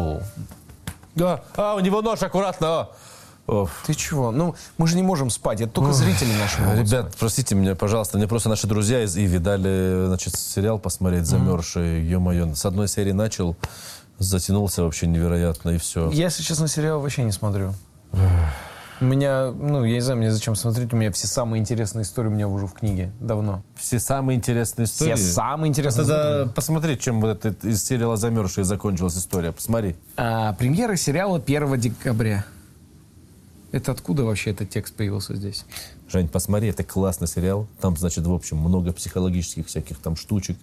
Расул. 0.00 0.22
Да. 1.14 1.42
А, 1.56 1.74
у 1.74 1.80
него 1.80 2.02
нож 2.02 2.22
аккуратно. 2.22 2.66
а. 2.68 2.88
Оф. 3.46 3.82
Ты 3.86 3.94
чего? 3.94 4.30
Ну, 4.30 4.54
мы 4.78 4.86
же 4.86 4.94
не 4.94 5.02
можем 5.02 5.28
спать. 5.28 5.60
Это 5.60 5.72
только 5.72 5.92
зрители 5.92 6.32
наши 6.38 6.60
могут 6.60 6.86
Ребят, 6.86 7.06
спать. 7.06 7.16
простите 7.18 7.54
меня, 7.56 7.74
пожалуйста, 7.74 8.16
мне 8.16 8.28
просто 8.28 8.48
наши 8.48 8.68
друзья 8.68 9.02
из 9.02 9.16
Иви 9.16 9.38
дали, 9.38 10.06
значит, 10.06 10.36
сериал 10.36 10.78
посмотреть 10.78 11.26
«Замерзший», 11.26 12.00
ё-моё. 12.04 12.54
С 12.54 12.64
одной 12.64 12.86
серии 12.86 13.10
начал, 13.10 13.56
затянулся 14.18 14.84
вообще 14.84 15.08
невероятно, 15.08 15.70
и 15.70 15.78
все. 15.78 16.10
Я, 16.12 16.26
если 16.26 16.44
честно, 16.44 16.68
сериал 16.68 17.00
вообще 17.00 17.24
не 17.24 17.32
смотрю. 17.32 17.74
У 19.00 19.04
меня, 19.04 19.50
ну, 19.50 19.84
я 19.84 19.94
не 19.94 20.00
знаю, 20.00 20.18
мне 20.18 20.30
зачем 20.30 20.54
смотреть. 20.54 20.92
У 20.92 20.96
меня 20.96 21.10
все 21.10 21.26
самые 21.26 21.60
интересные 21.60 22.02
истории 22.02 22.28
у 22.28 22.32
меня 22.32 22.48
уже 22.48 22.66
в 22.66 22.74
книге. 22.74 23.12
Давно. 23.18 23.62
Все 23.76 23.98
самые 23.98 24.36
интересные 24.36 24.84
истории. 24.84 25.14
Все 25.14 25.24
самые 25.32 25.70
интересные 25.70 26.06
Тогда 26.06 26.52
посмотри, 26.54 26.98
чем 26.98 27.20
вот 27.20 27.30
этот 27.30 27.64
из 27.64 27.82
сериала 27.82 28.16
«Замерзший» 28.16 28.64
закончилась 28.64 29.16
история. 29.16 29.52
Посмотри. 29.52 29.96
А, 30.16 30.52
премьера 30.52 30.96
сериала 30.96 31.38
1 31.38 31.80
декабря. 31.80 32.44
Это 33.72 33.92
откуда 33.92 34.24
вообще 34.24 34.50
этот 34.50 34.68
текст 34.68 34.94
появился 34.94 35.34
здесь? 35.34 35.64
Жень, 36.08 36.28
посмотри, 36.28 36.68
это 36.68 36.82
классный 36.84 37.28
сериал. 37.28 37.68
Там, 37.80 37.96
значит, 37.96 38.26
в 38.26 38.32
общем, 38.32 38.58
много 38.58 38.92
психологических 38.92 39.66
всяких 39.66 39.98
там 39.98 40.16
штучек. 40.16 40.58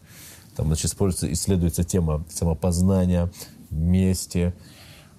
Там, 0.56 0.68
значит, 0.68 0.86
используется, 0.86 1.32
исследуется 1.32 1.84
тема 1.84 2.24
самопознания, 2.30 3.32
мести. 3.70 4.54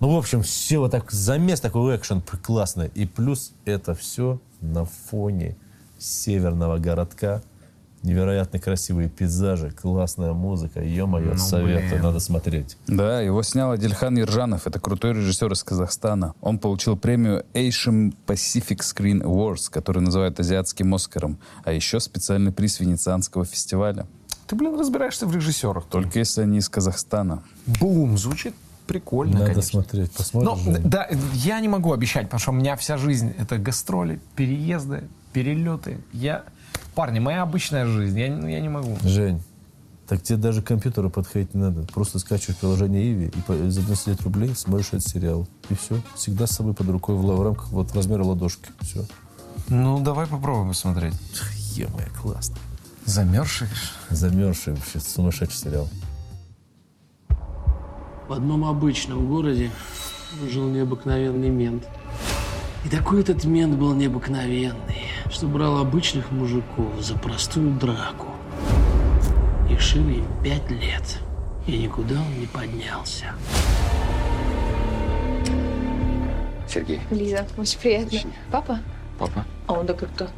Ну, 0.00 0.14
в 0.14 0.16
общем, 0.16 0.42
все 0.42 0.78
вот 0.78 0.92
так, 0.92 1.10
замес 1.10 1.60
такой 1.60 1.96
экшен 1.96 2.22
классный. 2.42 2.90
И 2.94 3.04
плюс 3.04 3.52
это 3.64 3.94
все 3.94 4.40
на 4.60 4.84
фоне 4.84 5.56
северного 5.98 6.78
городка. 6.78 7.42
Невероятно 8.04 8.60
красивые 8.60 9.08
пейзажи, 9.08 9.72
классная 9.72 10.32
музыка. 10.32 10.80
Ё-моё, 10.80 11.36
советую, 11.36 11.90
блин. 11.90 12.02
надо 12.02 12.20
смотреть. 12.20 12.76
Да, 12.86 13.20
его 13.20 13.42
снял 13.42 13.72
Адильхан 13.72 14.16
Иржанов. 14.20 14.68
Это 14.68 14.78
крутой 14.78 15.14
режиссер 15.14 15.50
из 15.50 15.64
Казахстана. 15.64 16.34
Он 16.40 16.60
получил 16.60 16.96
премию 16.96 17.44
Asian 17.54 18.14
Pacific 18.24 18.78
Screen 18.78 19.22
Awards, 19.22 19.68
который 19.68 20.00
называют 20.00 20.38
азиатским 20.38 20.94
Оскаром. 20.94 21.40
А 21.64 21.72
еще 21.72 21.98
специальный 21.98 22.52
приз 22.52 22.78
Венецианского 22.78 23.44
фестиваля. 23.44 24.06
Ты, 24.46 24.54
блин, 24.54 24.78
разбираешься 24.78 25.26
в 25.26 25.34
режиссерах. 25.34 25.86
Только 25.86 26.20
если 26.20 26.42
они 26.42 26.58
из 26.58 26.68
Казахстана. 26.68 27.42
Бум, 27.66 28.16
звучит 28.16 28.54
прикольно, 28.88 29.34
Надо 29.34 29.46
конечно. 29.52 29.70
смотреть. 29.70 30.10
Но, 30.10 30.16
Посмотришь, 30.16 30.64
Жень? 30.64 30.82
да, 30.90 31.08
я 31.34 31.60
не 31.60 31.68
могу 31.68 31.92
обещать, 31.92 32.24
потому 32.24 32.40
что 32.40 32.50
у 32.50 32.54
меня 32.54 32.74
вся 32.76 32.96
жизнь 32.96 33.32
это 33.38 33.58
гастроли, 33.58 34.18
переезды, 34.34 35.04
перелеты. 35.32 35.98
Я, 36.12 36.44
парни, 36.96 37.20
моя 37.20 37.42
обычная 37.42 37.86
жизнь, 37.86 38.18
я, 38.18 38.28
не- 38.28 38.52
я 38.52 38.60
не 38.60 38.68
могу. 38.68 38.96
Жень, 39.02 39.40
так 40.08 40.22
тебе 40.22 40.38
даже 40.38 40.62
к 40.62 40.66
компьютеру 40.66 41.10
подходить 41.10 41.54
не 41.54 41.60
надо. 41.60 41.82
Просто 41.92 42.18
скачиваешь 42.18 42.58
приложение 42.58 43.04
Иви 43.12 43.26
и 43.26 43.70
за 43.70 43.82
99 43.82 44.22
рублей 44.22 44.54
смотришь 44.56 44.88
этот 44.88 45.06
сериал. 45.06 45.46
И 45.68 45.74
все. 45.74 46.00
Всегда 46.16 46.46
с 46.46 46.50
собой 46.52 46.72
под 46.74 46.88
рукой 46.88 47.14
в, 47.14 47.20
в 47.22 47.42
рамках 47.42 47.70
вот 47.70 47.94
размера 47.94 48.24
ладошки. 48.24 48.70
Все. 48.80 49.04
Ну, 49.68 50.00
давай 50.00 50.26
попробуем 50.26 50.68
посмотреть. 50.68 51.14
Е-моя, 51.74 52.08
классно. 52.22 52.56
Замерзший? 53.04 53.68
Замерзший 54.10 54.74
вообще 54.74 54.98
сумасшедший 55.00 55.58
сериал. 55.58 55.88
В 58.28 58.32
одном 58.34 58.66
обычном 58.66 59.26
городе 59.26 59.70
жил 60.50 60.68
необыкновенный 60.68 61.48
мент. 61.48 61.88
И 62.84 62.90
такой 62.90 63.22
этот 63.22 63.44
мент 63.46 63.78
был 63.78 63.94
необыкновенный, 63.94 65.06
что 65.30 65.46
брал 65.46 65.78
обычных 65.78 66.30
мужиков 66.30 66.92
за 67.00 67.14
простую 67.14 67.72
драку. 67.72 68.26
И 69.70 69.78
шили 69.78 70.18
им 70.18 70.26
пять 70.44 70.70
лет. 70.70 71.20
И 71.66 71.78
никуда 71.78 72.16
он 72.16 72.38
не 72.38 72.44
поднялся. 72.46 73.32
Сергей. 76.68 77.00
Лиза, 77.10 77.46
очень 77.56 77.78
приятно. 77.78 78.18
Папа? 78.50 78.80
Папа. 79.18 79.46
А 79.66 79.72
он 79.72 79.86
доктор 79.86 80.10
кто? 80.14 80.28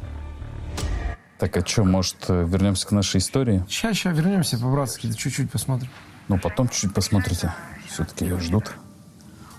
Так, 1.37 1.57
а 1.57 1.65
что, 1.65 1.83
может, 1.83 2.29
вернемся 2.29 2.87
к 2.87 2.91
нашей 2.91 3.17
истории? 3.17 3.65
Сейчас, 3.67 3.97
сейчас 3.97 4.15
вернемся 4.15 4.57
по-братски, 4.57 5.11
чуть-чуть 5.11 5.51
посмотрим. 5.51 5.89
Ну, 6.29 6.39
потом 6.39 6.69
чуть-чуть 6.69 6.93
посмотрите. 6.93 7.51
Все-таки 7.91 8.25
ее 8.25 8.39
ждут. 8.39 8.71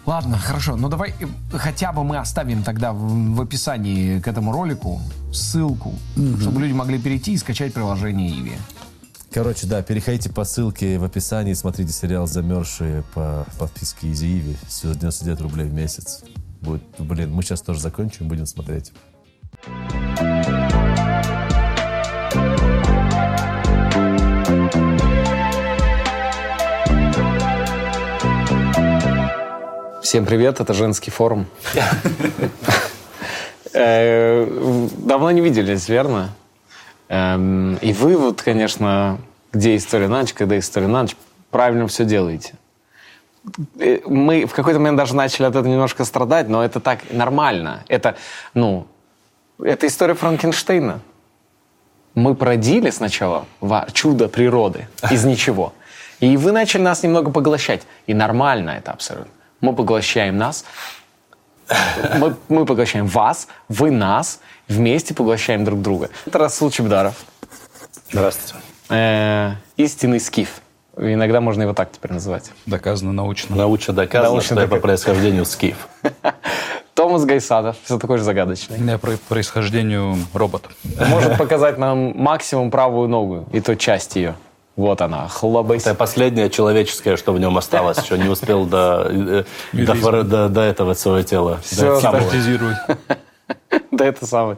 Ладно, 0.06 0.36
хорошо, 0.36 0.76
ну 0.76 0.88
давай 0.88 1.14
э, 1.20 1.26
хотя 1.52 1.92
бы 1.92 2.02
мы 2.02 2.16
оставим 2.16 2.64
тогда 2.64 2.92
в, 2.92 3.34
в 3.34 3.40
описании 3.40 4.18
к 4.18 4.26
этому 4.26 4.52
ролику 4.52 5.00
ссылку, 5.32 5.94
чтобы 6.40 6.60
люди 6.60 6.72
могли 6.72 6.98
перейти 6.98 7.34
и 7.34 7.36
скачать 7.36 7.72
приложение 7.72 8.30
Иви. 8.30 8.54
Короче, 9.30 9.66
да, 9.66 9.80
переходите 9.82 10.28
по 10.28 10.44
ссылке 10.44 10.98
в 10.98 11.04
описании, 11.04 11.54
смотрите 11.54 11.92
сериал 11.92 12.26
«Замерзшие» 12.26 13.04
по 13.14 13.46
подписке 13.58 14.10
Изи 14.10 14.38
Иви. 14.38 14.56
Всего 14.66 14.92
99 14.92 15.40
рублей 15.40 15.68
в 15.68 15.72
месяц. 15.72 16.22
Будет, 16.60 16.82
блин, 16.98 17.32
мы 17.32 17.42
сейчас 17.42 17.62
тоже 17.62 17.80
закончим, 17.80 18.28
будем 18.28 18.46
смотреть. 18.46 18.92
Всем 30.12 30.26
привет, 30.26 30.60
это 30.60 30.74
женский 30.74 31.10
форум. 31.10 31.46
Э, 33.72 34.46
Давно 34.98 35.30
не 35.30 35.40
виделись, 35.40 35.88
верно? 35.88 36.34
Эм, 37.08 37.76
И 37.76 37.94
вы 37.94 38.18
вот, 38.18 38.42
конечно, 38.42 39.20
где 39.54 39.74
история 39.74 40.08
на 40.08 40.20
ночь, 40.20 40.34
когда 40.34 40.58
история 40.58 40.86
на 40.86 41.00
ночь, 41.00 41.16
правильно 41.50 41.86
все 41.86 42.04
делаете. 42.04 42.56
Э, 43.80 44.00
Мы 44.04 44.44
в 44.44 44.52
какой-то 44.52 44.78
момент 44.80 44.98
даже 44.98 45.16
начали 45.16 45.46
от 45.46 45.56
этого 45.56 45.66
немножко 45.72 46.04
страдать, 46.04 46.46
но 46.46 46.62
это 46.62 46.78
так 46.78 47.10
нормально. 47.10 47.82
Это, 47.88 48.14
ну, 48.52 48.86
это 49.64 49.86
история 49.86 50.12
Франкенштейна. 50.12 51.00
Мы 52.14 52.34
продили 52.34 52.90
сначала 52.90 53.46
чудо 53.94 54.28
природы 54.28 54.88
из 55.10 55.24
ничего. 55.24 55.72
И 56.20 56.36
вы 56.36 56.52
начали 56.52 56.82
нас 56.82 57.02
немного 57.02 57.30
поглощать. 57.30 57.80
И 58.06 58.12
нормально 58.12 58.72
это 58.72 58.92
абсолютно. 58.92 59.32
Мы 59.62 59.76
поглощаем 59.76 60.36
нас, 60.38 60.64
мы, 62.16 62.34
мы 62.48 62.66
поглощаем 62.66 63.06
вас, 63.06 63.46
вы 63.68 63.92
нас, 63.92 64.40
вместе 64.66 65.14
поглощаем 65.14 65.64
друг 65.64 65.80
друга. 65.80 66.10
Это 66.26 66.38
Расул 66.38 66.68
Чебдаров, 66.72 67.14
Здравствуйте. 68.10 68.66
э, 68.90 69.52
истинный 69.76 70.18
скиф. 70.18 70.60
Иногда 70.96 71.40
можно 71.40 71.62
его 71.62 71.74
так 71.74 71.92
теперь 71.92 72.12
называть. 72.12 72.50
Доказано 72.66 73.12
научно. 73.12 73.54
Научно 73.54 73.94
доказано, 73.94 74.30
Научно 74.30 74.56
что 74.56 74.60
я 74.62 74.66
по 74.66 74.76
происхождению 74.78 75.44
скиф. 75.44 75.76
Томас 76.94 77.24
Гайсадов, 77.24 77.76
все 77.84 78.00
такой 78.00 78.18
же 78.18 78.24
загадочный. 78.24 78.80
Я 78.80 78.98
по 78.98 79.12
происхождению 79.28 80.16
робот. 80.34 80.68
Может 81.08 81.38
показать 81.38 81.78
нам 81.78 82.14
максимум 82.16 82.72
правую 82.72 83.08
ногу, 83.08 83.46
и 83.52 83.60
то 83.60 83.76
часть 83.76 84.16
ее. 84.16 84.34
Вот 84.76 85.02
она, 85.02 85.28
хлобысь. 85.28 85.82
Это 85.82 85.94
последнее 85.94 86.48
человеческое, 86.48 87.16
что 87.16 87.32
в 87.32 87.38
нем 87.40 87.58
осталось. 87.58 87.98
Еще 87.98 88.16
не 88.18 88.28
успел 88.28 88.64
до, 88.64 89.06
э, 89.10 89.44
до, 89.72 90.22
до- 90.22 90.48
до 90.48 90.60
этого 90.62 90.94
свое 90.94 91.24
тело 91.24 91.58
Всё, 91.62 92.00
до- 92.00 92.10
да. 93.90 94.04
Это 94.06 94.26
самое. 94.26 94.56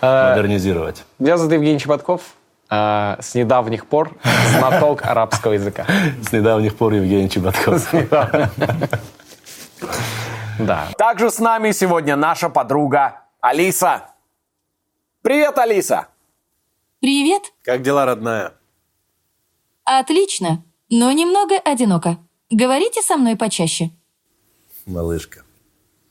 Э, 0.00 0.30
модернизировать. 0.30 1.04
Меня 1.18 1.36
зовут 1.36 1.52
Евгений 1.54 1.80
Чеботков. 1.80 2.20
Э, 2.70 3.16
С 3.20 3.34
недавних 3.34 3.86
пор 3.86 4.12
знаток 4.56 5.04
арабского 5.04 5.52
языка. 5.54 5.84
С 6.22 6.32
недавних 6.32 6.76
пор 6.76 6.92
Евгений 6.94 7.28
Чеботков. 7.28 7.92
Да. 10.58 10.88
Также 10.96 11.30
с 11.30 11.38
нами 11.38 11.72
сегодня 11.72 12.16
наша 12.16 12.48
подруга 12.48 13.20
Алиса. 13.40 14.04
Привет, 15.22 15.58
Алиса! 15.58 16.06
Привет. 17.00 17.42
Как 17.62 17.82
дела, 17.82 18.06
родная? 18.06 18.52
Отлично, 19.86 20.64
но 20.90 21.12
немного 21.12 21.56
одиноко. 21.64 22.18
Говорите 22.50 23.02
со 23.02 23.16
мной 23.16 23.36
почаще. 23.36 23.90
Малышка. 24.84 25.42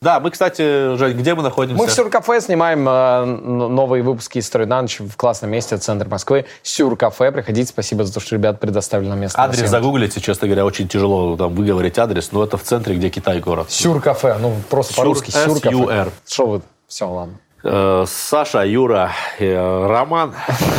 Да, 0.01 0.19
мы, 0.19 0.31
кстати, 0.31 0.95
Жень, 0.97 1.17
где 1.17 1.35
мы 1.35 1.43
находимся? 1.43 1.81
Мы 1.81 1.87
в 1.87 1.91
Сюркафе 1.91 2.39
снимаем 2.39 2.87
э, 2.87 3.25
новые 3.25 4.03
выпуски 4.03 4.39
«Истории 4.39 4.65
на 4.65 4.81
ночь» 4.81 4.99
в 4.99 5.17
классном 5.17 5.51
месте, 5.51 5.77
центр 5.77 6.07
Москвы. 6.07 6.45
Сюркафе. 6.63 7.31
Приходите. 7.31 7.67
Спасибо 7.67 8.05
за 8.05 8.13
то, 8.13 8.19
что 8.19 8.35
ребят 8.35 8.59
предоставили 8.59 9.09
нам 9.09 9.19
место. 9.19 9.41
Адрес 9.41 9.67
загуглите, 9.69 10.21
честно 10.21 10.47
говоря, 10.47 10.65
очень 10.65 10.87
тяжело 10.87 11.35
там 11.35 11.53
выговорить 11.53 11.97
адрес, 11.97 12.31
но 12.31 12.43
это 12.43 12.57
в 12.57 12.63
центре, 12.63 12.95
где 12.95 13.09
Китай 13.09 13.39
город. 13.39 13.71
Сюркафе. 13.71 14.37
Ну, 14.39 14.55
просто 14.69 14.93
Сюр- 14.93 14.97
по-русски. 14.97 15.31
Сюркафе. 15.31 16.11
Что 16.27 16.45
вы? 16.45 16.61
Все, 16.87 17.09
ладно. 17.09 17.39
Э, 17.63 18.05
Саша, 18.07 18.63
Юра, 18.63 19.11
э, 19.39 19.87
Роман. 19.87 20.35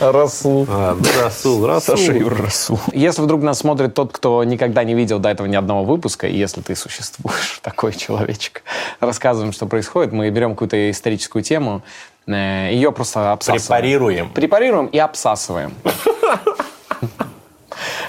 Расул. 0.00 0.66
А, 0.68 0.94
ну, 0.94 1.22
Расул, 1.22 1.66
Расул. 1.66 1.96
Саша 1.96 2.12
Юр 2.12 2.34
Расул. 2.40 2.80
Если 2.92 3.22
вдруг 3.22 3.42
нас 3.42 3.58
смотрит 3.58 3.94
тот, 3.94 4.12
кто 4.12 4.42
никогда 4.44 4.84
не 4.84 4.94
видел 4.94 5.18
до 5.18 5.28
этого 5.28 5.46
ни 5.46 5.56
одного 5.56 5.84
выпуска, 5.84 6.26
и 6.26 6.36
если 6.36 6.60
ты 6.60 6.74
существуешь, 6.74 7.60
такой 7.62 7.92
человечек, 7.92 8.62
рассказываем, 9.00 9.52
что 9.52 9.66
происходит. 9.66 10.12
Мы 10.12 10.30
берем 10.30 10.52
какую-то 10.52 10.90
историческую 10.90 11.42
тему, 11.42 11.82
э, 12.26 12.70
ее 12.72 12.92
просто 12.92 13.32
обсасываем. 13.32 13.62
Препарируем. 13.62 14.30
Препарируем 14.30 14.86
и 14.86 14.98
обсасываем. 14.98 15.74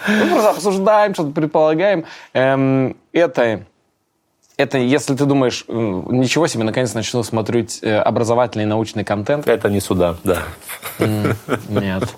Мы 0.07 0.27
просто 0.31 0.49
обсуждаем, 0.49 1.13
что-то 1.13 1.31
предполагаем. 1.31 2.05
Эм, 2.33 2.95
это, 3.11 3.65
это, 4.57 4.77
если 4.77 5.15
ты 5.15 5.25
думаешь, 5.25 5.65
ничего 5.67 6.47
себе, 6.47 6.63
наконец 6.63 6.93
начну 6.93 7.23
смотреть 7.23 7.79
э, 7.81 7.97
образовательный 7.97 8.63
и 8.63 8.67
научный 8.67 9.03
контент. 9.03 9.47
Это 9.47 9.69
не 9.69 9.79
сюда, 9.79 10.15
да. 10.23 10.43
Нет. 10.99 12.15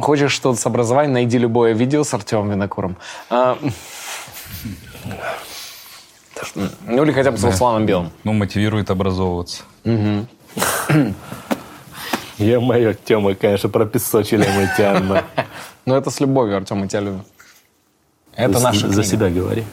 Хочешь 0.00 0.32
что-то 0.32 0.58
с 0.58 0.66
образованием, 0.66 1.12
найди 1.14 1.38
любое 1.38 1.72
видео 1.74 2.04
с 2.04 2.14
Артемом 2.14 2.50
Винокуром. 2.50 2.96
А, 3.30 3.58
Ну 6.86 7.02
или 7.04 7.12
хотя 7.12 7.30
бы 7.30 7.38
с 7.38 7.44
Русланом 7.44 7.86
Белым. 7.86 8.10
Ну, 8.24 8.32
мотивирует 8.32 8.90
образовываться. 8.90 9.62
Е-мое, 12.38 12.94
Тема, 12.94 13.34
конечно, 13.34 13.68
про 13.70 13.86
Песочеля 13.86 14.46
мы 14.54 14.68
тянем. 14.76 15.22
Но 15.86 15.96
это 15.96 16.10
с 16.10 16.20
любовью, 16.20 16.56
Артем, 16.56 16.78
мы 16.78 16.88
тебя 16.88 17.00
любим. 17.00 17.24
Это 18.34 18.58
За- 18.58 18.64
наша 18.64 18.88
За 18.88 19.02
себя 19.02 19.30
говори. 19.30 19.64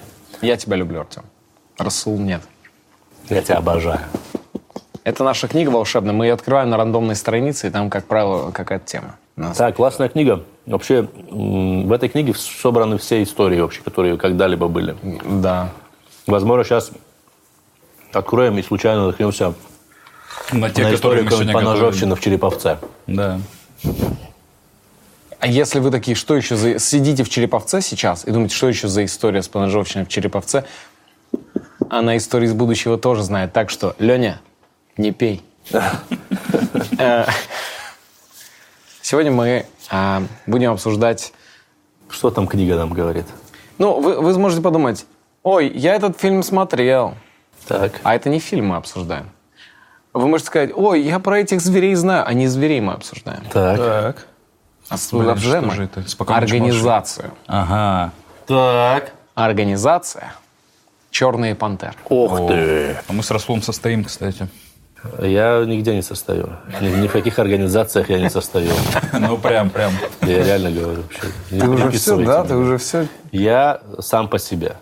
Я 0.42 0.56
тебя 0.56 0.78
люблю, 0.78 1.02
Артем. 1.02 1.24
Расул 1.78 2.18
нет. 2.20 2.42
Я 3.30 3.42
тебя 3.42 3.58
обожаю. 3.58 4.00
Это 5.04 5.24
наша 5.24 5.48
книга 5.48 5.70
волшебная. 5.70 6.14
Мы 6.14 6.28
ее 6.28 6.34
открываем 6.34 6.70
на 6.70 6.78
рандомной 6.78 7.16
странице, 7.16 7.68
и 7.68 7.70
там, 7.70 7.90
как 7.90 8.06
правило, 8.06 8.52
какая-то 8.52 8.86
тема. 8.86 9.16
Нас- 9.36 9.58
Да, 9.58 9.72
классная 9.72 10.08
книга. 10.08 10.44
Вообще, 10.66 11.08
в 11.30 11.92
этой 11.92 12.08
книге 12.08 12.34
собраны 12.36 12.98
все 12.98 13.22
истории 13.24 13.60
вообще, 13.60 13.82
которые 13.82 14.18
когда-либо 14.18 14.68
были. 14.68 14.96
Да. 15.26 15.72
Возможно, 16.26 16.64
сейчас 16.64 16.92
откроем 18.14 18.58
и 18.58 18.64
случайно 18.64 19.08
наткнемся 19.08 19.54
На 20.52 20.70
те, 20.70 20.84
на 20.84 20.92
которые 20.92 21.26
историю 21.26 21.52
поножовщины 21.54 22.16
в 22.16 22.22
Череповце. 22.22 22.78
Да. 23.08 23.40
А 25.40 25.48
если 25.48 25.80
вы 25.80 25.92
такие, 25.92 26.16
что 26.16 26.36
еще 26.38 26.56
за... 26.56 26.80
Сидите 26.80 27.26
в 27.26 27.30
Череповце 27.30 27.82
сейчас 27.82 28.24
и 28.26 28.32
думаете, 28.32 28.56
что 28.56 28.70
еще 28.70 28.88
за 28.88 29.04
история 29.04 29.44
с 29.44 29.50
поножовщиной 29.50 30.06
в 30.06 30.08
Череповце, 30.08 30.64
она 31.90 32.18
истории 32.18 32.46
из 32.46 32.54
будущего 32.54 32.98
тоже 32.98 33.24
знает. 33.24 33.54
Так 33.54 33.70
что, 33.70 33.96
Леня, 34.00 34.42
не 34.98 35.12
пей. 35.12 35.44
Э, 37.00 37.26
Сегодня 39.02 39.32
мы 39.32 39.66
а, 39.90 40.24
будем 40.48 40.72
обсуждать... 40.72 41.34
Что 42.10 42.30
там 42.30 42.48
книга 42.48 42.76
нам 42.76 42.94
говорит? 42.94 43.26
Ну, 43.78 44.00
вы, 44.00 44.22
вы 44.22 44.34
сможете 44.34 44.62
подумать, 44.62 45.06
ой, 45.44 45.68
я 45.68 45.96
этот 45.96 46.20
фильм 46.20 46.42
смотрел. 46.42 47.16
Так. 47.68 48.00
А 48.04 48.16
это 48.16 48.30
не 48.30 48.40
фильм 48.40 48.68
мы 48.68 48.78
обсуждаем. 48.78 49.30
Вы 50.14 50.28
можете 50.28 50.48
сказать, 50.48 50.72
ой, 50.74 51.02
я 51.02 51.20
про 51.20 51.40
этих 51.40 51.60
зверей 51.60 51.96
знаю, 51.96 52.26
а 52.26 52.34
не 52.34 52.48
зверей 52.48 52.80
мы 52.82 52.94
обсуждаем. 52.94 53.44
Так. 53.52 53.78
Так. 53.78 54.28
А 54.90 54.96
Блин, 55.12 55.30
обсуждаем 55.30 55.64
что 55.64 55.70
мы 55.72 55.76
же 55.76 55.84
это? 55.84 56.10
Спокойно, 56.10 56.38
организацию. 56.42 57.32
Ага. 57.48 58.12
Так. 58.46 59.14
Организация 59.36 60.34
«Черные 61.14 61.54
пантеры». 61.54 61.94
Ох 62.10 62.48
ты. 62.48 62.98
А 63.08 63.14
мы 63.14 63.22
с 63.22 63.30
Расулом 63.30 63.62
состоим, 63.62 64.04
кстати. 64.04 64.48
Я 65.22 65.64
нигде 65.64 65.94
не 65.96 66.02
состою. 66.02 66.50
Ни, 66.82 66.88
ни 66.88 67.08
в 67.08 67.12
каких 67.12 67.38
организациях 67.38 68.10
я 68.10 68.20
не 68.20 68.30
состою. 68.32 68.72
Ну, 69.20 69.38
прям, 69.38 69.70
прям. 69.70 69.92
Я 70.22 70.44
реально 70.44 70.72
говорю 70.72 71.02
вообще. 71.04 71.22
Ты 71.52 71.70
уже 71.70 71.90
все, 71.92 72.18
да? 72.26 72.44
Ты 72.44 72.56
уже 72.56 72.78
все. 72.80 73.08
Я 73.32 73.82
сам 74.00 74.28
по 74.28 74.40
себе. 74.40 74.76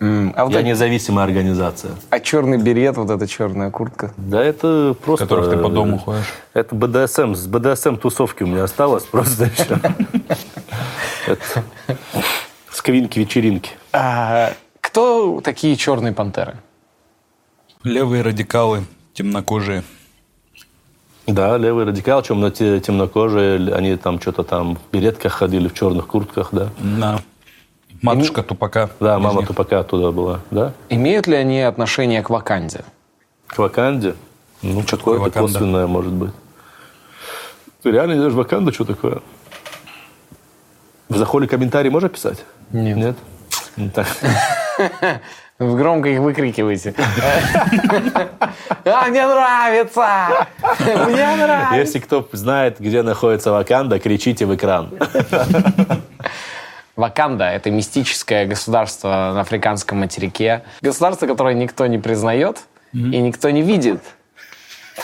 А, 0.00 0.44
вот 0.44 0.52
Я 0.52 0.58
это- 0.60 0.68
независимая 0.68 1.24
организация. 1.24 1.92
а 2.10 2.20
черный 2.20 2.58
берет, 2.58 2.96
вот 2.98 3.08
эта 3.08 3.26
черная 3.26 3.70
куртка. 3.70 4.12
Да 4.18 4.42
это 4.44 4.94
В 4.98 5.02
просто... 5.02 5.24
которых 5.26 5.48
ты 5.50 5.56
по 5.56 5.68
дому 5.70 5.98
ходишь. 5.98 6.26
Это 6.52 6.74
БДСМ. 6.74 7.34
С 7.34 7.46
БДСМ 7.46 7.96
тусовки 7.96 8.42
у 8.42 8.46
меня 8.46 8.64
осталось 8.64 9.04
просто 9.04 9.44
еще. 9.44 9.78
Сквинки, 12.70 13.18
вечеринки. 13.20 13.70
А, 13.92 14.52
кто 14.92 15.40
такие 15.42 15.74
черные 15.76 16.12
пантеры? 16.12 16.56
Левые 17.82 18.22
радикалы, 18.22 18.84
темнокожие. 19.14 19.84
Да, 21.26 21.56
левый 21.56 21.86
радикал, 21.86 22.22
чем 22.22 22.40
на 22.40 22.50
те- 22.50 22.78
темнокожие, 22.78 23.72
они 23.74 23.96
там 23.96 24.20
что-то 24.20 24.42
там 24.42 24.76
в 24.76 24.80
беретках 24.92 25.32
ходили, 25.32 25.68
в 25.68 25.72
черных 25.74 26.06
куртках, 26.08 26.50
да. 26.52 26.68
Да. 26.78 27.20
Матушка 28.02 28.42
тупака. 28.42 28.90
Да, 29.00 29.18
мама 29.18 29.38
них. 29.40 29.48
тупака 29.48 29.80
оттуда 29.80 30.10
была, 30.12 30.40
да. 30.50 30.74
Имеют 30.90 31.26
ли 31.26 31.36
они 31.36 31.62
отношение 31.62 32.20
к 32.22 32.28
Ваканде? 32.28 32.84
К 33.46 33.58
Ваканде. 33.60 34.14
Ну, 34.60 34.82
Что 34.82 34.98
такое 34.98 35.18
Ваканда? 35.20 35.52
косвенное, 35.52 35.86
может 35.86 36.12
быть. 36.12 36.32
Ты 37.82 37.92
реально 37.92 38.12
не 38.12 38.18
знаешь 38.18 38.34
Ваканда, 38.34 38.72
что 38.72 38.84
такое? 38.84 39.22
В 41.08 41.16
заходе 41.16 41.46
комментарий 41.48 41.88
можно 41.90 42.10
писать? 42.10 42.44
Нет. 42.72 42.96
Нет? 42.98 43.16
Ну. 43.76 43.90
Вы 45.58 45.76
громко 45.76 46.08
их 46.08 46.18
выкрикиваете. 46.18 46.94
А, 48.84 49.06
мне 49.08 49.26
нравится! 49.26 50.46
Мне 50.80 51.36
нравится! 51.36 51.76
Если 51.76 51.98
кто 52.00 52.28
знает, 52.32 52.80
где 52.80 53.02
находится 53.02 53.52
Ваканда, 53.52 54.00
кричите 54.00 54.46
в 54.46 54.54
экран. 54.54 54.90
Ваканда— 56.96 57.44
это 57.50 57.70
мистическое 57.70 58.46
государство 58.46 59.32
на 59.34 59.40
африканском 59.42 59.98
материке. 59.98 60.62
Государство, 60.80 61.26
которое 61.26 61.54
никто 61.54 61.86
не 61.86 61.98
признает 61.98 62.62
и 62.92 63.18
никто 63.18 63.50
не 63.50 63.62
видит. 63.62 64.00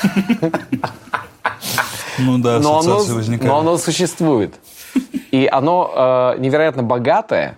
Ну 2.20 2.38
да, 2.38 2.58
но 2.58 2.80
оно, 2.80 3.00
но 3.40 3.58
оно 3.60 3.78
существует. 3.78 4.52
И 5.30 5.48
оно 5.50 6.34
э, 6.34 6.40
невероятно 6.40 6.82
богатое, 6.82 7.56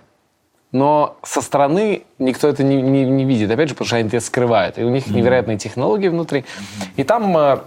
но 0.71 1.17
со 1.23 1.41
стороны 1.41 2.03
никто 2.19 2.47
это 2.47 2.63
не, 2.63 2.81
не- 2.81 3.05
не 3.05 3.25
видит. 3.25 3.51
Опять 3.51 3.69
же, 3.69 3.73
потому 3.75 3.87
что 3.87 3.95
они 3.97 4.07
это 4.07 4.19
скрывают. 4.19 4.77
И 4.77 4.83
у 4.83 4.89
них 4.89 5.07
невероятные 5.07 5.57
технологии 5.57 6.07
внутри. 6.07 6.45
И 6.95 7.03
там 7.03 7.35
э, 7.37 7.57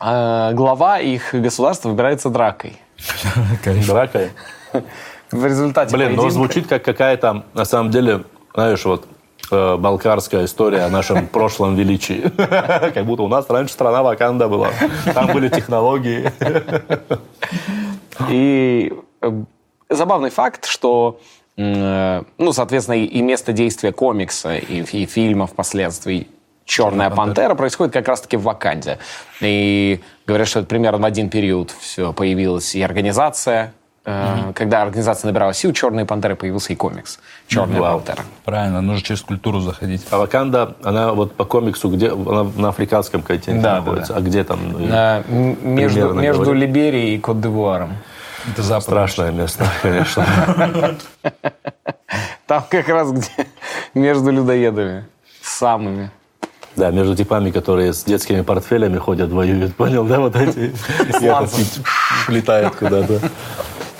э, 0.00 0.50
глава 0.54 0.98
их 1.00 1.34
государства 1.34 1.88
выбирается 1.88 2.30
дракой. 2.30 2.76
Дракой. 3.86 4.30
В 5.32 5.46
результате 5.46 5.96
Блин, 5.96 6.10
ну 6.14 6.22
поединка- 6.22 6.30
звучит 6.30 6.66
как 6.68 6.84
какая-то, 6.84 7.44
на 7.54 7.64
самом 7.64 7.90
деле, 7.90 8.22
знаешь, 8.54 8.84
вот 8.84 9.06
э, 9.50 9.76
балкарская 9.76 10.44
история 10.44 10.82
о 10.82 10.90
нашем 10.90 11.26
прошлом 11.32 11.74
величии. 11.74 12.30
Как 12.36 13.04
будто 13.06 13.22
у 13.22 13.28
нас 13.28 13.48
раньше 13.48 13.72
страна 13.72 14.02
Ваканда 14.02 14.48
была. 14.48 14.68
Там 15.14 15.32
были 15.32 15.48
технологии. 15.48 16.30
И 18.28 18.92
э, 19.22 19.30
забавный 19.88 20.30
факт, 20.30 20.66
что, 20.66 21.18
ну, 21.56 22.52
соответственно, 22.52 22.96
и, 22.96 23.20
место 23.22 23.52
действия 23.52 23.92
комикса 23.92 24.56
и, 24.56 24.82
и 24.82 25.06
фильма 25.06 25.46
впоследствии 25.46 26.28
«Черная 26.64 27.10
пантера» 27.10 27.54
происходит 27.54 27.92
как 27.92 28.08
раз-таки 28.08 28.36
в 28.36 28.42
Ваканде. 28.42 28.98
И 29.40 30.00
говорят, 30.26 30.48
что 30.48 30.60
это 30.60 30.68
примерно 30.68 30.98
в 30.98 31.04
один 31.04 31.28
период 31.28 31.70
все 31.80 32.12
появилась 32.12 32.74
и 32.74 32.80
организация. 32.82 33.74
Э, 34.04 34.52
Когда 34.54 34.82
организация 34.82 35.28
набирала 35.28 35.52
сил, 35.52 35.72
«Черные 35.72 36.06
пантеры» 36.06 36.34
появился 36.36 36.72
и 36.72 36.76
комикс 36.76 37.18
«Черная 37.48 37.80
Вау. 37.80 37.98
пантера». 38.00 38.24
Правильно, 38.44 38.80
нужно 38.80 39.02
через 39.04 39.20
культуру 39.20 39.60
заходить. 39.60 40.04
А 40.10 40.18
Ваканда, 40.18 40.74
она 40.82 41.12
вот 41.12 41.34
по 41.34 41.44
комиксу, 41.44 41.88
где 41.90 42.10
она 42.10 42.44
на 42.56 42.68
африканском 42.70 43.22
континенте 43.22 43.62
Да, 43.62 43.74
да, 43.74 43.80
находится. 43.80 44.12
да. 44.14 44.18
А 44.18 44.22
где 44.22 44.42
там? 44.44 44.58
Э, 44.76 45.22
м- 45.28 45.56
Между, 45.74 46.00
Примерно 46.00 46.20
между. 46.20 46.52
Либерией 46.52 47.14
и 47.16 47.18
Кот-д'Ивуаром. 47.18 47.90
Это 48.50 48.62
запад. 48.62 48.84
Страшное 48.84 49.30
место, 49.30 49.66
конечно. 49.82 50.26
Там 52.46 52.64
как 52.68 52.88
раз 52.88 53.12
где 53.12 53.46
между 53.94 54.30
людоедами. 54.30 55.04
Самыми. 55.42 56.10
Да, 56.76 56.90
между 56.90 57.14
типами, 57.14 57.50
которые 57.50 57.92
с 57.92 58.02
детскими 58.04 58.40
портфелями 58.40 58.96
ходят, 58.96 59.30
воюют, 59.30 59.74
понял, 59.76 60.04
да, 60.04 60.20
вот 60.20 60.36
эти? 60.36 60.72
Летает 62.28 62.74
куда-то. 62.76 63.20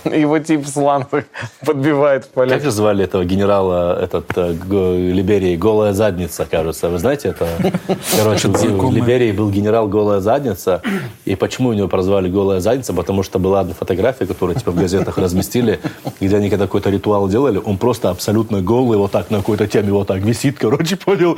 Его 0.21 0.39
тип 0.39 0.67
сланцах 0.67 1.25
подбивает 1.67 2.25
в 2.25 2.29
поле. 2.29 2.51
Как 2.51 2.63
же 2.63 2.71
звали 2.71 3.05
этого 3.05 3.25
генерала, 3.25 3.99
этот, 4.03 4.27
э, 4.37 4.53
Либерии? 4.53 5.57
Голая 5.57 5.93
задница, 5.93 6.47
кажется. 6.51 6.89
Вы 6.89 6.99
знаете 6.99 7.29
это? 7.29 7.49
Короче, 8.17 8.49
в. 8.49 8.93
Либерии 8.93 9.33
был 9.33 9.51
генерал 9.51 9.89
Голая 9.89 10.21
задница. 10.21 10.83
И 11.25 11.35
почему 11.37 11.71
у 11.71 11.73
него 11.73 11.89
прозвали 11.89 12.29
Голая 12.29 12.61
задница? 12.61 12.93
Потому 12.93 13.23
что 13.23 13.39
была 13.39 13.61
одна 13.61 13.75
фотография, 13.75 14.27
которую 14.27 14.59
типа 14.59 14.73
в 14.73 14.77
газетах 14.77 15.19
разместили, 15.19 15.81
где 16.21 16.37
они 16.37 16.51
когда 16.51 16.67
какой-то 16.67 16.91
ритуал 16.91 17.29
делали, 17.29 17.61
он 17.65 17.79
просто 17.79 18.11
абсолютно 18.11 18.61
голый, 18.61 18.99
вот 18.99 19.13
так 19.13 19.31
на 19.31 19.39
какой-то 19.39 19.67
теме 19.67 19.93
вот 19.93 20.09
так 20.09 20.19
висит, 20.19 20.59
короче, 20.59 20.97
понял? 20.97 21.37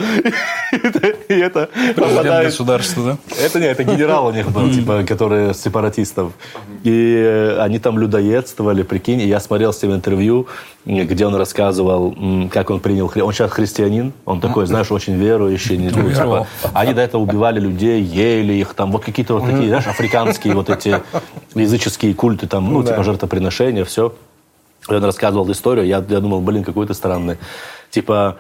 И 1.29 1.35
это- 1.35 1.69
попадает 1.95 2.47
государства, 2.47 3.03
да? 3.05 3.19
это 3.45 3.61
не, 3.61 3.67
это 3.67 3.85
генерал 3.85 4.27
у 4.27 4.33
них 4.33 4.51
был, 4.51 4.71
типа, 4.71 5.05
который 5.07 5.55
сепаратистов. 5.55 6.33
И 6.85 7.15
э, 7.17 7.59
они 7.61 7.79
там 7.79 7.99
людоедствовали, 8.55 8.83
прикинь. 8.83 9.21
И 9.21 9.27
я 9.27 9.41
смотрел 9.41 9.73
с 9.73 9.83
ним 9.83 9.95
интервью, 9.95 10.47
где 10.87 11.27
он 11.27 11.35
рассказывал, 11.35 12.15
как 12.51 12.71
он 12.71 12.81
принял... 12.81 13.07
хри- 13.09 13.23
Он 13.23 13.33
сейчас 13.33 13.51
христианин, 13.51 14.13
он 14.25 14.41
такой, 14.41 14.67
знаешь, 14.67 14.91
очень 14.93 15.15
верующий. 15.15 15.77
не- 15.77 15.91
ну, 15.91 16.11
типа, 16.11 16.47
они 16.75 16.95
до 16.95 17.01
этого 17.03 17.23
убивали 17.23 17.61
людей, 17.61 18.03
ели 18.03 18.53
их, 18.55 18.75
там, 18.75 18.93
вот 18.93 19.05
какие-то 19.05 19.35
вот 19.35 19.45
такие, 19.51 19.69
знаешь, 19.69 19.87
африканские 19.87 20.55
вот 20.55 20.71
эти 20.71 21.01
языческие 21.55 22.15
культы, 22.15 22.47
там, 22.47 22.73
ну, 22.73 22.83
типа, 22.83 23.03
жертвоприношения, 23.05 23.85
все. 23.85 24.13
И 24.91 24.95
он 24.95 25.05
рассказывал 25.05 25.51
историю, 25.51 25.87
я, 25.87 26.05
я 26.09 26.21
думал, 26.21 26.41
блин, 26.41 26.63
какой 26.65 26.87
то 26.87 26.95
странный. 26.95 27.37
Типа, 27.91 28.37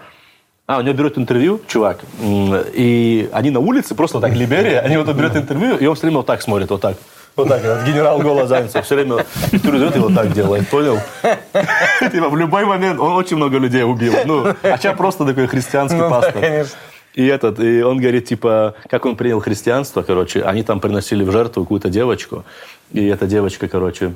а, 0.67 0.79
у 0.79 0.83
него 0.83 0.95
берет 0.95 1.19
интервью, 1.19 1.61
чувак, 1.67 2.01
и 2.23 3.29
они 3.33 3.51
на 3.51 3.61
улице, 3.61 3.95
просто 3.95 4.21
так, 4.21 4.35
Либерия, 4.35 4.81
они 4.81 4.97
вот 4.97 5.09
берут 5.17 5.37
интервью, 5.37 5.77
и 5.77 5.87
он 5.87 5.95
все 5.95 6.03
время 6.03 6.19
вот 6.19 6.27
так 6.27 6.43
смотрит, 6.43 6.71
вот 6.71 6.81
так. 6.81 6.97
Вот 7.37 7.49
так, 7.49 7.63
вот, 7.63 7.83
генерал 7.85 8.21
голос 8.21 8.49
Зайцев. 8.49 8.85
Все 8.85 8.95
время 8.95 9.25
идет 9.53 9.97
и 9.97 9.99
вот 9.99 10.15
так 10.15 10.33
делает, 10.33 10.69
понял? 10.69 10.99
Типа 12.13 12.29
в 12.29 12.37
любой 12.37 12.65
момент, 12.65 13.01
он 13.01 13.13
очень 13.13 13.37
много 13.37 13.59
людей 13.59 13.83
убил. 13.83 14.15
Ну, 14.25 14.55
а 14.63 14.79
сейчас 14.79 14.97
просто 14.97 15.25
такой 15.25 15.47
христианский 15.47 15.99
пастор. 15.99 16.67
И 17.15 17.27
этот, 17.27 17.61
и 17.61 17.83
он 17.83 17.99
говорит, 17.99 18.27
типа, 18.27 18.75
как 18.89 19.07
он 19.07 19.15
принял 19.15 19.41
христианство, 19.41 20.03
короче, 20.03 20.43
они 20.43 20.65
там 20.65 20.81
приносили 20.81 21.23
в 21.23 21.31
жертву 21.31 21.63
какую-то 21.63 21.89
девочку, 21.89 22.45
и 22.93 23.07
эта 23.07 23.27
девочка, 23.27 23.69
короче, 23.69 24.15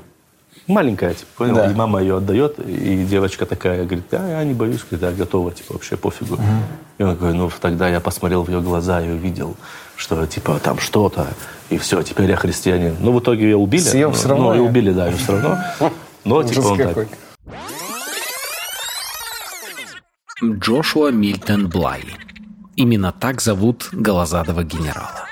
маленькая, 0.69 1.15
типа, 1.15 1.31
понял? 1.37 1.55
Да. 1.57 1.71
И 1.71 1.75
мама 1.75 2.01
ее 2.01 2.19
отдает, 2.19 2.59
и 2.59 3.05
девочка 3.05 3.47
такая 3.47 3.85
говорит, 3.85 4.05
да, 4.11 4.29
я 4.29 4.45
не 4.45 4.55
боюсь, 4.55 4.83
говорит, 4.89 5.11
я 5.11 5.11
готова, 5.11 5.51
типа, 5.53 5.73
вообще 5.73 5.97
пофигу. 5.97 6.39
И 6.99 7.03
он 7.03 7.15
такой, 7.15 7.35
ну, 7.35 7.51
тогда 7.61 7.89
я 7.89 8.01
посмотрел 8.01 8.45
в 8.45 8.49
ее 8.49 8.61
глаза 8.61 9.01
и 9.01 9.11
увидел, 9.11 9.57
что, 9.97 10.27
типа, 10.27 10.61
там 10.63 10.79
что-то, 10.79 11.27
и 11.71 11.79
все, 11.79 12.03
теперь 12.03 12.31
я 12.31 12.37
христианин. 12.37 12.97
Ну, 13.01 13.13
в 13.13 13.21
итоге 13.21 13.45
ее 13.51 13.57
убили. 13.57 13.83
Съел 13.83 14.11
ну, 14.11 14.15
всё 14.15 14.29
равно, 14.29 14.55
Ну, 14.55 14.57
и 14.57 14.59
убили, 14.61 14.93
да, 14.93 15.09
ее 15.09 15.17
все 15.17 15.33
равно. 15.33 15.59
Но, 16.25 16.43
типа, 16.43 16.67
он 16.67 16.79
так. 16.79 17.09
Джошуа 20.43 21.11
Мильтон 21.11 21.69
Блай. 21.69 22.05
Именно 22.77 23.13
так 23.13 23.41
зовут 23.41 23.89
голозадого 23.91 24.63
генерала. 24.63 25.28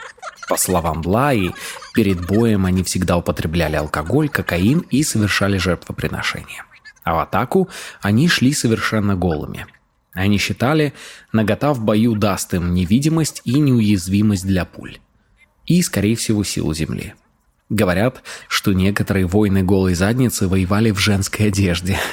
По 0.49 0.57
словам 0.57 1.03
Блаи, 1.03 1.53
перед 1.95 2.25
боем 2.25 2.67
они 2.67 2.83
всегда 2.85 3.17
употребляли 3.17 3.77
алкоголь, 3.77 4.29
кокаин 4.29 4.81
и 4.91 5.03
совершали 5.03 5.59
жертвоприношения. 5.59 6.65
А 7.03 7.15
в 7.15 7.19
атаку 7.19 7.69
они 8.01 8.29
шли 8.29 8.53
совершенно 8.53 9.17
голыми. 9.17 9.67
Они 10.13 10.39
считали, 10.39 10.95
нагота 11.33 11.73
в 11.73 11.81
бою 11.81 12.15
даст 12.15 12.55
им 12.55 12.75
невидимость 12.75 13.43
и 13.45 13.59
неуязвимость 13.59 14.47
для 14.47 14.65
пуль. 14.65 14.99
И, 15.67 15.83
скорее 15.83 16.17
всего, 16.17 16.43
силу 16.43 16.73
земли. 16.75 17.15
Говорят, 17.69 18.23
что 18.49 18.73
некоторые 18.73 19.27
воины 19.27 19.65
голой 19.65 19.95
задницы 19.95 20.47
воевали 20.47 20.93
в 20.93 20.99
женской 20.99 21.49
одежде. 21.49 21.99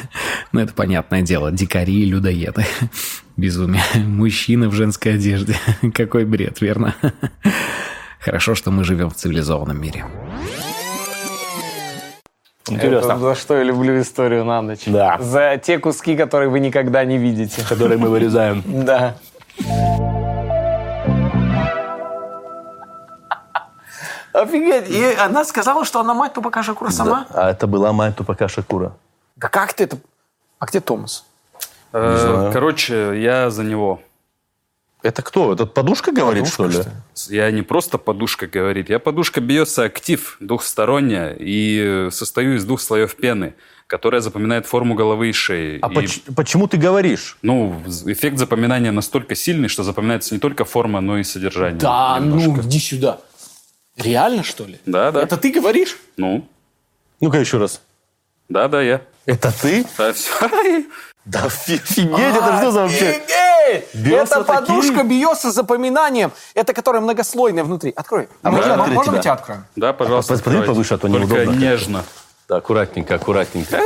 Ну, 0.51 0.59
это 0.59 0.71
понятное 0.71 1.23
дело, 1.23 1.51
дикари 1.51 2.03
и 2.03 2.05
людоеды. 2.05 2.63
Безумие. 3.37 3.81
Мужчины 3.95 4.69
в 4.69 4.73
женской 4.73 5.15
одежде. 5.15 5.55
Какой 5.95 6.25
бред, 6.25 6.61
верно? 6.61 6.95
Хорошо, 8.24 8.56
что 8.56 8.72
мы 8.72 8.86
живем 8.86 9.10
в 9.10 9.15
цивилизованном 9.15 9.82
мире. 9.82 10.06
Интересно. 12.70 13.12
Это 13.12 13.18
за 13.18 13.36
что 13.36 13.58
я 13.58 13.63
люблю 13.63 14.00
историю 14.00 14.46
на 14.46 14.62
ночь. 14.62 14.84
Да. 14.86 15.18
За 15.20 15.58
те 15.58 15.77
куски, 15.77 16.15
которые 16.15 16.50
вы 16.50 16.62
никогда 16.62 17.03
не 17.03 17.18
видите. 17.18 17.65
Которые 17.68 17.98
мы 17.98 18.08
вырезаем. 18.10 18.63
Да. 18.86 19.15
Офигеть. 24.32 24.89
И 24.89 25.15
она 25.20 25.44
сказала, 25.44 25.86
что 25.86 26.00
она 26.00 26.13
мать 26.13 26.34
Тупака 26.34 26.63
Шакура 26.63 26.89
сама? 26.89 27.27
А 27.30 27.51
это 27.51 27.68
была 27.68 27.92
мать 27.92 28.15
Тупака 28.15 28.48
Шакура. 28.48 28.94
Да 29.36 29.50
как 29.50 29.74
ты 29.74 29.84
это... 29.84 29.98
А 30.60 30.65
где 30.65 30.80
Томас? 30.80 31.25
Э, 31.92 32.18
знаю. 32.18 32.53
Короче, 32.53 33.22
я 33.22 33.50
за 33.50 33.63
него. 33.63 34.00
Это 35.03 35.22
кто? 35.22 35.53
Это 35.53 35.65
подушка 35.65 36.12
говорит, 36.13 36.48
что 36.48 36.65
ли? 36.65 36.77
Я 37.27 37.51
не 37.51 37.62
просто 37.62 37.98
подушка 37.98 38.48
говорит, 38.48 38.89
я 38.89 39.00
подушка 39.00 39.41
Биоса 39.41 39.83
актив 39.83 40.38
двухсторонняя 40.39 41.36
и 41.38 42.07
состою 42.10 42.55
из 42.55 42.63
двух 42.63 42.79
слоев 42.79 43.13
пены, 43.15 43.53
которая 43.88 44.22
запоминает 44.22 44.65
форму 44.65 44.95
головы 44.95 45.29
и 45.29 45.33
шеи. 45.33 45.79
А 45.81 45.91
И, 45.91 45.93
поч- 45.93 46.22
почему 46.36 46.67
ты 46.67 46.77
говоришь? 46.77 47.38
Ну, 47.41 47.81
эффект 48.05 48.38
запоминания 48.38 48.91
настолько 48.93 49.36
сильный, 49.36 49.67
что 49.67 49.83
запоминается 49.83 50.33
не 50.33 50.39
только 50.39 50.63
форма, 50.63 51.01
но 51.01 51.17
и 51.17 51.24
содержание. 51.24 51.77
Да, 51.79 52.17
ну, 52.22 52.38
немножко. 52.39 52.65
иди 52.65 52.79
сюда. 52.79 53.19
Реально, 53.98 54.43
что 54.43 54.63
ли? 54.65 54.79
Да, 54.86 55.12
да. 55.12 55.22
Это 55.22 55.36
ты 55.36 55.51
говоришь? 55.51 55.98
Ну, 56.15 56.48
Ну-ка 57.19 57.39
еще 57.39 57.57
раз. 57.57 57.81
да, 58.48 58.69
да, 58.69 58.81
я. 58.81 59.01
Это 59.25 59.53
ты? 59.62 59.86
Да, 59.98 60.13
все. 60.13 60.31
Да 61.25 61.46
офигеть, 61.46 61.98
это 62.20 62.58
что 62.58 62.72
за 62.72 62.82
вообще? 62.82 63.10
Офигеть! 63.10 63.96
Биоса 63.96 64.36
Это 64.36 64.44
подушка 64.44 64.96
такие? 64.98 65.22
Биоса 65.22 65.51
с 65.51 65.56
запоминанием. 65.56 66.32
Это 66.53 66.74
которая 66.74 67.01
многослойная 67.01 67.63
внутри. 67.63 67.94
Открой. 67.96 68.27
А 68.42 68.51
Можно 68.51 68.68
можно, 68.70 68.84
открыть 68.84 68.96
можно 68.98 69.12
мы 69.12 69.18
тебя? 69.18 69.22
тебя 69.24 69.34
откроем? 69.34 69.65
Да, 69.77 69.94
пожалуйста. 69.94 70.34
посмотри 70.34 70.60
открывайте. 70.60 70.74
повыше, 70.74 70.94
а 70.96 70.98
то 70.98 71.08
Только 71.08 71.20
неудобно. 71.36 71.60
нежно. 71.60 72.03
Да, 72.50 72.58
аккуратненько, 72.58 73.15
аккуратненько. 73.15 73.80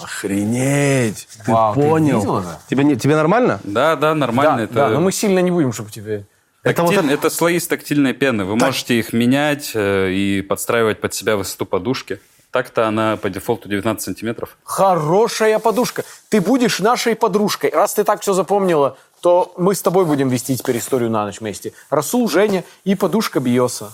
Охренеть. 0.00 1.28
Ты 1.46 1.52
Вау, 1.52 1.74
ты 1.74 1.80
понял? 1.80 2.18
видел 2.18 2.38
это? 2.40 2.60
Тебе, 2.68 2.84
не- 2.84 2.96
тебе 2.96 3.14
нормально? 3.16 3.60
Да, 3.62 3.94
да, 3.96 4.14
нормально. 4.14 4.56
Да, 4.56 4.62
это, 4.64 4.74
да, 4.74 4.88
но 4.88 5.00
мы 5.00 5.12
сильно 5.12 5.38
не 5.38 5.50
будем, 5.50 5.72
чтобы 5.72 5.90
тебе... 5.90 6.26
Это 6.64 6.82
вот 6.82 6.94
тактиль- 6.94 7.12
это 7.12 7.30
слои 7.30 7.56
из 7.56 7.66
тактильной 7.68 8.12
пены. 8.12 8.44
Вы 8.44 8.56
можете 8.56 8.98
их 8.98 9.12
менять 9.12 9.70
э, 9.74 10.10
и 10.10 10.42
подстраивать 10.42 11.00
под 11.00 11.14
себя 11.14 11.36
высоту 11.36 11.64
подушки. 11.66 12.20
Так-то 12.54 12.86
она 12.86 13.16
по 13.16 13.30
дефолту 13.30 13.68
19 13.68 14.00
сантиметров. 14.00 14.56
Хорошая 14.62 15.58
подушка. 15.58 16.04
Ты 16.28 16.40
будешь 16.40 16.78
нашей 16.78 17.16
подружкой. 17.16 17.70
Раз 17.70 17.94
ты 17.94 18.04
так 18.04 18.20
все 18.20 18.32
запомнила, 18.32 18.96
то 19.20 19.52
мы 19.56 19.74
с 19.74 19.82
тобой 19.82 20.04
будем 20.04 20.28
вести 20.28 20.56
теперь 20.56 20.78
историю 20.78 21.10
на 21.10 21.24
ночь 21.24 21.40
вместе. 21.40 21.72
Расул, 21.90 22.28
Женя 22.28 22.62
и 22.84 22.94
подушка 22.94 23.40
Биоса. 23.40 23.90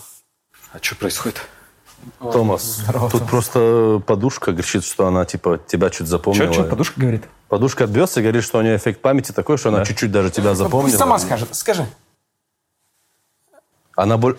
А 0.73 0.77
что 0.79 0.95
происходит? 0.95 1.41
Томас, 2.19 2.83
тут 3.11 3.27
просто 3.27 3.99
подушка 4.05 4.51
говорит, 4.51 4.83
что 4.83 5.07
она 5.07 5.25
типа 5.25 5.59
тебя 5.65 5.89
чуть 5.89 6.05
запомнила. 6.05 6.53
Что, 6.53 6.63
подушка 6.65 7.01
говорит? 7.01 7.23
Подушка 7.47 7.85
отбьется 7.85 8.19
и 8.19 8.23
говорит, 8.23 8.43
что 8.43 8.59
у 8.59 8.61
нее 8.61 8.75
эффект 8.75 9.01
памяти 9.01 9.31
такой, 9.31 9.57
что 9.57 9.69
она 9.69 9.83
чуть-чуть 9.83 10.11
даже 10.11 10.29
тебя 10.29 10.53
запомнила. 10.53 10.83
Пусть 10.83 10.99
сама 10.99 11.17
скажет. 11.17 11.55
Скажи. 11.55 11.87
Она 13.95 14.17
боль... 14.17 14.37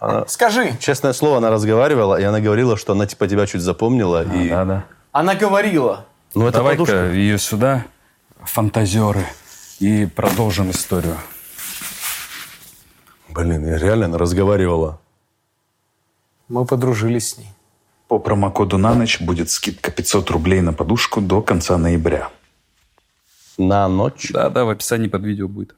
А, 0.00 0.24
Скажи. 0.28 0.76
Честное 0.80 1.12
слово, 1.12 1.38
она 1.38 1.50
разговаривала, 1.50 2.20
и 2.20 2.24
она 2.24 2.40
говорила, 2.40 2.76
что 2.76 2.92
она 2.92 3.06
типа 3.06 3.28
тебя 3.28 3.46
чуть 3.46 3.62
запомнила. 3.62 4.22
и... 4.24 4.48
Да, 4.48 4.64
да. 4.64 4.84
Она 5.12 5.34
говорила. 5.34 6.04
Ну, 6.34 6.46
это 6.46 6.58
Давай-ка 6.58 6.80
подушка. 6.84 7.12
ее 7.12 7.38
сюда, 7.38 7.86
фантазеры, 8.42 9.24
и 9.78 10.06
продолжим 10.06 10.70
историю. 10.70 11.16
Блин, 13.28 13.66
я 13.66 13.78
реально 13.78 14.06
она 14.06 14.18
разговаривала. 14.18 15.00
Мы 16.48 16.64
подружились 16.64 17.30
с 17.30 17.38
ней. 17.38 17.48
По 18.08 18.18
промокоду 18.18 18.78
на 18.78 18.94
ночь 18.94 19.20
будет 19.20 19.50
скидка 19.50 19.90
500 19.90 20.30
рублей 20.30 20.60
на 20.60 20.72
подушку 20.72 21.20
до 21.20 21.42
конца 21.42 21.76
ноября. 21.76 22.30
На 23.58 23.88
ночь? 23.88 24.30
Да, 24.32 24.48
да, 24.48 24.64
в 24.64 24.70
описании 24.70 25.08
под 25.08 25.24
видео 25.24 25.48
будет. 25.48 25.74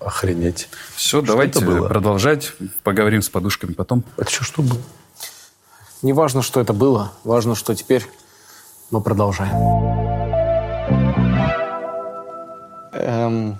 Охренеть. 0.00 0.68
Все, 0.94 1.20
давайте 1.20 1.58
это 1.58 1.66
было? 1.66 1.88
продолжать. 1.88 2.52
Поговорим 2.84 3.20
с 3.20 3.28
подушками 3.28 3.72
потом. 3.72 4.04
Это 4.16 4.30
что, 4.30 4.44
что 4.44 4.62
было? 4.62 4.80
Не 6.02 6.12
важно, 6.12 6.42
что 6.42 6.60
это 6.60 6.72
было. 6.72 7.12
Важно, 7.24 7.54
что 7.56 7.74
теперь 7.74 8.06
мы 8.90 9.00
продолжаем. 9.00 9.52
Эм. 12.92 13.58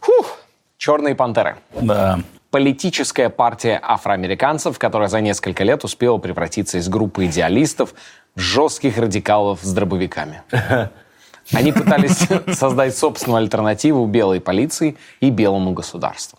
Фух. 0.00 0.38
Черные 0.76 1.14
пантеры. 1.14 1.56
Да. 1.80 2.20
Политическая 2.50 3.28
партия 3.28 3.78
афроамериканцев, 3.80 4.76
которая 4.78 5.08
за 5.08 5.20
несколько 5.20 5.62
лет 5.62 5.84
успела 5.84 6.18
превратиться 6.18 6.78
из 6.78 6.88
группы 6.88 7.26
идеалистов 7.26 7.94
в 8.34 8.40
жестких 8.40 8.98
радикалов 8.98 9.60
с 9.62 9.72
дробовиками. 9.72 10.42
Они 11.52 11.72
пытались 11.72 12.26
создать 12.56 12.96
собственную 12.96 13.38
альтернативу 13.38 14.06
белой 14.06 14.40
полиции 14.40 14.96
и 15.20 15.30
белому 15.30 15.72
государству. 15.72 16.38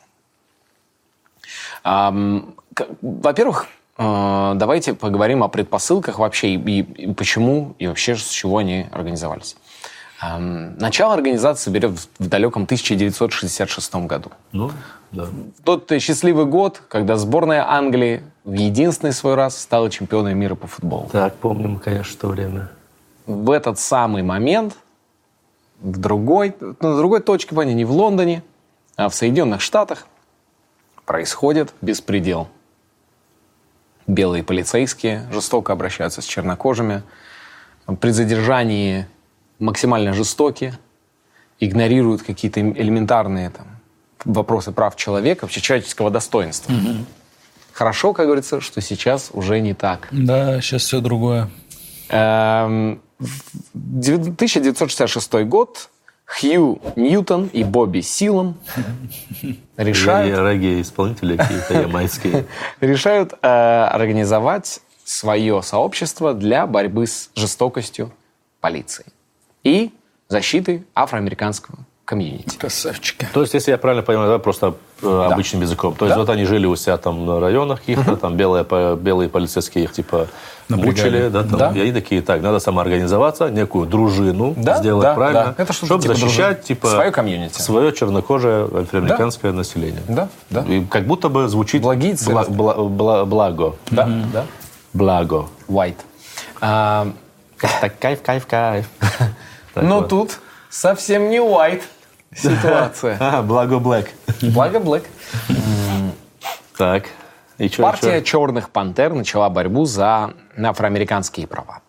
Во-первых, 3.01 3.68
э, 3.98 4.53
давайте 4.56 4.94
поговорим 4.94 5.44
о 5.44 5.48
предпосылках 5.50 6.20
вообще 6.20 6.56
и, 6.56 6.80
и 6.82 7.13
почему, 7.13 7.75
и 7.80 7.88
вообще 7.88 8.15
с 8.15 8.30
чего 8.30 8.58
они 8.60 8.88
организовались. 8.91 9.56
Начало 10.24 11.15
организации 11.15 11.72
берет 11.72 11.91
в- 11.94 12.08
в 12.20 12.27
далеком 12.30 12.68
1966 12.68 14.06
году. 14.06 14.30
Ну, 14.51 14.70
да. 15.12 15.25
Тот 15.63 15.91
счастливый 16.00 16.46
год, 16.46 16.84
когда 16.88 17.18
сборная 17.18 17.68
Англии 17.68 18.22
в 18.44 18.53
единственный 18.53 19.13
свой 19.13 19.34
раз 19.34 19.58
стала 19.60 19.89
чемпионом 19.89 20.38
мира 20.38 20.53
по 20.53 20.68
футболу. 20.68 21.10
Так, 21.12 21.36
помним, 21.38 21.80
конечно, 21.80 22.15
то 22.22 22.27
время. 22.27 22.70
В 23.25 23.50
этот 23.50 23.80
самый 23.80 24.22
момент 24.22 24.75
в 25.82 25.98
другой, 25.98 26.56
ну, 26.60 26.76
на 26.80 26.98
другой 26.98 27.22
точке 27.22 27.54
планеты, 27.54 27.76
не 27.76 27.86
в 27.86 27.92
Лондоне, 27.92 28.44
а 28.96 29.10
в 29.10 29.16
Соединенных 29.16 29.62
Штатах 29.62 30.08
происходит 31.06 31.74
беспредел. 31.82 32.48
Белые 34.08 34.44
полицейские 34.44 35.28
жестоко 35.32 35.74
обращаются 35.74 36.22
с 36.22 36.26
чернокожими. 36.26 37.04
При 38.00 38.12
задержании 38.12 39.08
максимально 39.62 40.14
жестоки, 40.14 40.74
игнорируют 41.60 42.24
какие-то 42.24 42.60
элементарные 42.60 43.52
там, 43.52 43.68
вопросы 44.26 44.72
прав 44.72 44.96
человека, 44.98 45.46
вообще 45.46 45.62
человеческого 45.62 46.10
достоинства. 46.10 46.74
Хорошо, 47.72 48.14
как 48.14 48.26
говорится, 48.26 48.60
что 48.60 48.82
сейчас 48.82 49.30
уже 49.32 49.62
не 49.62 49.74
так. 49.74 50.10
Да, 50.12 50.60
сейчас 50.60 50.82
все 50.82 51.00
другое. 51.00 51.50
Эм, 52.10 53.02
1966 53.74 55.34
год 55.46 55.90
Хью 56.25 56.82
Ньютон 56.96 57.50
и 57.51 57.63
Бобби 57.63 58.01
Силом 58.01 58.58
решают, 59.78 60.38
Регги-исполнители 60.38 61.36
какие-то 61.38 61.74
ямайские. 61.82 62.46
решают 62.82 63.34
э, 63.42 63.48
организовать 63.48 64.82
свое 65.04 65.62
сообщество 65.62 66.34
для 66.34 66.66
борьбы 66.68 67.06
с 67.06 67.30
жестокостью 67.36 68.13
полиции 68.62 69.06
и 69.63 69.92
защиты 70.30 70.86
афроамериканского 70.96 71.80
комьюнити. 72.06 72.58
Красавчика. 72.58 73.28
То 73.34 73.42
есть, 73.42 73.54
если 73.54 73.72
я 73.72 73.78
правильно 73.78 74.04
понимаю, 74.04 74.30
да, 74.30 74.40
просто 74.40 74.75
э, 75.01 75.27
обычным 75.31 75.62
языком. 75.62 75.96
То 75.96 76.05
есть, 76.05 76.17
вот 76.17 76.29
они 76.29 76.46
жили 76.46 76.65
у 76.65 76.75
себя 76.75 76.98
там 76.98 77.25
на 77.25 77.39
районах 77.39 77.79
каких-то, 77.79 78.15
там 78.15 78.36
белые, 78.36 78.63
белые 78.96 79.29
полицейские 79.29 79.86
их 79.86 79.91
типа 79.93 80.27
мучили, 80.70 81.27
да, 81.29 81.43
там, 81.43 81.58
Да. 81.58 81.72
и 81.72 81.81
они 81.81 81.91
такие, 81.91 82.22
так, 82.22 82.41
надо 82.41 82.60
самоорганизоваться, 82.60 83.50
некую 83.50 83.88
дружину 83.88 84.53
Да, 84.55 84.77
сделать, 84.77 85.03
да, 85.03 85.13
правильно? 85.15 85.53
да. 85.58 85.63
Это 85.63 85.74
что-то 85.74 85.86
чтобы 85.88 86.03
типа 86.03 86.13
защищать, 86.15 86.58
дружины. 86.60 86.63
типа, 86.67 86.88
Свое 86.88 87.12
комьюнити. 87.12 87.62
свое 87.62 87.91
чернокожее 87.93 88.65
афроамериканское 88.65 89.51
население. 89.51 90.01
Да, 90.08 90.29
да. 90.50 90.62
И 90.62 90.86
как 90.86 91.05
будто 91.08 91.27
бы 91.29 91.48
звучит 91.50 91.81
Благие 91.81 92.13
бла- 92.13 92.48
бла- 92.50 92.77
бла- 92.89 93.25
благо. 93.25 93.75
Да, 93.89 94.08
да. 94.34 94.46
Благо. 94.93 95.46
White. 95.67 95.98
А, 96.62 97.08
Так, 97.81 98.00
кайф, 98.00 98.22
кайф, 98.24 98.48
кайф. 98.48 98.86
Но 99.75 100.00
вот. 100.00 100.10
тут 100.10 100.39
совсем 100.70 101.29
не 101.29 101.38
white 101.38 101.84
ситуация. 102.36 103.18
А, 103.20 103.42
благо 103.42 103.80
Блэк. 103.80 104.10
Благо 104.54 104.80
Блэк. 104.80 105.04
Так. 106.78 107.06
И 107.58 107.70
чё, 107.70 107.84
Партия 107.84 108.20
чё? 108.22 108.26
черных 108.26 108.70
пантер 108.72 109.14
начала 109.14 109.50
борьбу 109.50 109.86
за 109.86 110.34
афроамериканские 110.58 111.46
права. 111.48 111.82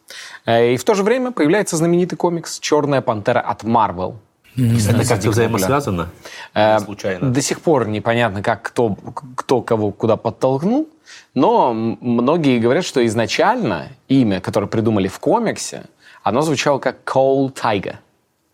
Э, 0.45 0.73
И 0.75 0.77
в 0.77 0.85
то 0.85 0.95
же 0.95 1.03
время 1.03 1.31
появляется 1.31 1.77
знаменитый 1.77 2.19
комикс 2.19 2.59
«Черная 2.59 3.01
пантера» 3.01 3.41
от 3.41 3.63
Марвел. 3.63 4.17
Это 4.55 5.09
как-то 5.09 5.31
взаимосвязано? 5.31 6.11
Э, 6.53 6.79
Случайно. 6.81 7.31
До 7.33 7.41
сих 7.41 7.63
пор 7.63 7.89
непонятно, 7.89 8.43
как 8.43 8.61
кто, 8.61 8.97
кто 9.35 9.63
кого 9.63 9.93
куда 9.93 10.17
подтолкнул, 10.17 10.89
но 11.35 11.73
многие 11.73 12.59
говорят, 12.59 12.85
что 12.85 13.05
изначально 13.07 13.89
имя, 14.09 14.41
которое 14.43 14.67
придумали 14.67 15.09
в 15.09 15.19
комиксе, 15.21 15.85
оно 16.23 16.43
звучало 16.43 16.79
как 16.81 16.97
Coal 17.07 17.51
Tiger, 17.55 17.97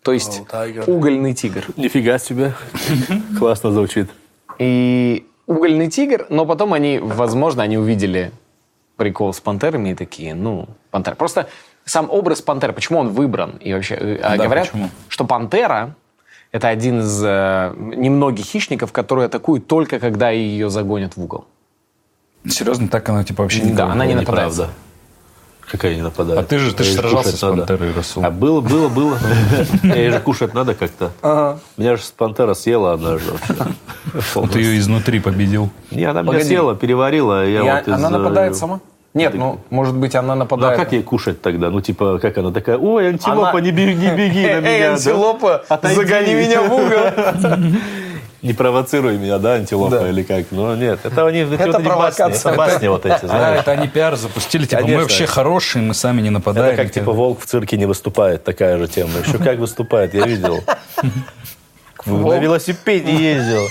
то 0.03 0.13
есть 0.13 0.41
угольный 0.87 1.33
тигр. 1.33 1.65
Нифига 1.75 2.17
себе. 2.19 2.53
Классно 3.37 3.71
звучит. 3.71 4.09
И 4.57 5.25
угольный 5.45 5.89
тигр, 5.89 6.25
но 6.29 6.45
потом 6.45 6.73
они, 6.73 6.99
возможно, 6.99 7.63
они 7.63 7.77
увидели 7.77 8.31
прикол 8.97 9.33
с 9.33 9.39
пантерами 9.39 9.89
и 9.89 9.95
такие, 9.95 10.35
ну, 10.35 10.67
пантера. 10.91 11.15
Просто 11.15 11.47
сам 11.85 12.09
образ 12.09 12.41
пантеры, 12.41 12.73
почему 12.73 12.99
он 12.99 13.09
выбран? 13.09 13.57
И 13.61 13.73
вообще 13.73 13.95
э, 13.95 14.19
а 14.21 14.37
Да, 14.37 14.43
говорят, 14.43 14.69
почему? 14.69 14.89
что 15.07 15.25
пантера 15.25 15.95
это 16.51 16.67
один 16.67 16.99
из 16.99 17.21
э, 17.23 17.73
немногих 17.77 18.45
хищников, 18.45 18.91
которые 18.91 19.27
атакуют 19.27 19.67
только 19.67 19.99
когда 19.99 20.29
ее 20.29 20.69
загонят 20.69 21.15
в 21.15 21.23
угол. 21.23 21.45
Серьезно, 22.47 22.87
так 22.87 23.07
она 23.09 23.23
типа 23.23 23.43
вообще 23.43 23.61
не 23.61 23.73
Да, 23.73 23.91
она 23.91 24.05
не 24.05 24.15
нападает. 24.15 24.53
Какая 25.71 25.95
не 25.95 26.01
нападает? 26.01 26.39
А 26.39 26.43
ты 26.43 26.57
же- 26.57 26.73
ты 26.73 26.83
же 26.83 26.89
Ей 26.91 26.97
сражался 26.97 27.37
с 27.37 27.39
пантерой, 27.39 27.93
Расул. 27.93 28.25
А 28.25 28.31
было, 28.31 28.59
было, 28.61 28.89
было. 28.89 29.17
Ей 29.83 30.09
же 30.09 30.19
кушать 30.19 30.53
надо 30.53 30.73
как-то. 30.73 31.11
Меня 31.77 31.95
же 31.95 32.01
пантера 32.17 32.53
съела 32.55 32.93
однажды 32.93 33.31
вообще. 33.31 34.47
Ты 34.51 34.59
ее 34.59 34.79
изнутри 34.79 35.19
победил. 35.19 35.69
Не, 35.91 36.05
она 36.05 36.23
меня 36.23 36.43
съела, 36.43 36.75
переварила. 36.75 37.45
и 37.45 37.53
Я 37.53 37.59
И 37.59 37.63
вот 37.85 37.87
из, 37.87 37.93
она 37.93 38.07
э, 38.07 38.11
нападает 38.19 38.55
сама? 38.55 38.79
Нет, 39.15 39.33
ну, 39.33 39.59
может 39.71 39.95
быть, 39.95 40.15
она 40.15 40.27
Ну, 40.35 40.41
а 40.41 40.43
нападает. 40.45 40.77
как 40.79 40.91
ей 40.93 41.01
кушать 41.01 41.41
тогда? 41.41 41.71
Ну, 41.71 41.81
типа, 41.81 42.19
как 42.19 42.37
она 42.37 42.51
такая, 42.51 42.77
ой, 42.77 43.09
антилопа, 43.09 43.49
Она- 43.57 43.61
не 43.61 43.71
беги, 43.71 43.95
не 44.05 44.15
беги 44.15 44.41
на 44.43 44.47
Эй, 44.49 44.61
меня. 44.61 44.87
да? 44.89 44.93
антилопа, 44.93 45.65
загони 45.81 46.33
меня 46.35 46.61
в 46.61 46.73
угол. 46.73 47.71
Не 48.41 48.53
провоцируй 48.53 49.17
меня, 49.17 49.37
да, 49.37 49.53
антилопа 49.55 50.07
или 50.09 50.23
как? 50.23 50.45
Ну, 50.51 50.73
нет, 50.75 50.99
это 51.03 51.25
они, 51.25 51.39
это, 51.39 51.55
эти 51.55 51.83
провокация. 51.83 52.27
басни, 52.29 52.49
это 52.49 52.57
басни 52.57 52.87
вот 52.87 53.05
эти, 53.05 53.25
А, 53.25 53.27
знаешь. 53.27 53.59
это 53.59 53.71
они 53.71 53.87
пиар 53.89 54.15
запустили, 54.15 54.63
типа, 54.65 54.77
мы 54.77 54.85
Конечно. 54.85 55.01
вообще 55.03 55.25
хорошие, 55.25 55.81
мы 55.83 55.93
сами 55.93 56.21
не 56.21 56.29
нападаем. 56.29 56.73
Это 56.73 56.83
как 56.83 56.91
типа 56.93 57.11
волк 57.11 57.41
в 57.41 57.45
цирке 57.45 57.75
не 57.77 57.85
выступает, 57.85 58.43
такая 58.45 58.77
же 58.77 58.87
тема. 58.87 59.11
Еще 59.25 59.37
как 59.39 59.57
выступает, 59.57 60.13
я 60.13 60.25
видел. 60.25 60.63
На 62.05 62.37
велосипеде 62.39 63.11
ездил. 63.13 63.67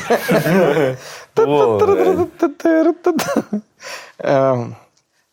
Эм, 4.19 4.77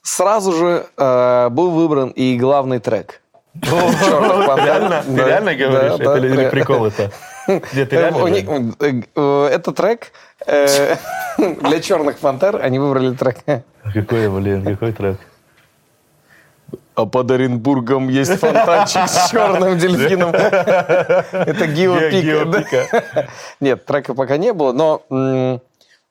Сразу 0.01 0.51
же 0.53 0.85
э, 0.97 1.49
был 1.49 1.71
выбран 1.71 2.09
и 2.09 2.37
главный 2.37 2.77
трек. 2.79 3.21
Реально? 3.61 5.01
Ты 5.03 5.11
Да, 5.11 5.27
реально 5.27 5.55
говоришь? 5.55 5.91
да, 5.93 5.97
да, 5.97 6.17
Это 6.17 6.27
или 6.27 6.43
да. 6.43 6.49
прикол 6.51 6.85
это? 6.85 7.11
Ты 7.45 7.87
Э, 8.79 9.01
э, 9.15 9.49
Это 9.51 9.71
трек 9.71 10.11
э, 10.45 10.95
для 11.37 11.79
черных 11.79 12.17
пантер. 12.17 12.59
Они 12.61 12.79
выбрали 12.79 13.15
трек. 13.15 13.37
Какой, 13.93 14.29
блин, 14.29 14.63
какой 14.63 14.91
трек? 14.91 15.19
А 16.95 17.05
под 17.05 17.29
Оренбургом 17.31 18.07
есть 18.07 18.39
фонтанчик 18.39 19.07
с 19.07 19.29
черным 19.29 19.77
дельфином. 19.77 20.29
Это 20.33 21.67
Геопика. 21.67 23.27
Нет, 23.59 23.85
трека 23.85 24.13
пока 24.13 24.37
не 24.37 24.53
было, 24.53 24.71
но 24.71 25.61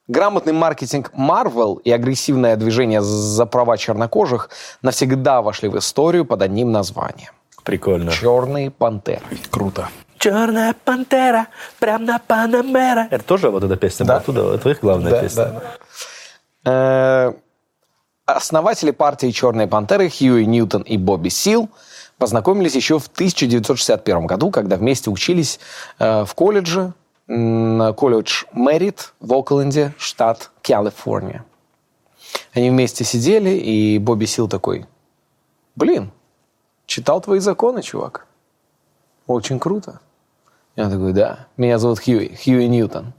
грамотный 0.07 0.53
маркетинг 0.53 1.11
Marvel 1.17 1.81
и 1.83 1.91
агрессивное 1.91 2.57
движение 2.57 3.01
за 3.01 3.47
права 3.47 3.79
чернокожих 3.79 4.51
навсегда 4.83 5.41
вошли 5.41 5.69
в 5.71 5.79
историю 5.79 6.27
под 6.27 6.43
одним 6.43 6.71
названием. 6.71 7.33
Прикольно. 7.65 8.13
Черные 8.13 8.71
пантеры. 8.71 9.23
Круто. 9.51 9.89
Черная 10.25 10.75
пантера, 10.87 11.49
прям 11.79 12.07
на 12.07 12.19
Панамера. 12.19 13.09
Это 13.11 13.23
тоже 13.23 13.51
вот 13.51 13.63
эта 13.63 13.77
песня 13.77 14.07
была 14.07 14.17
оттуда? 14.17 14.55
Это 14.55 14.71
их 14.71 14.81
главная 14.81 15.11
Да, 15.11 15.21
песня? 15.21 15.63
Э, 16.65 17.35
Основатели 18.25 18.91
партии 18.91 19.31
«Черные 19.33 19.67
пантеры» 19.67 20.09
Хьюи 20.09 20.47
Ньютон 20.47 20.81
и 20.81 20.97
Бобби 20.97 21.29
Сил 21.29 21.69
познакомились 22.17 22.75
еще 22.75 22.99
в 22.99 23.09
1961 23.09 24.25
году, 24.25 24.51
когда 24.51 24.77
вместе 24.77 25.11
учились 25.11 25.61
э, 25.99 26.25
в 26.25 26.35
колледже, 26.35 26.95
колледж 27.27 28.45
Мэрит 28.53 29.13
в 29.21 29.31
Окленде, 29.35 29.93
штат 29.99 30.51
Калифорния. 30.63 31.45
Они 32.55 32.71
вместе 32.71 33.05
сидели, 33.05 33.51
и 33.51 33.99
Бобби 33.99 34.25
Сил 34.25 34.49
такой, 34.49 34.87
блин, 35.77 36.13
читал 36.87 37.21
твои 37.21 37.41
законы, 37.41 37.83
чувак. 37.83 38.27
Очень 39.27 39.59
круто. 39.59 40.01
Я 40.77 40.91
такой, 40.91 41.13
да, 41.13 41.47
меня 41.57 41.79
зовут 41.79 42.01
Хьюи, 42.01 42.35
Хьюи 42.35 42.67
Ньютон. 42.67 43.13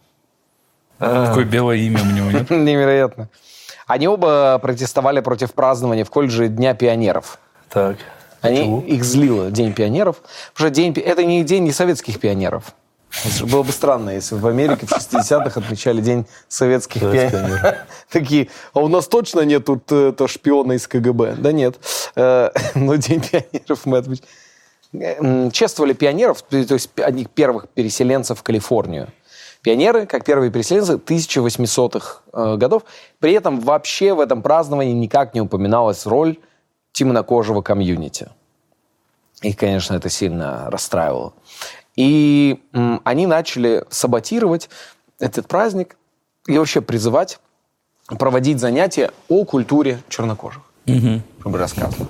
Какое 1.00 1.46
белое 1.46 1.78
имя 1.78 2.02
у 2.02 2.06
него, 2.06 2.32
нет? 2.32 2.50
Невероятно. 2.50 3.30
Они 3.88 4.08
оба 4.08 4.60
протестовали 4.62 5.20
против 5.20 5.54
празднования 5.54 6.06
в 6.06 6.10
колледже 6.10 6.48
Дня 6.48 6.74
пионеров. 6.74 7.40
Так. 7.70 7.98
Они, 8.42 8.82
их 8.82 9.04
злило 9.04 9.52
День 9.52 9.74
пионеров. 9.74 10.18
Потому 10.54 10.70
что 10.70 10.70
день, 10.70 10.94
это 10.94 11.24
не 11.24 11.44
день 11.44 11.64
не 11.64 11.72
советских 11.72 12.20
пионеров. 12.20 12.76
Было 13.42 13.64
бы 13.64 13.72
странно, 13.72 14.10
если 14.10 14.36
бы 14.36 14.42
в 14.42 14.48
Америке 14.48 14.86
в 14.86 14.92
60-х 14.92 15.60
отмечали 15.60 16.02
День 16.02 16.26
советских 16.48 17.02
пионеров. 17.02 17.76
Такие, 18.10 18.50
а 18.74 18.82
у 18.82 18.88
нас 18.88 19.08
точно 19.08 19.42
нет 19.42 19.66
тут 19.66 19.86
то 19.86 20.28
шпиона 20.28 20.74
из 20.74 20.88
КГБ? 20.88 21.36
Да 21.38 21.52
нет. 21.52 21.78
Э, 22.16 22.50
Но 22.76 22.96
День 22.96 23.22
пионеров 23.22 23.86
мы 23.86 24.00
отмечаем. 24.00 24.28
Чествовали 25.52 25.94
пионеров, 25.94 26.42
то 26.42 26.58
есть 26.58 26.90
одних 27.00 27.30
первых 27.30 27.70
переселенцев 27.70 28.40
в 28.40 28.44
Калифорнию. 28.44 29.10
Пионеры, 29.62 30.06
как 30.06 30.24
первые 30.24 30.52
переселенцы 30.52 30.94
1800-х 30.94 32.22
э, 32.34 32.56
годов. 32.56 32.84
При 33.20 33.34
этом 33.34 33.60
вообще 33.60 34.14
в 34.14 34.20
этом 34.20 34.44
праздновании 34.44 34.94
никак 34.94 35.34
не 35.34 35.42
упоминалась 35.42 36.06
роль 36.06 36.38
темнокожего 36.92 37.64
комьюнити. 37.64 38.30
Их, 39.42 39.58
конечно, 39.58 39.96
это 39.96 40.08
сильно 40.10 40.70
расстраивало. 40.70 41.34
И 41.96 42.62
они 43.04 43.26
начали 43.26 43.86
саботировать 43.90 44.70
этот 45.20 45.48
праздник 45.48 45.98
и 46.46 46.58
вообще 46.58 46.82
призывать 46.82 47.40
проводить 48.08 48.60
занятия 48.60 49.12
о 49.30 49.46
культуре 49.46 50.00
чернокожих. 50.10 50.62
Чтобы 51.40 51.58
рассказывать. 51.58 52.08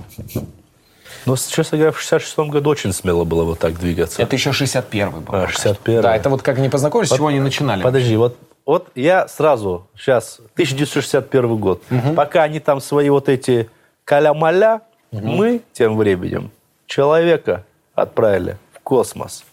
Но, 1.25 1.36
честно 1.36 1.78
говоря, 1.78 1.91
в 1.91 1.99
66 1.99 2.38
году 2.49 2.69
очень 2.69 2.93
смело 2.93 3.23
было 3.23 3.43
вот 3.43 3.60
так 3.60 3.80
двигаться. 3.80 4.21
Это 4.21 4.36
еще 4.36 4.51
61-й 4.51 5.21
был. 5.21 5.36
А, 5.36 5.47
61 5.47 6.01
Да, 6.01 6.15
это 6.15 6.30
вот 6.30 6.41
как 6.41 6.58
они 6.58 6.69
познакомились, 6.69 7.10
с 7.10 7.15
чего 7.15 7.28
они 7.28 7.39
начинали. 7.39 7.82
Подожди, 7.84 8.15
вот, 8.15 8.38
вот 8.65 8.89
я 8.95 9.28
сразу, 9.28 9.88
сейчас, 9.95 10.39
1961 10.54 11.58
год, 11.58 11.84
пока 12.15 12.43
они 12.43 12.60
там 12.60 12.82
свои 12.82 13.10
вот 13.10 13.30
эти 13.30 13.69
каля-маля, 14.04 14.82
мы 15.12 15.62
тем 15.73 15.97
временем 15.97 16.51
человека 16.88 17.65
отправили 17.93 18.58
в 18.73 18.80
космос. 18.82 19.43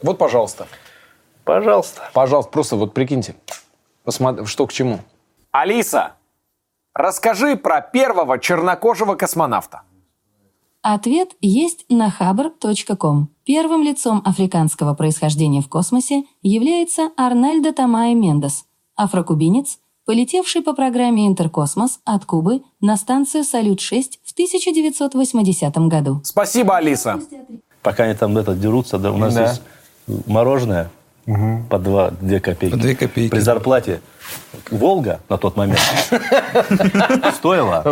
Вот, 0.00 0.18
пожалуйста. 0.18 0.66
Пожалуйста. 1.44 2.02
Пожалуйста, 2.12 2.50
просто 2.50 2.76
вот 2.76 2.94
прикиньте, 2.94 3.34
посмотри, 4.04 4.46
что 4.46 4.66
к 4.66 4.72
чему. 4.72 5.00
Алиса, 5.50 6.12
Расскажи 6.94 7.56
про 7.56 7.80
первого 7.80 8.38
чернокожего 8.38 9.14
космонавта. 9.14 9.82
Ответ 10.82 11.30
есть 11.40 11.84
на 11.88 12.10
хабр.ком. 12.10 13.28
Первым 13.44 13.84
лицом 13.84 14.20
африканского 14.24 14.94
происхождения 14.94 15.62
в 15.62 15.68
космосе 15.68 16.24
является 16.42 17.10
Арнальдо 17.16 17.72
Тамае 17.72 18.16
Мендес, 18.16 18.64
афрокубинец, 18.96 19.78
полетевший 20.06 20.60
по 20.60 20.72
программе 20.72 21.28
«Интеркосмос» 21.28 22.00
от 22.04 22.24
Кубы 22.24 22.62
на 22.80 22.96
станцию 22.96 23.44
«Салют-6» 23.44 24.18
в 24.24 24.32
1980 24.32 25.76
году. 25.86 26.20
Спасибо, 26.24 26.76
Алиса. 26.76 27.20
Пока 27.82 28.04
они 28.04 28.14
там 28.14 28.36
это 28.36 28.56
дерутся, 28.56 28.98
да, 28.98 29.12
у 29.12 29.18
нас 29.18 29.34
Да. 29.34 29.52
здесь 29.52 29.62
мороженое 30.26 30.90
по 31.24 31.78
2, 31.78 32.10
2 32.20 32.40
копейки. 32.40 32.72
По 32.72 32.78
две 32.78 32.94
копейки. 32.94 33.30
При 33.30 33.40
зарплате 33.40 34.00
Волга 34.70 35.20
на 35.28 35.38
тот 35.38 35.56
момент 35.56 35.80
стоила 37.34 37.82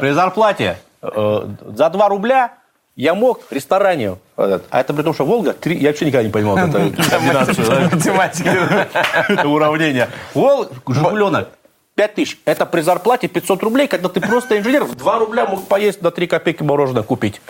при 0.00 0.12
зарплате 0.12 0.78
э, 1.02 1.46
за 1.76 1.90
2 1.90 2.08
рубля 2.08 2.52
я 2.94 3.14
мог 3.14 3.40
в 3.48 3.52
ресторане, 3.52 4.16
а 4.36 4.60
это 4.70 4.92
при 4.92 5.02
том, 5.02 5.14
что 5.14 5.24
Волга, 5.24 5.54
три- 5.54 5.78
я 5.78 5.88
вообще 5.88 6.04
никогда 6.04 6.24
не 6.24 6.30
понимал 6.30 6.56
да, 6.56 6.78
Математика. 6.78 8.86
это 9.28 9.48
уравнение. 9.48 10.08
Волга, 10.34 10.68
Жигуленок, 10.88 11.48
5 11.94 12.14
тысяч. 12.14 12.38
Это 12.44 12.66
при 12.66 12.82
зарплате 12.82 13.28
500 13.28 13.62
рублей, 13.62 13.88
когда 13.88 14.10
ты 14.10 14.20
просто 14.20 14.58
инженер, 14.58 14.84
в 14.84 14.94
2 14.94 15.18
рубля 15.18 15.46
мог 15.46 15.66
поесть 15.68 16.02
на 16.02 16.10
3 16.10 16.26
копейки 16.26 16.62
мороженое 16.62 17.02
купить. 17.02 17.40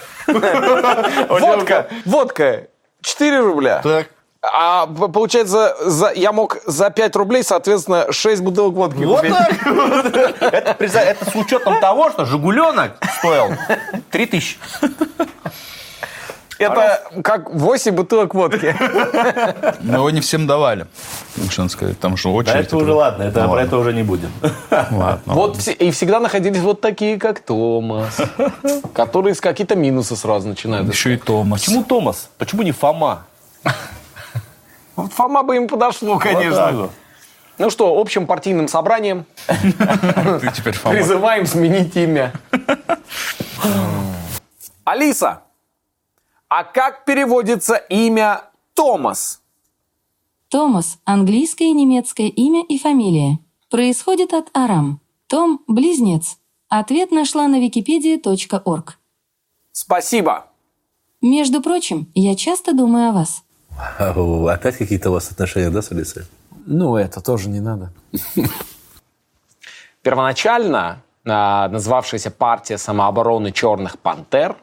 Водка. 1.29 1.89
Водка. 2.05 2.69
4 3.03 3.41
рубля. 3.41 3.81
Так. 3.83 4.09
А 4.45 4.87
получается, 4.87 5.77
за, 5.81 6.13
я 6.17 6.33
мог 6.33 6.59
за 6.67 6.91
5 6.91 7.15
рублей, 7.15 7.45
соответственно, 7.45 8.11
6 8.11 8.43
бутылок 8.43 8.75
водки 8.75 9.05
Вот 9.05 9.21
купить. 9.21 9.33
так. 9.33 10.83
Это, 10.83 11.31
с 11.31 11.35
учетом 11.37 11.79
того, 11.79 12.11
что 12.11 12.25
Жигуленок 12.25 12.93
стоил 13.19 13.51
3 14.11 14.27
тысячи. 14.27 14.59
Это 16.63 17.03
как 17.23 17.51
8 17.51 17.95
бутылок 17.95 18.35
водки. 18.35 18.75
Но 19.81 19.99
его 19.99 20.11
не 20.11 20.21
всем 20.21 20.47
давали. 20.47 20.87
Надо 21.57 21.69
сказать, 21.71 21.99
там 22.01 22.17
же 22.17 22.25
Да 22.29 22.35
очередь. 22.35 22.67
это 22.67 22.77
уже 22.77 22.93
ладно, 22.93 23.23
это, 23.25 23.49
про 23.49 23.63
это 23.63 23.77
уже 23.77 23.93
не 23.93 24.03
будем. 24.03 24.31
Ладно. 24.71 25.21
Вот 25.35 25.67
и 25.69 25.91
всегда 25.91 26.21
находились 26.21 26.61
вот 26.61 26.81
такие, 26.81 27.19
как 27.19 27.41
Томас, 27.41 28.19
которые 28.95 29.35
с 29.35 29.41
какие-то 29.41 29.75
минусы 29.77 30.17
сразу 30.17 30.49
начинают. 30.49 30.89
Еще 30.93 31.15
и 31.15 31.17
Томас. 31.17 31.61
Почему 31.63 31.85
Томас? 31.85 32.29
Почему 32.39 32.63
не 32.63 32.73
Фома? 32.73 33.25
Фома 34.97 35.43
бы 35.43 35.57
им 35.57 35.69
подошло, 35.69 36.19
конечно. 36.19 36.91
Ну 37.59 37.71
что, 37.71 37.99
общим 38.01 38.27
партийным 38.27 38.67
собранием 38.67 39.25
Ты 39.47 40.51
теперь 40.55 40.75
Фома. 40.75 40.95
призываем 40.95 41.47
сменить 41.47 41.95
имя. 41.97 42.33
Алиса, 44.85 45.43
а 46.55 46.65
как 46.65 47.07
переводится 47.07 47.77
имя 47.77 48.43
Томас? 48.75 49.41
Томас– 50.49 50.99
английское 51.07 51.69
и 51.69 51.73
немецкое 51.73 52.27
имя 52.27 52.63
и 52.63 52.79
фамилия. 52.79 53.39
Происходит 53.71 54.35
от 54.35 54.55
Арам. 54.55 55.01
Том– 55.29 55.61
близнец. 55.67 56.37
Ответ 56.69 57.11
нашла 57.11 57.49
на 57.49 57.57
wikipedia.org. 57.57 58.99
Спасибо. 59.73 60.45
Между 61.23 61.63
прочим, 61.63 62.13
я 62.15 62.37
часто 62.37 62.75
думаю 62.75 63.09
о 63.09 63.13
вас. 63.13 63.45
Опять 64.55 64.77
какие-то 64.77 65.09
у 65.09 65.15
вас 65.15 65.31
отношения, 65.31 65.71
да, 65.71 65.81
с 65.81 65.91
Алисой? 65.91 66.25
Ну, 66.67 66.97
это 66.97 67.23
тоже 67.23 67.49
не 67.49 67.61
надо. 67.61 67.95
Первоначально 70.03 71.03
а, 71.25 71.69
называвшаяся 71.69 72.31
партия 72.31 72.77
самообороны 72.77 73.53
черных 73.53 73.99
пантер, 73.99 74.59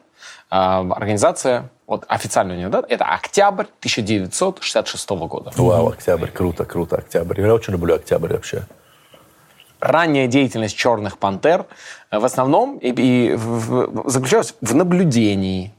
организация, 0.50 1.70
вот 1.86 2.04
официально 2.08 2.54
у 2.54 2.56
нее, 2.56 2.68
да, 2.68 2.82
это 2.88 3.04
октябрь 3.04 3.64
1966 3.80 5.10
года. 5.10 5.52
Вау, 5.56 5.88
октябрь, 5.88 6.28
круто, 6.28 6.64
круто, 6.64 6.96
октябрь. 6.96 7.40
Я 7.40 7.54
очень 7.54 7.72
люблю 7.72 7.94
октябрь 7.94 8.32
вообще. 8.34 8.64
Ранняя 9.80 10.26
деятельность 10.26 10.76
черных 10.76 11.16
пантер 11.18 11.64
в 12.10 12.24
основном 12.24 12.76
и, 12.78 12.88
и 12.90 13.34
в- 13.34 14.02
в- 14.04 14.10
заключалась 14.10 14.54
в 14.60 14.74
наблюдении. 14.74 15.72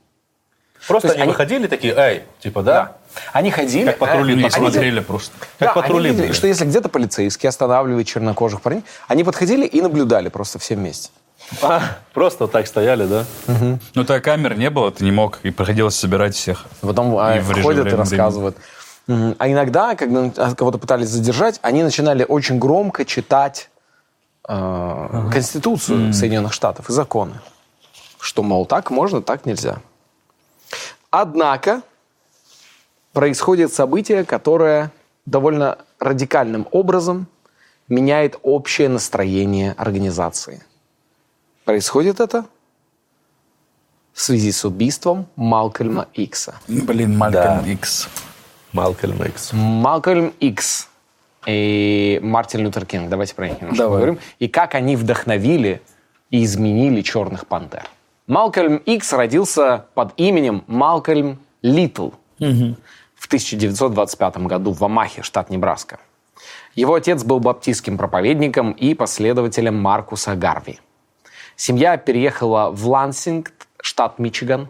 Просто 0.88 1.12
они, 1.12 1.22
они- 1.22 1.32
выходили 1.32 1.68
такие, 1.68 1.94
эй, 1.96 2.24
типа, 2.40 2.64
да? 2.64 2.94
Они 3.34 3.52
ходили... 3.52 3.86
Как 3.86 4.00
патрули 4.00 4.34
э, 4.34 4.38
Не 4.38 4.44
Они 4.88 5.02
просто. 5.02 5.34
Как 5.38 5.50
Да, 5.60 5.74
патрули 5.74 6.00
они 6.06 6.08
видели, 6.16 6.28
были. 6.28 6.34
что 6.36 6.48
если 6.48 6.66
где-то 6.66 6.90
полицейские 6.90 7.50
останавливают 7.50 8.08
чернокожих 8.08 8.62
парней, 8.62 8.84
они 9.08 9.24
подходили 9.24 9.68
и 9.68 9.82
наблюдали 9.82 10.30
просто 10.30 10.58
все 10.58 10.76
вместе. 10.76 11.12
Просто 12.14 12.46
вот 12.46 12.52
так 12.52 12.68
стояли, 12.68 13.06
да? 13.06 13.26
Ну, 13.96 14.04
так 14.06 14.24
камер 14.24 14.58
не 14.58 14.70
было, 14.70 14.92
ты 14.92 15.04
не 15.04 15.12
мог, 15.12 15.40
и 15.44 15.52
приходилось 15.52 15.96
собирать 15.96 16.36
всех. 16.36 16.66
Потом 16.82 17.14
И 17.14 17.38
режим 17.40 17.64
ходят 17.64 17.80
и 17.80 17.82
времени. 17.84 18.00
рассказывают. 18.00 18.58
М, 19.08 19.36
А 19.40 19.50
иногда, 19.50 19.96
когда 19.96 20.30
кого-то 20.56 20.78
пытались 20.78 21.10
задержать, 21.10 21.60
они 21.62 21.84
начинали 21.84 22.26
очень 22.28 22.60
громко 22.60 23.04
читать 23.06 23.70
э, 24.48 25.30
Конституцию 25.32 26.14
Соединенных 26.14 26.54
Штатов 26.54 26.90
и 26.90 26.94
законы. 26.94 27.34
Что, 28.20 28.44
мол, 28.44 28.66
так 28.66 28.90
можно, 28.92 29.22
так 29.22 29.46
нельзя. 29.46 29.80
Однако 31.10 31.82
происходит 33.14 33.74
событие, 33.74 34.24
которое 34.24 34.92
довольно 35.26 35.78
радикальным 36.00 36.68
образом 36.72 37.28
меняет 37.90 38.40
общее 38.44 38.88
настроение 38.90 39.74
организации. 39.78 40.64
Происходит 41.66 42.20
это 42.20 42.46
в 44.14 44.22
связи 44.22 44.52
с 44.52 44.66
убийством 44.66 45.28
Малкольма 45.36 46.08
Икса. 46.14 46.56
Блин, 46.68 47.18
Малькольм 47.18 47.66
Икс. 47.66 48.10
Малкольм 48.74 49.24
Икс. 49.24 49.54
Малкольм 49.54 50.34
Икс 50.40 50.90
и 51.46 52.20
Мартин 52.24 52.62
Лютер 52.62 52.86
Кинг. 52.86 53.10
Давайте 53.10 53.36
про 53.36 53.48
них 53.48 53.62
немножко 53.62 53.84
Давай. 53.84 54.00
поговорим. 54.00 54.20
И 54.40 54.48
как 54.48 54.76
они 54.76 54.96
вдохновили 54.96 55.82
и 56.30 56.44
изменили 56.44 57.02
черных 57.02 57.48
пантер. 57.48 57.88
Малкольм 58.28 58.78
Икс 58.78 59.14
родился 59.14 59.86
под 59.94 60.14
именем 60.18 60.64
Малкольм 60.68 61.40
Литл 61.62 62.12
в 62.40 63.28
1925 63.28 64.38
году 64.38 64.72
в 64.72 64.84
Амахе, 64.84 65.22
штат 65.22 65.50
Небраска. 65.50 66.00
Его 66.74 66.96
отец 66.96 67.24
был 67.24 67.40
баптистским 67.40 67.98
проповедником 67.98 68.72
и 68.72 68.94
последователем 68.94 69.80
Маркуса 69.80 70.36
Гарви. 70.36 70.80
Семья 71.62 71.96
переехала 71.96 72.72
в 72.72 72.88
Лансинг, 72.88 73.52
штат 73.84 74.18
Мичиган, 74.18 74.70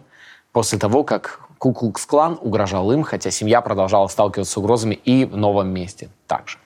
после 0.52 0.78
того, 0.78 1.04
как 1.04 1.40
Куклукс-клан 1.56 2.36
угрожал 2.38 2.92
им, 2.92 3.02
хотя 3.02 3.30
семья 3.30 3.62
продолжала 3.62 4.08
сталкиваться 4.08 4.52
с 4.52 4.56
угрозами 4.58 4.96
и 4.96 5.24
в 5.24 5.34
новом 5.34 5.68
месте 5.68 6.10
также. 6.26 6.58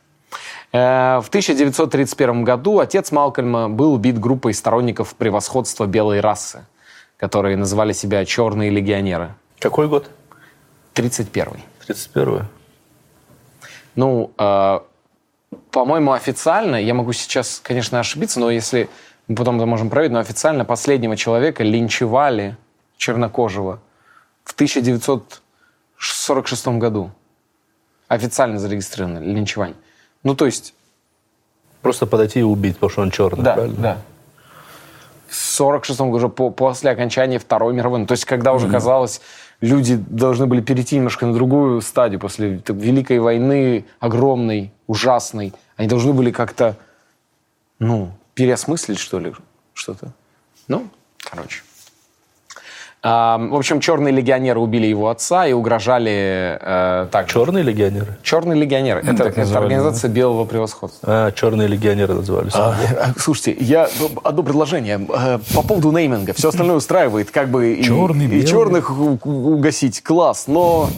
Э, 0.72 1.20
В 1.22 1.28
1931 1.28 2.42
году 2.42 2.80
отец 2.80 3.12
Малкольма 3.12 3.68
был 3.68 3.92
убит 3.92 4.18
группой 4.18 4.52
сторонников 4.52 5.14
превосходства 5.14 5.86
белой 5.86 6.18
расы, 6.18 6.66
которые 7.18 7.56
называли 7.56 7.92
себя 7.92 8.24
«черные 8.24 8.70
легионеры». 8.70 9.32
Какой 9.60 9.86
год? 9.86 10.10
31 10.94 11.62
31 11.86 12.48
Ну, 13.94 14.32
э, 14.36 14.80
по-моему, 15.70 16.10
официально, 16.10 16.74
я 16.74 16.94
могу 16.94 17.12
сейчас, 17.12 17.60
конечно, 17.62 18.00
ошибиться, 18.00 18.40
но 18.40 18.50
если 18.50 18.88
мы 19.28 19.34
потом 19.34 19.56
это 19.56 19.66
можем 19.66 19.90
проверить, 19.90 20.12
но 20.12 20.20
официально 20.20 20.64
последнего 20.64 21.16
человека 21.16 21.64
линчевали 21.64 22.56
чернокожего 22.96 23.80
в 24.44 24.52
1946 24.52 26.68
году. 26.78 27.10
Официально 28.08 28.58
зарегистрировано 28.58 29.18
линчевание. 29.18 29.76
Ну, 30.22 30.34
то 30.34 30.46
есть, 30.46 30.74
Просто 31.82 32.06
подойти 32.06 32.40
и 32.40 32.42
убить, 32.42 32.74
потому 32.76 32.90
что 32.90 33.02
он 33.02 33.10
черный, 33.10 33.44
да, 33.44 33.54
правильно? 33.54 33.76
да. 33.80 33.98
В 35.28 35.34
46 35.34 36.00
году, 36.00 36.16
уже 36.16 36.28
по- 36.28 36.50
после 36.50 36.90
окончания 36.90 37.38
Второй 37.38 37.74
мировой 37.74 37.98
войны. 37.98 38.06
То 38.06 38.12
есть, 38.12 38.24
когда 38.24 38.52
уже 38.52 38.68
казалось, 38.68 39.20
люди 39.60 39.96
должны 39.96 40.46
были 40.46 40.60
перейти 40.60 40.96
немножко 40.96 41.26
на 41.26 41.34
другую 41.34 41.80
стадию 41.82 42.20
после 42.20 42.62
Великой 42.68 43.18
войны, 43.20 43.84
огромной, 44.00 44.72
ужасной. 44.86 45.52
Они 45.76 45.88
должны 45.88 46.12
были 46.12 46.30
как-то, 46.30 46.76
ну, 47.78 48.10
переосмыслить, 48.36 48.98
что 48.98 49.18
ли, 49.18 49.32
что-то. 49.72 50.12
Ну, 50.68 50.88
короче. 51.18 51.62
А, 53.02 53.38
в 53.38 53.54
общем, 53.54 53.80
черные 53.80 54.12
легионеры 54.12 54.58
убили 54.58 54.86
его 54.86 55.08
отца 55.08 55.46
и 55.46 55.52
угрожали 55.52 56.58
э, 56.60 57.06
также. 57.10 57.34
Черные 57.34 57.62
легионеры? 57.62 58.18
Черные 58.22 58.60
легионеры. 58.60 59.00
Это, 59.00 59.16
так 59.16 59.26
это 59.28 59.40
называли, 59.40 59.64
организация 59.64 60.10
белого 60.10 60.44
превосходства. 60.44 61.08
А, 61.26 61.32
черные 61.32 61.68
легионеры 61.68 62.14
назывались. 62.14 62.52
Э, 62.54 63.12
Слушайте, 63.16 63.56
я 63.60 63.88
одно 64.24 64.42
предложение 64.42 65.06
э, 65.08 65.38
по 65.54 65.62
поводу 65.62 65.92
нейминга. 65.92 66.32
Все 66.34 66.48
остальное 66.48 66.76
устраивает, 66.76 67.30
как 67.30 67.48
бы 67.48 67.74
и, 67.74 67.82
Черный, 67.84 68.24
и 68.24 68.28
белый. 68.28 68.46
черных 68.46 68.90
угасить, 68.90 70.02
класс, 70.02 70.46
но 70.48 70.90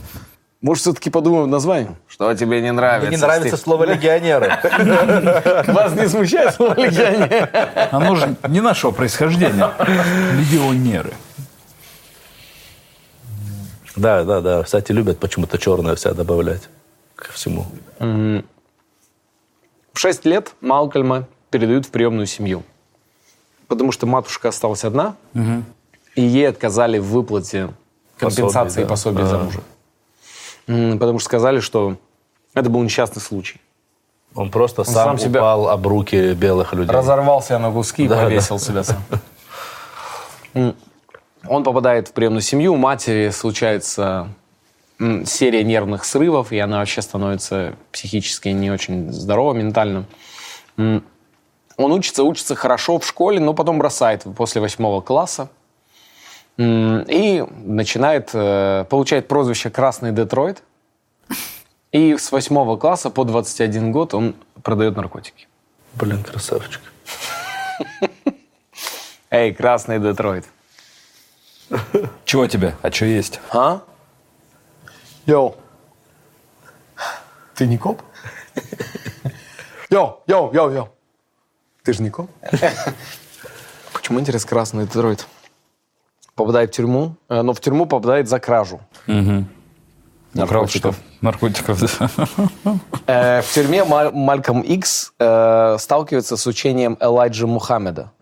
Может, 0.61 0.83
все-таки 0.83 1.09
подумаем 1.09 1.49
название? 1.51 1.95
Что 2.09 2.35
тебе 2.35 2.61
не 2.61 2.73
нравится? 2.73 3.07
Мне 3.07 3.17
не 3.17 3.23
нравится 3.23 3.57
Стив? 3.57 3.61
слово 3.61 3.85
легионеры. 3.85 4.49
Вас 5.73 5.95
не 5.95 6.09
смущает 6.09 6.55
слово 6.55 6.75
легионер? 6.75 7.49
Оно 7.93 8.17
же 8.17 8.35
не 8.49 8.61
нашего 8.61 8.91
происхождения. 8.91 9.71
Легионеры. 10.37 11.13
Да, 13.95 14.25
да, 14.25 14.41
да. 14.41 14.63
Кстати, 14.65 14.91
любят 14.91 15.19
почему-то 15.19 15.59
черное 15.59 15.95
вся 15.95 16.13
добавлять 16.13 16.69
ко 17.15 17.33
всему. 17.33 17.67
В 18.01 18.43
6 19.95 20.25
лет 20.25 20.55
Малкольма 20.61 21.27
передают 21.51 21.87
в 21.87 21.91
приемную 21.91 22.27
семью. 22.27 22.63
Потому 23.69 23.93
что 23.93 24.07
матушка 24.07 24.49
осталась 24.49 24.85
одна, 24.85 25.15
и 26.15 26.23
ей 26.23 26.49
отказали 26.49 26.99
в 26.99 27.05
выплате 27.07 27.71
компенсации 28.19 28.85
пособия 28.85 29.25
за 29.27 29.37
А. 29.37 29.45
мужа. 29.45 29.61
Потому 30.69 31.19
что 31.19 31.25
сказали, 31.25 31.61
что 31.61 31.97
это 32.55 32.69
был 32.69 32.83
несчастный 32.83 33.23
случай. 33.23 33.61
Он 34.35 34.51
просто 34.51 34.85
сам 34.85 34.95
сам 34.95 35.19
себя- 35.19 35.41
упал 35.41 35.69
об 35.71 35.87
руки 35.87 36.35
белых 36.35 36.75
людей. 36.75 36.95
Разорвал 36.95 37.43
себя 37.43 37.59
на 37.59 37.73
куски 37.73 38.05
и 38.05 38.09
Да, 38.09 38.23
повесил 38.23 38.59
себя 38.59 38.85
сам. 38.85 39.03
Он 41.47 41.65
попадает 41.65 42.09
в 42.09 42.13
приемную 42.13 42.43
семью, 42.43 42.75
у 42.75 42.77
матери 42.77 43.31
случается 43.31 44.29
серия 45.25 45.65
нервных 45.65 46.05
срывов, 46.05 46.53
и 46.53 46.59
она 46.59 46.79
вообще 46.81 47.01
становится 47.01 47.75
психически 47.93 48.49
не 48.49 48.71
очень 48.71 49.11
здорова 49.13 49.55
ментально. 49.55 50.05
Он 50.77 51.03
учится, 51.93 52.25
учится 52.25 52.57
хорошо 52.57 52.99
в 52.99 53.07
школе, 53.07 53.39
но 53.41 53.55
потом 53.55 53.79
бросает 53.79 54.25
после 54.37 54.61
восьмого 54.61 55.01
класса. 55.01 55.49
И 56.59 57.45
начинает, 57.65 58.31
э, 58.33 58.85
получает 58.91 59.29
прозвище 59.29 59.71
«Красный 59.71 60.11
Детройт». 60.11 60.63
И 61.93 62.17
с 62.17 62.33
восьмого 62.33 62.77
класса 62.77 63.11
по 63.11 63.25
21 63.25 63.93
год 63.93 64.13
он 64.13 64.35
продает 64.63 64.97
наркотики. 64.97 65.47
Блин, 65.95 66.25
красавчик. 66.25 66.83
Эй, 69.31 69.55
красный 69.55 70.01
Детройт. 70.01 70.47
Чего 72.25 72.47
тебе? 72.47 72.75
А 72.83 72.91
что 72.91 73.05
есть? 73.05 73.41
А? 73.51 73.83
Йоу. 75.27 75.57
Ты 77.55 77.67
не 77.67 77.79
коп? 77.79 78.03
Йоу, 79.91 80.23
йоу, 80.27 80.53
йоу, 80.53 80.71
йоу. 80.71 80.89
Ты 81.85 81.93
же 81.93 82.03
не 82.03 82.11
коп? 82.11 82.31
Почему 83.93 84.19
интересно 84.19 84.49
красный 84.49 84.87
Детройт? 84.87 85.27
Попадает 86.39 86.71
в 86.71 86.73
тюрьму, 86.77 87.17
э, 87.29 87.43
но 87.43 87.53
в 87.53 87.59
тюрьму 87.61 87.85
попадает 87.87 88.29
за 88.29 88.39
кражу. 88.39 88.81
Наркотиков. 90.35 90.97
Наркотиков, 91.21 91.81
да. 91.81 92.09
Э, 93.09 93.43
В 93.43 93.53
тюрьме 93.53 93.83
Маль- 93.85 94.13
Мальком 94.13 94.61
Икс 94.61 95.13
э, 95.19 95.77
сталкивается 95.81 96.37
с 96.37 96.47
учением 96.47 96.97
Элайджа 97.01 97.49
Мухаммеда. 97.49 98.13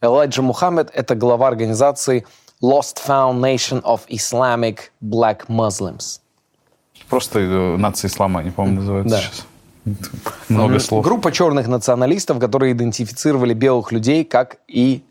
Элайджа 0.00 0.40
Мухаммед– 0.40 0.90
это 0.94 1.14
глава 1.14 1.48
организации 1.48 2.24
Lost 2.62 2.96
Foundation 3.06 3.82
of 3.82 4.00
Islamic 4.08 4.78
Black 5.04 5.46
Muslims. 5.48 6.20
Просто 7.10 7.40
нация 7.76 8.08
ислама, 8.08 8.40
они, 8.40 8.50
по-моему, 8.50 8.80
называются 8.80 9.16
Да. 9.16 9.20
сейчас. 9.20 9.46
Много 10.48 10.78
слов. 10.78 11.04
Группа 11.04 11.30
черных 11.32 11.68
националистов, 11.68 12.38
которые 12.38 12.72
идентифицировали 12.72 13.52
белых 13.52 13.92
людей 13.92 14.24
как 14.24 14.56
и 14.68 15.02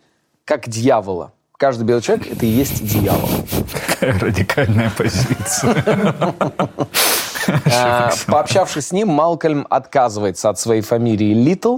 как 0.43 0.67
дьявола. 0.67 1.31
Каждый 1.57 1.83
белый 1.85 2.01
человек– 2.01 2.27
это 2.31 2.45
и 2.45 2.49
есть 2.49 2.85
дьявол. 2.85 3.29
Какая 3.87 4.19
радикальная 4.19 4.91
позиция. 4.97 5.83
А, 7.73 8.11
Пообщавшись 8.27 8.87
с 8.87 8.91
ним, 8.91 9.07
Малкольм 9.09 9.65
отказывается 9.69 10.49
от 10.49 10.59
своей 10.59 10.81
фамилии 10.81 11.33
Литл 11.33 11.77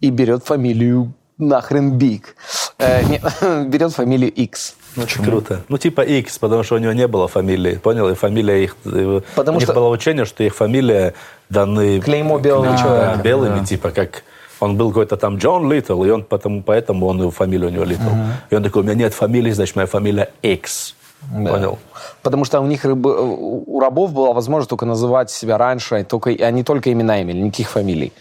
и 0.00 0.10
берет 0.10 0.44
фамилию 0.44 1.12
нахрен 1.38 1.92
Биг. 1.92 2.36
Э, 2.78 3.02
берет 3.64 3.92
фамилию 3.92 4.30
Икс. 4.32 4.74
Очень 4.96 5.24
круто. 5.24 5.62
Ну, 5.68 5.78
типа 5.78 6.02
X, 6.02 6.38
потому 6.38 6.62
что 6.62 6.74
у 6.74 6.78
него 6.78 6.92
не 6.92 7.06
было 7.06 7.28
фамилии, 7.28 7.76
понял? 7.76 8.08
И 8.10 8.14
фамилия 8.14 8.64
их... 8.64 8.76
э, 8.84 9.20
Потому 9.34 9.56
у 9.56 9.60
них 9.60 9.66
что- 9.66 9.74
было 9.74 9.88
учение, 9.88 10.24
что 10.26 10.42
их 10.42 10.54
фамилия 10.54 11.14
даны... 11.48 12.00
Клеймо 12.00 12.38
белого 12.38 12.72
Да, 12.72 12.76
человека. 12.78 13.20
белыми, 13.22 13.64
типа, 13.64 13.90
как... 13.92 14.24
Он 14.60 14.76
был 14.76 14.88
какой-то 14.88 15.16
там 15.16 15.38
Джон 15.38 15.72
Литл, 15.72 16.04
и 16.04 16.10
он 16.10 16.22
потому, 16.22 16.62
поэтому 16.62 17.06
он 17.06 17.22
и 17.22 17.30
фамилия 17.30 17.66
у 17.66 17.70
него 17.70 17.84
Литл. 17.84 18.10
И 18.50 18.54
он 18.54 18.62
такой, 18.62 18.82
у 18.82 18.84
меня 18.84 18.94
нет 18.94 19.14
фамилии, 19.14 19.52
значит, 19.52 19.76
моя 19.76 19.86
фамилия 19.86 20.28
X. 20.42 20.94
Понял? 21.32 21.78
Потому 22.22 22.44
что 22.44 22.60
у 22.60 22.66
них 22.66 22.84
рыбы- 22.84 23.64
у 23.66 23.80
рабов 23.80 24.12
была 24.12 24.32
возможность 24.32 24.70
только 24.70 24.86
называть 24.86 25.30
себя 25.30 25.58
раньше, 25.58 26.04
только, 26.04 26.30
а 26.30 26.50
не 26.50 26.62
только 26.62 26.92
имена 26.92 27.22
имели, 27.22 27.38
никаких 27.38 27.68
фамилий. 27.70 28.12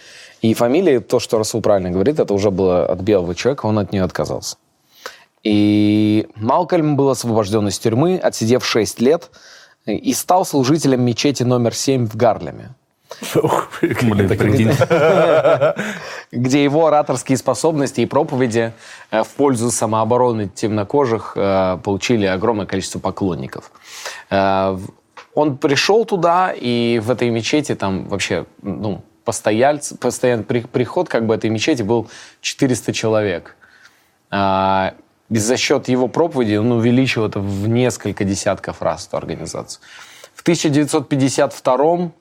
И 0.41 0.53
фамилии, 0.53 0.99
то, 0.99 1.19
что 1.19 1.37
Расул 1.37 1.61
правильно 1.61 1.91
говорит, 1.91 2.19
это 2.19 2.33
уже 2.33 2.49
было 2.49 2.85
от 2.85 3.01
белого 3.01 3.35
человека, 3.35 3.65
он 3.65 3.77
от 3.77 3.91
нее 3.91 4.03
отказался. 4.03 4.57
И 5.43 6.27
Малкольм 6.35 6.95
был 6.95 7.09
освобожден 7.09 7.67
из 7.67 7.79
тюрьмы, 7.79 8.17
отсидев 8.17 8.65
6 8.65 9.01
лет, 9.01 9.29
и 9.85 10.13
стал 10.13 10.45
служителем 10.45 11.01
мечети 11.01 11.43
номер 11.43 11.73
7 11.73 12.07
в 12.07 12.15
Гарлеме, 12.15 12.69
Где 16.31 16.63
его 16.63 16.87
ораторские 16.87 17.37
способности 17.37 18.01
и 18.01 18.05
проповеди 18.05 18.73
э, 19.11 19.23
в 19.23 19.27
пользу 19.29 19.71
самообороны 19.71 20.47
темнокожих 20.47 21.33
э, 21.35 21.79
получили 21.83 22.25
огромное 22.25 22.65
количество 22.65 22.99
поклонников. 22.99 23.71
Э, 24.29 24.77
Он 25.33 25.57
пришел 25.57 26.05
туда, 26.05 26.53
и 26.55 26.99
в 27.03 27.11
этой 27.11 27.29
мечети 27.29 27.75
там 27.75 28.07
вообще, 28.07 28.45
ну, 28.61 29.03
постояльцы, 29.25 29.95
постоянный 29.95 30.43
при- 30.43 30.61
приход 30.61 31.09
как 31.09 31.25
бы 31.25 31.35
этой 31.35 31.49
мечети 31.49 31.83
был 31.83 32.09
400 32.41 32.93
человек. 32.93 33.55
А, 34.31 34.93
и 35.29 35.37
за 35.37 35.57
счет 35.57 35.87
его 35.87 36.07
проповеди 36.07 36.55
он 36.55 36.71
увеличил 36.71 37.25
это 37.25 37.39
в 37.39 37.67
несколько 37.67 38.23
десятков 38.23 38.81
раз, 38.81 39.07
эту 39.07 39.17
организацию. 39.17 39.81
В 40.33 40.41
1952 40.41 42.11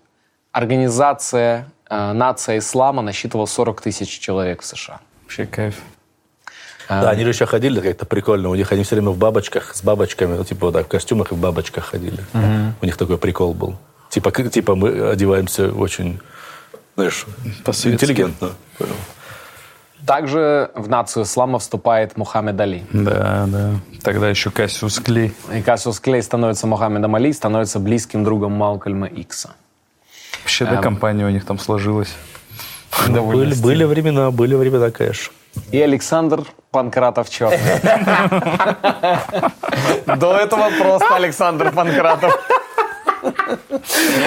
организация 0.59 1.66
э, 1.88 2.12
«Нация 2.12 2.59
ислама» 2.59 3.01
насчитывала 3.03 3.47
40 3.47 3.81
тысяч 3.81 4.18
человек 4.18 4.62
в 4.62 4.66
США. 4.66 5.01
Вообще 5.23 5.47
кайф. 5.47 5.77
Да, 6.88 7.11
они 7.11 7.23
же 7.25 7.31
еще 7.31 7.47
ходили 7.47 7.81
как-то 7.81 8.07
прикольно. 8.07 8.49
У 8.49 8.55
них 8.55 8.73
они 8.73 8.83
все 8.83 8.94
время 8.97 9.11
в 9.11 9.18
бабочках, 9.18 9.75
с 9.77 9.83
бабочками, 9.85 10.37
ну, 10.37 10.44
типа 10.44 10.66
вот 10.66 10.73
так, 10.73 10.87
в 10.87 10.88
костюмах 10.88 11.33
и 11.33 11.35
в 11.35 11.38
бабочках 11.38 11.85
ходили. 11.85 12.18
У 12.83 12.85
них 12.87 12.97
такой 12.97 13.18
прикол 13.18 13.55
был. 13.55 13.77
Типа, 14.11 14.31
как- 14.31 14.51
типа 14.51 14.75
мы 14.75 15.11
одеваемся 15.11 15.71
очень, 15.71 16.18
знаешь, 16.97 17.27
интеллигентно. 17.85 18.51
Также 20.07 20.71
в 20.75 20.88
«Нацию 20.88 21.25
ислама» 21.25 21.59
вступает 21.59 22.16
Мухаммед 22.16 22.59
Али. 22.61 22.85
Да, 22.92 23.44
да. 23.49 23.71
Тогда 24.03 24.29
еще 24.31 24.51
Кассиус 24.51 24.99
Клей. 25.01 25.35
И 25.53 25.61
Кассиус 25.61 26.01
Клей 26.01 26.23
становится 26.23 26.66
Мухаммедом 26.66 27.14
Али, 27.16 27.33
становится 27.33 27.79
близким 27.79 28.25
другом 28.25 28.53
Малкольма 28.53 29.07
Икса. 29.09 29.51
Вообще, 30.42 30.64
да, 30.64 30.77
компания 30.77 31.27
у 31.27 31.31
них 31.31 31.44
там 31.44 31.59
сложилась. 31.59 32.14
Были, 33.09 33.55
были 33.55 33.85
времена, 33.85 34.31
были 34.31 34.55
времена, 34.55 34.90
конечно. 34.90 35.33
И 35.72 35.81
Александр 35.81 36.42
Панкратов 36.70 37.31
Черный. 37.31 37.59
До 40.16 40.37
этого 40.37 40.70
просто 40.79 41.16
Александр 41.16 41.72
Панкратов. 41.72 42.38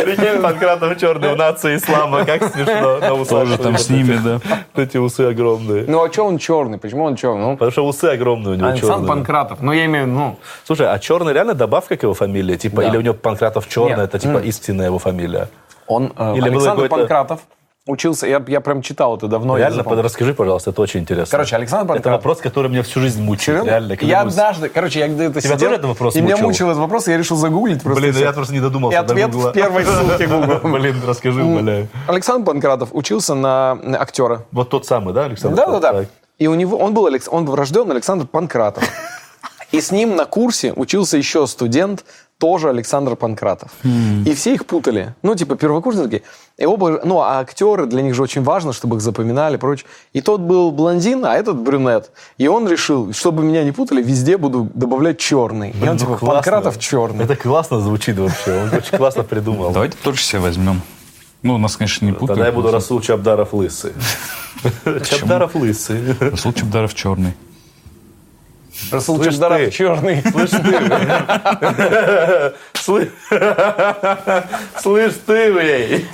Прикинь, 0.04 0.42
Панкратов 0.42 0.98
черный 0.98 1.34
в 1.34 1.38
нации 1.38 1.78
ислама, 1.78 2.26
как 2.26 2.44
смешно. 2.52 3.26
Тоже 3.26 3.58
там 3.58 3.78
с 3.78 3.90
ними, 3.90 4.20
да. 4.24 4.40
Эти 4.82 4.98
усы 4.98 5.22
огромные. 5.22 5.86
Ну 5.88 6.04
а 6.04 6.12
что 6.12 6.26
он 6.26 6.38
черный? 6.38 6.78
Почему 6.78 7.04
он 7.04 7.16
черный? 7.16 7.42
Ну, 7.42 7.54
Потому 7.54 7.72
что 7.72 7.88
усы 7.88 8.06
огромные 8.06 8.54
у 8.54 8.58
него 8.58 8.68
Александр 8.68 8.94
черные. 8.94 9.08
Панкратов. 9.08 9.62
Ну, 9.62 9.72
я 9.72 9.86
имею 9.86 10.06
в 10.06 10.10
виду, 10.10 10.20
ну, 10.20 10.40
Слушай, 10.66 10.92
а 10.92 11.00
черный 11.00 11.34
реально 11.34 11.54
добавка 11.54 11.98
к 11.98 12.04
его 12.04 12.14
фамилии? 12.14 12.58
Типа, 12.58 12.82
или 12.82 12.98
у 12.98 13.02
него 13.02 13.14
Панкратов 13.14 13.68
черный, 13.68 14.04
это 14.04 14.20
типа 14.20 14.40
истинная 14.40 14.88
его 14.88 15.00
фамилия? 15.00 15.48
Он, 15.88 16.14
э, 16.18 16.36
Или 16.38 16.50
Александр 16.50 16.88
Панкратов 16.88 17.42
учился, 17.88 18.28
я, 18.28 18.42
я 18.48 18.62
прям 18.62 18.82
читал 18.82 19.18
это 19.18 19.28
давно. 19.28 19.58
реально, 19.58 19.84
под- 19.84 20.00
расскажи, 20.00 20.34
пожалуйста, 20.34 20.70
это 20.70 20.82
очень 20.82 21.00
интересно. 21.02 21.32
Короче, 21.32 21.56
Александр 21.56 21.86
Это 21.86 21.94
Панкратов. 21.94 22.20
вопрос, 22.20 22.38
который 22.40 22.70
меня 22.70 22.84
всю 22.84 23.00
жизнь 23.00 23.22
мучает. 23.22 23.66
Реально. 23.66 23.98
когда 23.98 24.06
Я 24.08 24.22
однажды, 24.22 24.70
короче, 24.70 25.00
я 25.00 25.08
где-то 25.08 25.42
Тебя 25.42 25.56
сидел, 25.56 25.58
тоже 25.60 25.74
этот 25.76 25.86
вопрос 25.88 26.16
и 26.16 26.22
меня 26.22 26.36
мучил? 26.36 26.48
мучил 26.48 26.68
этот 26.68 26.80
вопрос, 26.80 27.08
и 27.08 27.12
я 27.12 27.18
решил 27.18 27.38
загуглить 27.38 27.82
просто. 27.82 28.02
Блин, 28.02 28.14
всё. 28.14 28.24
я 28.24 28.32
просто 28.34 28.54
не 28.54 28.60
додумался 28.60 28.98
И 28.98 29.02
ответ 29.02 29.34
в 29.34 29.52
первой 29.52 29.84
ссылке 29.84 30.28
Гугла. 30.28 30.60
Блин, 30.64 31.02
расскажи, 31.06 31.44
умоляю. 31.44 31.88
Александр 32.08 32.46
Панкратов 32.46 32.90
учился 32.92 33.34
на 33.34 33.72
актера. 34.00 34.46
Вот 34.52 34.70
тот 34.70 34.86
самый, 34.86 35.14
да, 35.14 35.26
Александр? 35.26 35.58
Да, 35.58 35.80
да, 35.80 35.92
да. 35.92 36.06
И 36.38 36.48
у 36.48 36.56
него, 36.56 36.78
он 36.78 36.94
был, 36.94 37.10
он 37.30 37.46
врожден 37.46 37.90
Александр 37.92 38.26
Панкратов. 38.28 38.84
И 39.72 39.80
с 39.80 39.90
ним 39.92 40.16
на 40.16 40.26
курсе 40.26 40.74
учился 40.74 41.18
еще 41.18 41.48
студент 41.48 42.04
тоже 42.42 42.70
Александр 42.70 43.16
Панкратов. 43.16 43.70
И 44.26 44.34
все 44.34 44.54
их 44.56 44.66
путали. 44.66 45.14
Ну, 45.22 45.36
типа, 45.36 45.56
первокурсники. 45.56 46.24
И 46.58 46.66
оба, 46.66 47.00
ну, 47.06 47.20
а 47.20 47.40
актеры, 47.40 47.86
для 47.86 48.02
них 48.02 48.16
же 48.16 48.24
очень 48.24 48.44
важно, 48.44 48.74
чтобы 48.74 48.96
их 48.96 49.02
запоминали 49.02 49.56
и 49.56 49.60
прочее. 49.60 49.86
И 50.14 50.22
тот 50.22 50.42
был 50.42 50.72
блондин, 50.72 51.24
а 51.24 51.36
этот 51.36 51.58
брюнет. 51.58 52.12
И 52.40 52.48
он 52.48 52.68
решил, 52.68 53.14
чтобы 53.14 53.44
меня 53.44 53.64
не 53.64 53.72
путали, 53.72 54.02
везде 54.02 54.38
буду 54.38 54.68
добавлять 54.74 55.20
черный. 55.20 55.70
И 55.70 55.84
он, 55.84 55.90
Ну, 55.94 55.98
типа, 55.98 56.18
классно. 56.18 56.28
Панкратов 56.28 56.80
черный. 56.80 57.26
Это 57.26 57.36
классно 57.36 57.80
звучит 57.80 58.18
вообще. 58.18 58.64
Он 58.64 58.78
очень 58.78 58.98
классно 58.98 59.24
придумал. 59.24 59.72
Давайте 59.72 59.96
тоже 60.04 60.22
себе 60.22 60.42
возьмем. 60.42 60.82
Ну, 61.44 61.58
нас, 61.60 61.78
конечно, 61.78 62.06
не 62.06 62.12
путают. 62.12 62.30
Тогда 62.30 62.46
я 62.48 62.52
буду 62.52 62.72
Расул 62.72 63.02
Чабдаров 63.02 63.54
лысый. 63.54 63.94
Чабдаров 65.04 65.56
лысый. 65.56 66.16
Расул 66.20 66.54
Чебдаров 66.54 66.94
черный. 66.96 67.34
Расул 68.92 69.18
Слышь 69.18 69.34
Чебдаров 69.34 69.58
ты. 69.60 69.72
черный. 69.72 70.22
Слышь 70.32 70.50
ты, 70.50 70.58
Слы- 72.74 73.12
Слышь 74.80 75.14
ты, 75.26 75.54
блядь. 75.54 76.06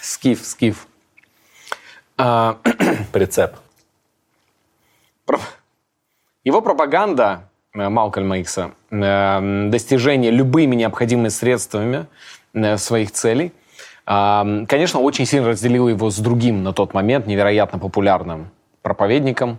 Скиф, 0.00 0.44
скиф. 0.44 0.86
А, 2.18 2.58
Прицеп. 3.12 3.56
Его 6.42 6.60
пропаганда 6.62 7.44
э, 7.74 7.88
Малкольма 7.88 8.38
Икса, 8.38 8.72
э, 8.90 9.68
достижение 9.70 10.30
любыми 10.30 10.74
необходимыми 10.74 11.28
средствами 11.28 12.06
э, 12.54 12.76
своих 12.78 13.12
целей, 13.12 13.52
конечно, 14.06 14.98
очень 14.98 15.24
сильно 15.26 15.48
разделила 15.50 15.88
его 15.88 16.10
с 16.10 16.18
другим 16.18 16.64
на 16.64 16.72
тот 16.72 16.94
момент 16.94 17.26
невероятно 17.28 17.78
популярным 17.78 18.50
проповедником 18.82 19.58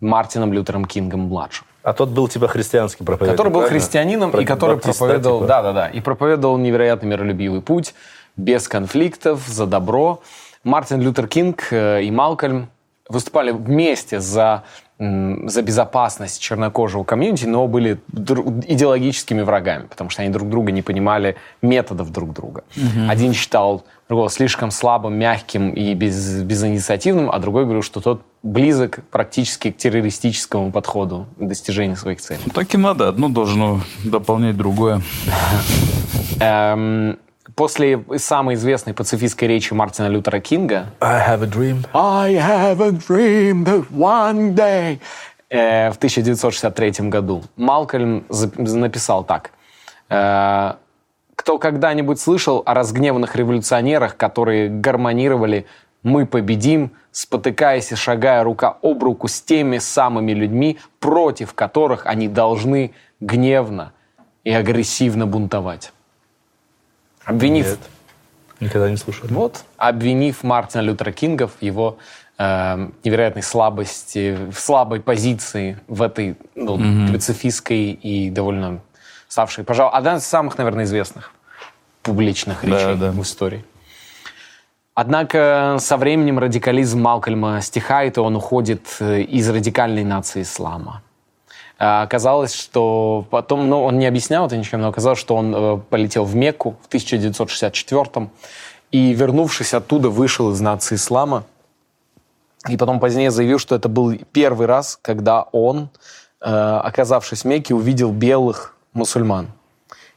Мартином 0.00 0.52
Лютером 0.52 0.84
Кингом-младшим. 0.84 1.66
А 1.82 1.92
тот 1.92 2.10
был 2.10 2.28
типа 2.28 2.48
христианский 2.48 3.04
проповедник, 3.04 3.36
Который 3.36 3.52
был 3.52 3.60
правильно? 3.60 3.80
христианином 3.80 4.30
Про- 4.30 4.40
и 4.42 4.44
который 4.44 4.76
баптист, 4.76 4.98
проповедовал, 4.98 5.38
типа? 5.40 5.48
да, 5.48 5.62
да, 5.62 5.72
да, 5.72 5.88
и 5.88 6.00
проповедовал 6.00 6.58
невероятно 6.58 7.06
миролюбивый 7.06 7.60
путь, 7.60 7.94
без 8.36 8.68
конфликтов, 8.68 9.46
за 9.46 9.66
добро. 9.66 10.22
Мартин 10.64 11.00
Лютер 11.00 11.26
Кинг 11.26 11.68
э, 11.72 12.02
и 12.02 12.10
Малкольм 12.10 12.68
выступали 13.08 13.50
вместе 13.50 14.20
за, 14.20 14.62
за 14.98 15.62
безопасность 15.62 16.40
чернокожего 16.40 17.02
комьюнити, 17.04 17.46
но 17.46 17.66
были 17.66 17.98
идеологическими 18.12 19.42
врагами, 19.42 19.86
потому 19.86 20.08
что 20.10 20.22
они 20.22 20.30
друг 20.30 20.48
друга 20.48 20.72
не 20.72 20.82
понимали 20.82 21.36
методов 21.62 22.10
друг 22.12 22.32
друга. 22.32 22.62
Один 23.08 23.32
считал 23.34 23.84
другого 24.12 24.28
слишком 24.28 24.70
слабым, 24.70 25.14
мягким 25.14 25.70
и 25.70 25.94
без, 25.94 26.42
безинициативным, 26.42 27.30
а 27.30 27.38
другой 27.38 27.64
говорил, 27.64 27.82
что 27.82 28.02
тот 28.02 28.20
близок 28.42 28.98
практически 29.10 29.70
к 29.70 29.78
террористическому 29.78 30.70
подходу 30.70 31.28
к 31.38 31.48
достижению 31.48 31.96
своих 31.96 32.20
целей. 32.20 32.40
Ну, 32.44 32.52
так 32.52 32.74
и 32.74 32.76
надо. 32.76 33.08
Одно 33.08 33.30
должно 33.30 33.80
дополнять 34.04 34.54
другое. 34.54 35.00
Эм, 36.40 37.18
после 37.54 38.04
самой 38.18 38.56
известной 38.56 38.92
пацифистской 38.92 39.48
речи 39.48 39.72
Мартина 39.72 40.08
Лютера 40.08 40.40
Кинга 40.40 40.88
I 41.00 41.26
have 41.26 41.42
a 41.42 41.46
dream. 41.46 41.86
I 41.94 42.34
have 42.34 42.82
a 42.82 42.90
dream 42.90 43.64
that 43.64 43.86
one 43.90 44.54
day 44.54 44.98
э, 45.48 45.90
в 45.90 45.96
1963 45.96 47.08
году 47.08 47.44
Малкольм 47.56 48.26
за- 48.28 48.52
написал 48.58 49.24
так. 49.24 49.52
Кто 51.42 51.58
когда-нибудь 51.58 52.20
слышал 52.20 52.62
о 52.64 52.72
разгневанных 52.72 53.34
революционерах, 53.34 54.16
которые 54.16 54.68
гармонировали 54.68 55.66
«Мы 56.04 56.24
победим», 56.24 56.92
спотыкаясь 57.10 57.90
и 57.90 57.96
шагая 57.96 58.44
рука 58.44 58.78
об 58.80 59.02
руку 59.02 59.26
с 59.26 59.42
теми 59.42 59.78
самыми 59.78 60.30
людьми, 60.30 60.78
против 61.00 61.52
которых 61.54 62.06
они 62.06 62.28
должны 62.28 62.92
гневно 63.18 63.92
и 64.44 64.52
агрессивно 64.52 65.26
бунтовать? 65.26 65.92
Обвинив 67.24 67.66
Нет. 67.66 67.78
Никогда 68.60 68.88
не 68.88 68.96
слушал. 68.96 69.26
вот, 69.28 69.64
обвинив 69.78 70.44
Мартина 70.44 70.82
Лютера 70.82 71.10
Кинга 71.10 71.48
в 71.48 71.60
его 71.60 71.98
э, 72.38 72.88
невероятной 73.02 73.42
слабости, 73.42 74.38
в 74.48 74.60
слабой 74.60 75.00
позиции 75.00 75.80
в 75.88 76.02
этой 76.02 76.36
ну, 76.54 76.78
пацифистской 77.12 77.90
и 77.90 78.30
довольно 78.30 78.80
ставшей, 79.32 79.64
пожалуй, 79.64 79.94
одна 79.94 80.16
из 80.16 80.26
самых, 80.26 80.58
наверное, 80.58 80.84
известных 80.84 81.32
публичных 82.02 82.64
речей 82.64 82.96
да. 82.96 83.12
в 83.12 83.22
истории. 83.22 83.64
Однако 84.94 85.78
со 85.80 85.96
временем 85.96 86.38
радикализм 86.38 87.00
Малкольма 87.00 87.62
стихает, 87.62 88.18
и 88.18 88.20
он 88.20 88.36
уходит 88.36 88.82
э, 89.00 89.22
из 89.22 89.48
радикальной 89.48 90.04
нации 90.04 90.42
ислама. 90.42 91.02
А, 91.78 92.02
Оказалось, 92.02 92.52
что 92.52 93.26
потом, 93.30 93.70
ну, 93.70 93.82
он 93.82 93.98
не 93.98 94.04
объяснял 94.04 94.44
это 94.46 94.58
ничем, 94.58 94.82
но 94.82 94.88
оказалось, 94.88 95.18
что 95.18 95.34
он 95.34 95.54
э, 95.54 95.78
полетел 95.88 96.24
в 96.24 96.34
Мекку 96.34 96.76
в 96.82 96.88
1964 96.88 98.28
и, 98.90 99.14
вернувшись 99.14 99.72
оттуда, 99.72 100.10
вышел 100.10 100.52
из 100.52 100.60
нации 100.60 100.96
ислама. 100.96 101.44
И 102.68 102.76
потом 102.76 103.00
позднее 103.00 103.30
заявил, 103.30 103.58
что 103.58 103.76
это 103.76 103.88
был 103.88 104.14
первый 104.32 104.66
раз, 104.66 104.98
когда 105.00 105.44
он, 105.52 105.88
э, 106.42 106.50
оказавшись 106.50 107.44
в 107.44 107.46
Мекке, 107.46 107.74
увидел 107.74 108.12
белых 108.12 108.76
мусульман. 108.92 109.48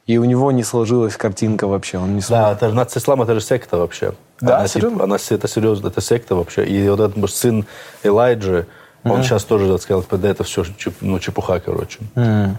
И 0.06 0.18
у 0.18 0.24
него 0.24 0.52
не 0.52 0.62
сложилась 0.62 1.16
картинка 1.16 1.66
вообще. 1.66 1.98
Он 1.98 2.14
не 2.14 2.20
смог 2.20 2.38
Да, 2.38 2.52
это 2.52 2.68
же 2.68 2.74
нация 2.74 3.00
ислама, 3.00 3.24
это 3.24 3.34
же 3.34 3.40
секта 3.40 3.76
вообще. 3.76 4.14
Да, 4.40 4.58
она, 4.58 4.68
серьезно? 4.68 4.90
типа, 4.90 5.04
она, 5.04 5.16
это 5.16 5.48
серьезно, 5.48 5.88
это 5.88 6.00
секта 6.00 6.36
вообще. 6.36 6.64
И 6.64 6.88
вот 6.88 7.00
этот 7.00 7.16
может, 7.16 7.34
сын 7.34 7.66
Элайджи, 8.04 8.66
он 9.02 9.22
сейчас 9.22 9.44
тоже 9.44 9.70
так 9.70 9.82
сказал, 9.82 10.02
типа, 10.02 10.18
да 10.18 10.28
это 10.28 10.44
все 10.44 10.64
ну, 11.00 11.18
чепуха, 11.18 11.60
короче. 11.60 11.98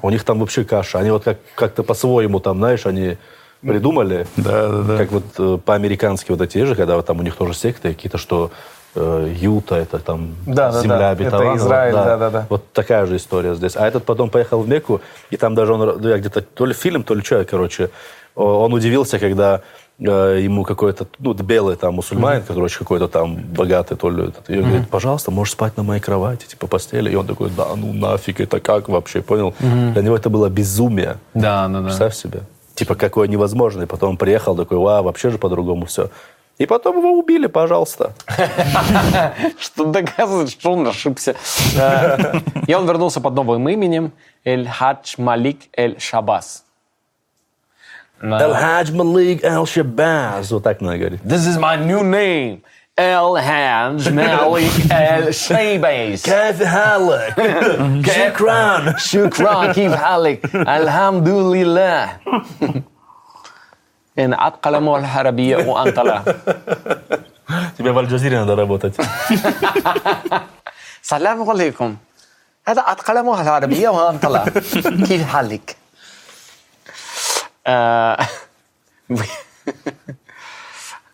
У 0.01 0.09
них 0.09 0.23
там 0.23 0.39
вообще 0.39 0.63
каша. 0.63 0.99
Они 0.99 1.11
вот 1.11 1.23
как, 1.23 1.39
как-то 1.55 1.83
по-своему 1.83 2.39
там, 2.39 2.57
знаешь, 2.57 2.85
они 2.85 3.17
придумали. 3.61 4.27
Да, 4.35 4.67
да, 4.69 4.81
да. 4.83 4.97
Как 4.97 5.11
вот 5.11 5.23
э, 5.39 5.57
по-американски 5.63 6.31
вот 6.31 6.41
эти 6.41 6.63
же, 6.63 6.75
когда 6.75 6.95
вот 6.95 7.05
там 7.05 7.19
у 7.19 7.23
них 7.23 7.35
тоже 7.35 7.53
секты 7.53 7.89
какие-то, 7.89 8.17
что 8.17 8.51
Юта 8.95 9.75
это 9.75 9.99
там 9.99 10.35
Да, 10.45 10.71
да, 10.71 10.81
земля 10.81 10.97
да. 10.97 11.09
обетованная. 11.11 11.55
Это 11.55 11.65
Израиль, 11.65 11.93
Вот, 11.93 12.03
да, 12.05 12.17
да, 12.17 12.29
да. 12.29 12.45
Вот 12.49 12.73
такая 12.73 13.05
же 13.05 13.17
история 13.17 13.55
здесь. 13.55 13.75
А 13.75 13.87
этот 13.87 14.05
потом 14.05 14.29
поехал 14.29 14.61
в 14.61 14.67
Мекку, 14.67 15.01
и 15.29 15.37
там 15.37 15.55
даже 15.55 15.73
он, 15.73 16.01
ну, 16.01 16.09
я 16.09 16.17
где-то, 16.17 16.41
то 16.41 16.65
ли 16.65 16.73
фильм, 16.73 17.03
то 17.03 17.13
ли 17.13 17.21
что, 17.21 17.43
короче, 17.45 17.89
он 18.35 18.73
удивился, 18.73 19.19
когда 19.19 19.61
э, 19.99 20.39
ему 20.41 20.63
какой-то, 20.63 21.07
ну, 21.19 21.33
белый 21.33 21.75
там 21.75 21.95
мусульманин, 21.95 22.43
короче, 22.47 22.79
какой-то 22.79 23.07
там 23.07 23.35
богатый, 23.35 23.95
то 23.95 24.09
ли, 24.09 24.27
этот, 24.27 24.49
и 24.49 24.57
он 24.57 24.65
говорит, 24.65 24.89
пожалуйста, 24.89 25.31
можешь 25.31 25.53
спать 25.53 25.77
на 25.77 25.83
моей 25.83 26.01
кровати, 26.01 26.45
типа, 26.45 26.67
постели. 26.67 27.11
И 27.11 27.15
он 27.15 27.25
такой, 27.25 27.49
да, 27.49 27.67
ну 27.75 27.93
нафиг, 27.93 28.39
это 28.39 28.59
как 28.59 28.89
вообще, 28.89 29.21
понял? 29.21 29.53
Для 29.59 30.01
него 30.01 30.15
это 30.15 30.29
было 30.29 30.49
безумие. 30.49 31.17
Да, 31.33 31.67
да, 31.67 31.79
да. 31.79 31.85
Представь 31.85 32.15
себе. 32.15 32.41
Типа, 32.75 32.93
какое 32.93 33.27
невозможное. 33.27 33.87
Потом 33.87 34.11
он 34.11 34.17
приехал 34.17 34.55
такой, 34.55 34.77
вау, 34.77 35.03
вообще 35.03 35.31
же 35.31 35.39
по-другому 35.39 35.85
все. 35.87 36.11
И 36.57 36.65
потом 36.65 36.97
его 36.97 37.11
убили, 37.11 37.47
пожалуйста. 37.47 38.13
Что 39.59 39.85
доказывает, 39.85 40.49
что 40.49 40.71
он 40.71 40.87
ошибся. 40.87 41.35
Э, 41.79 42.39
и 42.65 42.73
он 42.73 42.87
вернулся 42.87 43.21
под 43.21 43.35
новым 43.35 43.69
именем 43.69 44.11
Эль-Хадж 44.43 45.15
Малик 45.17 45.59
Эль-Шабас. 45.73 46.63
Эль-Хадж 48.21 48.91
Малик 48.91 49.43
Эль-Шабас. 49.43 50.49
Вот 50.51 50.63
так 50.63 50.81
надо 50.81 50.97
говорить. 50.97 51.21
This 51.21 51.47
is 51.47 51.59
my 51.59 51.77
new 51.77 52.01
name. 52.01 52.63
Эль-Хадж 52.95 54.09
Малик 54.11 54.91
Эль-Шабас. 54.91 56.23
Кайф 56.23 56.57
Халик. 56.57 58.05
Шукран. 58.11 58.97
Шукран 58.97 59.73
Кайф 59.75 59.93
Халик. 59.93 60.55
Альхамдулилля 60.67 62.09
لله 64.16 64.24
إن 64.24 64.34
أتقلم 64.34 64.94
الحربية 64.94 65.56
وأنت 65.56 65.98
لا 65.98 66.22
Тебе 67.78 67.92
в 67.92 67.98
Аль-Джазире 67.98 68.38
надо 68.38 68.56
работать. 68.56 68.96
السلام 71.02 71.50
عليكم 71.50 71.96
هذا 72.66 72.80
أتقلم 72.80 73.28
العربية 73.28 73.88
وأنت 73.88 74.26
لا 74.26 74.44
كيف 75.08 75.24
حالك 75.26 75.76
آه، 77.66 78.18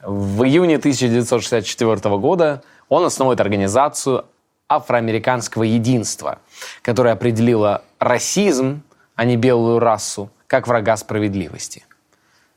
В 0.03 0.45
июне 0.45 0.77
1964 0.77 2.19
года 2.19 2.63
он 2.89 3.05
основывает 3.05 3.41
организацию 3.41 4.25
афроамериканского 4.69 5.65
единства, 5.65 6.39
которая 6.83 7.15
определила 7.15 7.83
расизм, 7.99 8.83
а 9.17 9.25
не 9.25 9.37
белую 9.37 9.81
расу, 9.81 10.31
как 10.47 10.69
врага 10.69 10.97
справедливости. 10.97 11.85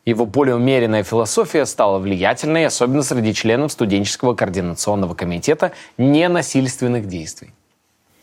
его 0.07 0.25
более 0.25 0.55
умеренная 0.55 1.03
философия 1.03 1.67
стала 1.67 1.99
влиятельной, 1.99 2.65
особенно 2.67 3.03
среди 3.03 3.35
членов 3.35 3.73
студенческого 3.73 4.35
координационного 4.35 5.15
комитета 5.15 5.73
ненасильственных 5.99 7.09
действий. 7.09 7.53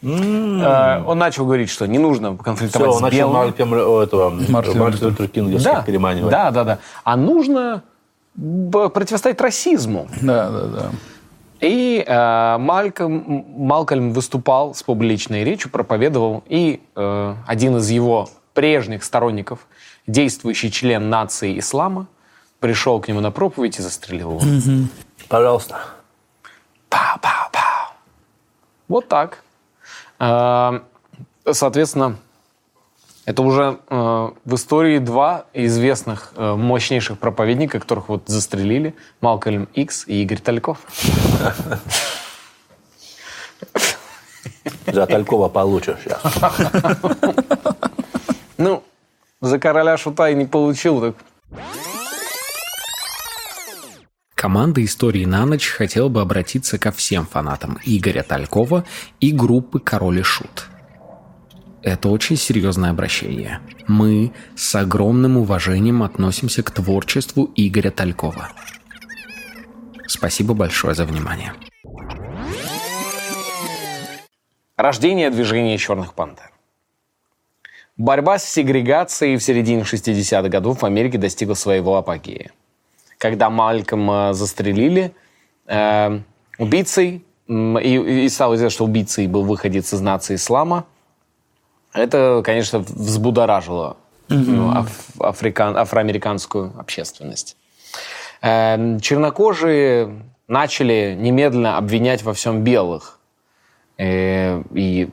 Э, 0.02 1.04
Он 1.06 1.18
начал 1.20 1.46
говорить, 1.46 1.70
что 1.70 1.86
не 1.86 2.00
нужно 2.00 2.34
Все, 2.36 2.44
конфликтовать 2.44 2.90
он 2.90 2.98
с 2.98 3.02
начал 3.02 3.18
белыми. 3.18 3.34
Мальком, 3.34 3.74
о, 3.74 4.02
этого, 4.02 4.30
Мартина 4.30 4.80
Мартина 4.84 5.10
Лютера 5.10 5.28
Кинга 5.28 5.60
Да, 5.60 5.82
переманивать. 5.82 6.32
да, 6.32 6.52
да, 6.52 6.64
да. 6.64 6.80
А 7.04 7.18
нужно 7.18 7.84
противостоять 8.36 9.40
расизму. 9.42 10.08
Да, 10.22 10.50
да, 10.50 10.68
да. 10.68 10.92
И 11.60 12.04
э, 12.06 12.58
Малькольм, 12.60 13.46
Малкольм 13.58 14.12
выступал 14.14 14.74
с 14.74 14.84
публичной 14.84 15.44
речью, 15.44 15.70
проповедовал, 15.72 16.44
и 16.48 16.82
э, 16.96 17.36
один 17.46 17.78
из 17.78 17.90
его 17.90 18.30
прежних 18.54 19.04
сторонников, 19.04 19.68
действующий 20.08 20.72
член 20.72 21.10
нации 21.10 21.60
ислама, 21.60 22.08
пришел 22.60 23.00
к 23.02 23.08
нему 23.08 23.20
на 23.20 23.32
проповедь 23.32 23.80
и 23.80 23.82
застрелил 23.82 24.40
его. 24.40 24.42
Пожалуйста. 25.28 25.80
Пау-пау-пау. 26.90 27.94
Вот 28.88 29.08
так. 29.08 29.44
Э, 30.20 30.80
Соответственно, 31.52 32.18
это 33.26 33.42
уже 33.42 33.80
э, 33.90 34.30
в 34.46 34.56
истории 34.56 35.00
два 35.00 35.46
известных 35.54 36.34
э, 36.36 36.56
мощнейших 36.56 37.20
проповедника, 37.20 37.80
которых 37.80 38.10
вот 38.10 38.24
застрелили. 38.28 38.96
Малкольм 39.20 39.68
Икс 39.74 40.08
и 40.08 40.24
Игорь 40.24 40.40
Тальков. 40.40 40.80
За 44.88 45.06
Талькова 45.06 45.50
получишь 45.50 45.98
сейчас. 46.04 46.22
Ну, 48.58 48.84
за 49.44 49.60
короля 49.60 49.98
шута 49.98 50.30
и 50.30 50.36
не 50.36 50.46
получил, 50.46 51.02
так 51.02 51.16
Команда 54.36 54.84
«Истории 54.84 55.26
на 55.26 55.46
ночь» 55.46 55.68
хотела 55.68 56.10
бы 56.10 56.22
обратиться 56.22 56.78
ко 56.78 56.92
всем 56.92 57.26
фанатам 57.26 57.78
Игоря 57.86 58.24
Талькова 58.24 58.84
и 59.22 59.32
группы 59.32 59.80
«Король 59.80 60.20
и 60.20 60.24
Шут». 60.24 60.68
Это 61.82 62.10
очень 62.10 62.38
серьезное 62.38 62.90
обращение. 62.90 63.60
Мы 63.88 64.34
с 64.56 64.76
огромным 64.76 65.38
уважением 65.38 66.04
относимся 66.04 66.64
к 66.64 66.72
творчеству 66.72 67.52
Игоря 67.56 67.92
Талькова. 67.92 68.50
Спасибо 70.08 70.54
большое 70.54 70.96
за 70.96 71.06
внимание. 71.06 71.54
Рождение 74.78 75.30
движения 75.30 75.78
«Черных 75.78 76.14
пантер». 76.14 76.53
Борьба 77.98 78.40
с 78.40 78.46
сегрегацией 78.46 79.38
в 79.38 79.44
середине 79.44 79.84
60-х 79.84 80.50
годов 80.50 80.82
в 80.82 80.86
Америке 80.86 81.18
достигла 81.18 81.54
своего 81.54 81.96
апогея. 81.98 82.52
Когда 83.20 83.50
Малькома 83.50 84.34
застрелили, 84.34 85.14
э, 85.68 86.20
убийцей, 86.58 87.24
и, 87.48 88.24
и 88.26 88.30
стало 88.30 88.56
известно, 88.56 88.74
что 88.74 88.86
убийцей 88.86 89.28
был 89.28 89.44
выходец 89.44 89.94
из 89.94 90.02
нации 90.02 90.36
ислама, 90.36 90.86
это, 91.94 92.42
конечно, 92.44 92.80
взбудоражило 92.80 93.98
ну, 94.28 94.72
аф- 94.72 95.12
африкан- 95.20 95.78
афроамериканскую 95.78 96.74
общественность. 96.80 97.56
Э, 98.42 98.98
чернокожие 99.02 100.24
начали 100.48 101.16
немедленно 101.18 101.78
обвинять 101.78 102.24
во 102.24 102.34
всем 102.34 102.64
белых. 102.64 103.20
Э, 104.00 104.64
и 104.74 105.10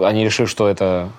они 0.00 0.24
решили, 0.24 0.46
что 0.46 0.66
это 0.66 1.10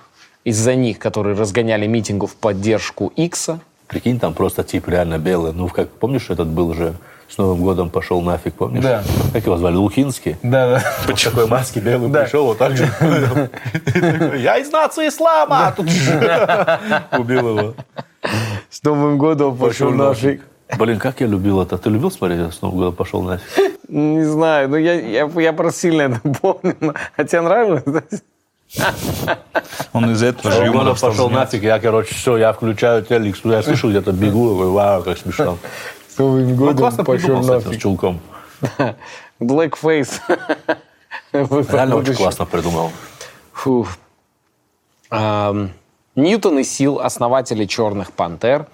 из-за 0.44 0.74
них, 0.74 0.98
которые 0.98 1.36
разгоняли 1.36 1.86
митингу 1.86 2.26
в 2.26 2.34
поддержку 2.34 3.12
Икса. 3.16 3.60
Прикинь, 3.86 4.20
там 4.20 4.34
просто 4.34 4.62
тип 4.62 4.88
реально 4.88 5.18
белый. 5.18 5.52
Ну, 5.52 5.68
как 5.68 5.88
помнишь, 5.90 6.30
этот 6.30 6.48
был 6.48 6.74
же 6.74 6.94
с 7.28 7.38
Новым 7.38 7.62
годом 7.62 7.90
пошел 7.90 8.20
нафиг, 8.20 8.54
помнишь? 8.54 8.82
Да. 8.82 9.02
Как 9.32 9.46
его 9.46 9.56
звали? 9.56 9.76
Лукинский? 9.76 10.36
Да, 10.42 10.68
да. 10.68 10.84
Вот 11.06 11.18
в 11.18 11.24
такой 11.24 11.46
маске 11.46 11.80
белый 11.80 12.10
пришел, 12.10 12.44
вот 12.46 12.58
так 12.58 12.76
же. 12.76 12.88
Я 14.36 14.58
из 14.58 14.70
нации 14.70 15.08
ислама! 15.08 15.68
а 15.68 15.72
тут 15.72 15.86
Убил 17.18 17.58
его. 17.58 17.74
С 18.68 18.82
Новым 18.82 19.18
годом 19.18 19.56
Пошел 19.56 19.90
нафиг. 19.90 20.42
Блин, 20.78 20.98
как 20.98 21.20
я 21.20 21.26
любил 21.26 21.60
это. 21.60 21.78
Ты 21.78 21.90
любил 21.90 22.12
смотреть 22.12 22.54
«С 22.54 22.62
Новым 22.62 22.78
годом 22.78 22.94
пошел 22.94 23.22
нафиг»? 23.22 23.80
Не 23.88 24.22
знаю, 24.22 24.68
но 24.68 24.76
я, 24.76 24.94
я, 24.94 25.28
я 25.34 25.52
просто 25.52 25.80
сильно 25.80 26.02
это 26.02 26.20
помню. 26.40 26.94
А 27.16 27.24
тебе 27.24 27.40
нравилось? 27.40 27.82
Он 29.92 30.10
из 30.10 30.22
этого 30.22 30.52
же 30.52 30.64
юмора 30.64 30.90
годом 30.90 30.96
пошел 30.96 31.30
нафиг. 31.30 31.62
Я, 31.62 31.78
короче, 31.78 32.14
все, 32.14 32.36
я 32.36 32.52
включаю 32.52 33.04
телек, 33.04 33.36
я 33.44 33.62
слышу 33.62 33.90
где-то 33.90 34.12
бегу, 34.12 34.50
такой, 34.50 34.70
вау, 34.70 35.02
как 35.02 35.18
смешно. 35.18 35.58
С 36.08 36.18
Новым 36.18 36.56
Ну, 36.56 36.74
классно 36.74 37.04
придумал, 37.04 37.42
кстати, 37.42 37.76
с 37.76 37.80
чулком. 37.80 38.20
Blackface. 39.40 40.20
Реально 41.32 41.96
очень 41.96 42.14
классно 42.14 42.46
придумал. 42.46 42.90
Фу. 43.52 43.86
Ньютон 46.16 46.58
и 46.58 46.64
Сил, 46.64 46.98
основатели 47.00 47.64
«Черных 47.66 48.12
пантер», 48.12 48.66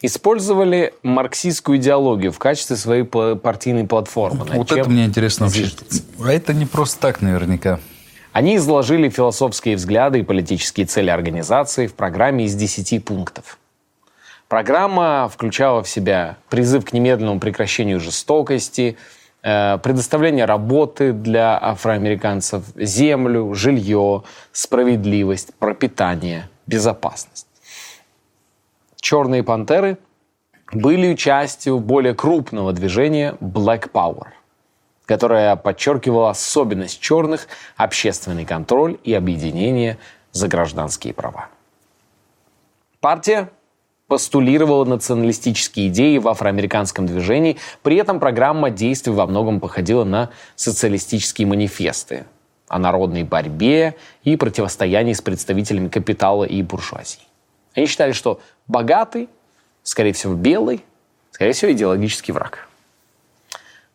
использовали 0.00 0.94
марксистскую 1.02 1.78
идеологию 1.78 2.30
в 2.30 2.38
качестве 2.38 2.76
своей 2.76 3.04
партийной 3.04 3.86
платформы. 3.86 4.44
Вот 4.52 4.70
это 4.70 4.88
мне 4.88 5.04
интересно. 5.04 5.48
А 6.22 6.32
это 6.32 6.54
не 6.54 6.66
просто 6.66 7.00
так 7.00 7.20
наверняка. 7.20 7.80
Они 8.34 8.56
изложили 8.56 9.08
философские 9.10 9.76
взгляды 9.76 10.18
и 10.18 10.22
политические 10.24 10.86
цели 10.86 11.08
организации 11.08 11.86
в 11.86 11.94
программе 11.94 12.46
из 12.46 12.56
10 12.56 13.04
пунктов. 13.04 13.58
Программа 14.48 15.30
включала 15.32 15.84
в 15.84 15.88
себя 15.88 16.36
призыв 16.48 16.84
к 16.84 16.92
немедленному 16.92 17.38
прекращению 17.38 18.00
жестокости, 18.00 18.96
э, 19.44 19.78
предоставление 19.78 20.46
работы 20.46 21.12
для 21.12 21.56
афроамериканцев, 21.62 22.64
землю, 22.74 23.54
жилье, 23.54 24.24
справедливость, 24.50 25.54
пропитание, 25.54 26.48
безопасность. 26.66 27.46
Черные 28.96 29.44
пантеры 29.44 29.96
были 30.72 31.14
частью 31.14 31.78
более 31.78 32.14
крупного 32.14 32.72
движения 32.72 33.36
Black 33.40 33.92
Power, 33.92 34.26
которое 35.06 35.54
подчеркивало 35.56 36.30
особенность 36.30 37.00
черных, 37.00 37.46
общественный 37.76 38.44
контроль 38.44 38.98
и 39.04 39.12
объединение 39.12 39.98
за 40.32 40.48
гражданские 40.48 41.14
права. 41.14 41.48
Партия 43.00 43.50
постулировала 44.06 44.84
националистические 44.84 45.88
идеи 45.88 46.18
в 46.18 46.28
афроамериканском 46.28 47.06
движении, 47.06 47.56
при 47.82 47.96
этом 47.96 48.20
программа 48.20 48.70
действий 48.70 49.12
во 49.12 49.26
многом 49.26 49.60
походила 49.60 50.04
на 50.04 50.30
социалистические 50.56 51.46
манифесты 51.46 52.24
о 52.68 52.78
народной 52.78 53.24
борьбе 53.24 53.94
и 54.22 54.36
противостоянии 54.36 55.12
с 55.12 55.22
представителями 55.22 55.88
капитала 55.88 56.44
и 56.44 56.62
буржуазии. 56.62 57.22
Они 57.74 57.86
считали, 57.86 58.12
что 58.12 58.40
богатый, 58.66 59.28
скорее 59.82 60.12
всего, 60.12 60.34
белый, 60.34 60.84
скорее 61.30 61.52
всего, 61.52 61.72
идеологический 61.72 62.32
враг. 62.32 62.68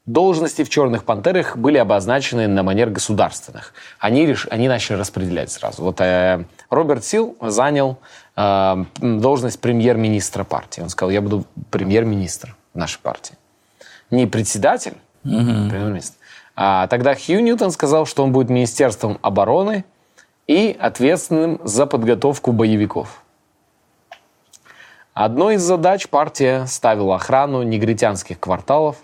Должности 0.09 0.63
в 0.63 0.69
«Черных 0.69 1.03
пантерах» 1.03 1.55
были 1.55 1.77
обозначены 1.77 2.47
на 2.47 2.63
манер 2.63 2.89
государственных. 2.89 3.75
Они, 3.99 4.25
реш... 4.25 4.47
они 4.49 4.67
начали 4.67 4.97
распределять 4.97 5.51
сразу. 5.51 5.83
Вот 5.83 6.01
э, 6.01 6.45
Роберт 6.71 7.05
Сил 7.05 7.37
занял 7.39 7.99
э, 8.35 8.85
должность 9.01 9.59
премьер-министра 9.61 10.43
партии. 10.43 10.81
Он 10.81 10.89
сказал, 10.89 11.11
я 11.11 11.21
буду 11.21 11.45
премьер-министр 11.69 12.55
нашей 12.73 12.97
партии. 13.01 13.35
Не 14.09 14.25
председатель, 14.25 14.95
премьер-министр. 15.21 16.15
А 16.55 16.87
тогда 16.87 17.13
Хью 17.13 17.41
Ньютон 17.41 17.69
сказал, 17.69 18.07
что 18.07 18.23
он 18.23 18.31
будет 18.31 18.49
министерством 18.49 19.19
обороны 19.21 19.85
и 20.47 20.75
ответственным 20.79 21.61
за 21.63 21.85
подготовку 21.85 22.51
боевиков. 22.51 23.23
Одной 25.13 25.55
из 25.55 25.61
задач 25.61 26.07
партия 26.07 26.65
ставила 26.65 27.17
охрану 27.17 27.61
негритянских 27.61 28.39
кварталов 28.39 28.97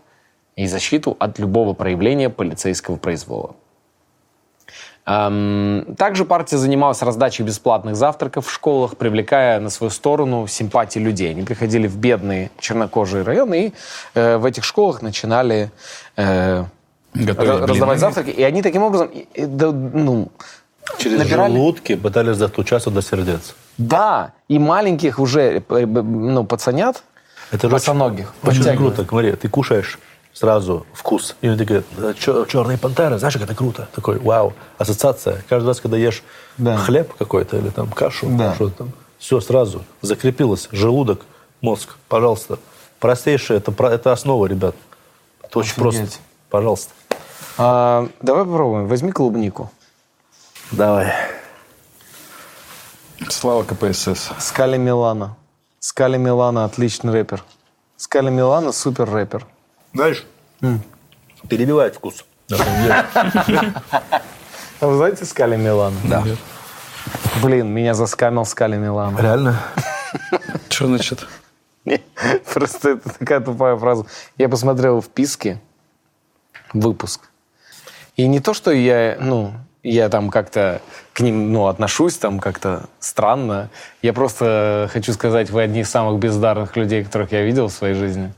и 0.56 0.68
защиту 0.68 1.16
от 1.20 1.40
любого 1.40 1.74
проявления 1.74 2.30
полицейского 2.30 2.96
произвола. 2.96 3.56
Эм, 5.08 5.96
Также 5.98 6.26
партия 6.26 6.58
занималась 6.58 7.02
раздачей 7.04 7.44
бесплатных 7.46 7.96
завтраков 7.96 8.48
в 8.48 8.52
школах, 8.52 8.98
привлекая 8.98 9.60
на 9.60 9.70
свою 9.70 9.92
сторону 9.92 10.48
симпатии 10.48 10.98
людей. 11.00 11.30
Они 11.32 11.44
приходили 11.44 11.88
в 11.88 11.98
бедные 11.98 12.50
чернокожие 12.60 13.24
районы 13.24 13.68
и 13.68 13.74
э, 14.16 14.38
в 14.38 14.46
этих 14.46 14.64
школах 14.64 15.02
начинали 15.04 15.72
э, 16.16 16.64
Готовить 17.14 17.50
ра- 17.52 17.66
раздавать 17.68 17.80
блины. 17.80 17.98
завтраки. 18.00 18.30
И 18.32 18.42
они 18.44 18.62
таким 18.64 18.82
образом 18.84 19.08
и- 19.10 19.28
и, 19.36 19.46
да, 19.46 19.72
ну, 19.72 20.30
Через 20.98 21.20
Набирали? 21.20 21.54
желудки 21.54 21.96
пытались 21.96 22.38
достучаться 22.38 22.90
до 22.92 23.02
сердец. 23.02 23.56
да, 23.78 24.32
и 24.48 24.58
маленьких 24.60 25.20
уже 25.20 25.64
э, 25.70 25.86
ну, 25.86 26.44
пацанят, 26.46 27.04
Это 27.52 27.70
же 27.70 27.76
Очень 27.76 27.94
подтягивают. 28.42 28.96
круто, 28.96 29.06
смотри, 29.08 29.32
ты 29.34 29.50
кушаешь 29.50 30.00
сразу 30.36 30.86
вкус. 30.94 31.36
И 31.42 31.48
ты 31.56 31.64
говоришь, 31.66 32.18
черные 32.20 32.78
пантеры, 32.78 33.18
знаешь, 33.18 33.34
как 33.34 33.44
это 33.44 33.56
круто. 33.56 33.88
Такой, 33.96 34.20
вау, 34.20 34.54
ассоциация. 34.78 35.44
Каждый 35.50 35.68
раз, 35.70 35.80
когда 35.80 35.98
ешь 35.98 36.22
хлеб 36.86 37.16
какой-то 37.18 37.58
или 37.58 37.70
там 37.70 37.90
кашу, 37.90 38.28
что 38.56 38.70
там, 38.70 38.92
все 39.18 39.40
сразу 39.40 39.84
закрепилось. 40.02 40.68
Желудок, 40.72 41.22
мозг, 41.62 41.96
пожалуйста. 42.10 42.60
Простейшее, 43.00 43.58
это, 43.58 43.72
про- 43.72 43.90
это 43.92 44.12
основа, 44.12 44.46
ребят. 44.46 44.76
Это 45.42 45.60
очень 45.60 45.72
Офигеть. 45.72 45.94
просто. 45.94 46.18
Пожалуйста. 46.50 46.92
А, 47.58 48.08
давай 48.22 48.44
попробуем. 48.46 48.88
Возьми 48.88 49.12
клубнику. 49.12 49.72
Давай. 50.72 51.14
Слава 53.30 53.64
КПСС. 53.64 54.32
Скали 54.40 54.78
Милана. 54.78 55.36
Скали 55.80 56.18
Милана 56.18 56.66
отличный 56.66 57.14
рэпер. 57.14 57.44
Скали 57.98 58.30
Милана 58.30 58.72
супер 58.72 59.10
рэпер. 59.10 59.46
Знаешь, 59.96 60.26
перебивает 61.48 61.96
вкус. 61.96 62.26
А 62.52 63.82
вы 64.82 64.94
знаете 64.98 65.24
Скали 65.24 65.56
Милана? 65.56 65.96
Да. 66.04 66.24
Блин, 67.42 67.70
меня 67.70 67.94
заскамил 67.94 68.46
Скали 68.46 68.76
Милана. 68.76 69.18
Реально? 69.18 69.62
Что 70.70 70.88
значит? 70.88 71.26
Просто 72.54 72.90
это 72.90 73.10
такая 73.18 73.40
тупая 73.40 73.78
фраза. 73.78 74.06
Я 74.38 74.50
посмотрел 74.50 75.02
вписки, 75.02 75.62
выпуск. 76.74 77.30
И 78.18 78.28
не 78.28 78.42
то, 78.42 78.54
что 78.54 78.72
я, 78.72 79.18
ну, 79.22 79.54
я 79.82 80.10
там 80.10 80.30
как-то 80.30 80.82
к 81.14 81.22
ним, 81.22 81.54
ну, 81.54 81.68
отношусь 81.68 82.18
там 82.18 82.42
как-то 82.42 82.90
странно. 83.00 83.70
Я 84.02 84.12
просто 84.12 84.90
хочу 84.92 85.14
сказать, 85.14 85.52
вы 85.52 85.62
одни 85.62 85.82
из 85.82 85.90
самых 85.90 86.20
бездарных 86.20 86.76
людей, 86.76 87.04
которых 87.04 87.32
я 87.32 87.44
видел 87.44 87.70
в 87.70 87.74
своей 87.74 87.94
жизни. 87.94 88.34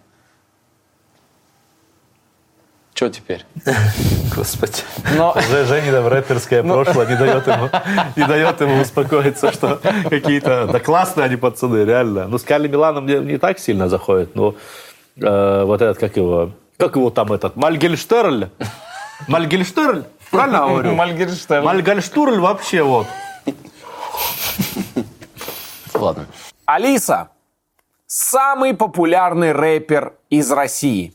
Что 2.98 3.10
теперь? 3.10 3.46
Господи. 4.36 4.82
Но 5.16 5.36
Же- 5.40 5.66
Женина 5.66 6.02
в 6.02 6.08
рэперское 6.08 6.64
прошлое 6.64 7.06
не 7.06 7.16
дает 7.16 7.46
ему, 7.46 7.70
не 8.16 8.24
дает 8.26 8.60
ему 8.60 8.82
успокоиться, 8.82 9.52
что 9.52 9.80
какие-то... 10.10 10.66
Да 10.66 10.80
классные 10.80 11.26
они 11.26 11.36
пацаны, 11.36 11.86
реально. 11.86 12.28
Ну, 12.28 12.40
Скали 12.40 12.68
Милана 12.68 13.02
мне 13.02 13.20
не 13.20 13.38
так 13.38 13.60
сильно 13.60 13.88
заходит, 13.88 14.34
но 14.36 14.56
э, 15.16 15.64
вот 15.64 15.80
этот, 15.80 16.00
как 16.00 16.18
его... 16.18 16.54
Как 16.78 16.96
его 16.96 17.12
там 17.12 17.32
этот? 17.32 17.56
Мальгельштерль? 17.56 18.48
Мальгельштерль? 19.28 20.02
Правильно 20.32 20.68
говорю? 20.68 20.96
Мальгерштейн. 20.96 21.64
Мальгельштурль 21.64 22.40
вообще 22.40 22.82
вот. 22.82 23.06
Ладно. 25.94 26.26
Алиса. 26.66 27.30
Самый 28.08 28.74
популярный 28.74 29.52
рэпер 29.52 30.14
из 30.32 30.52
России. 30.52 31.14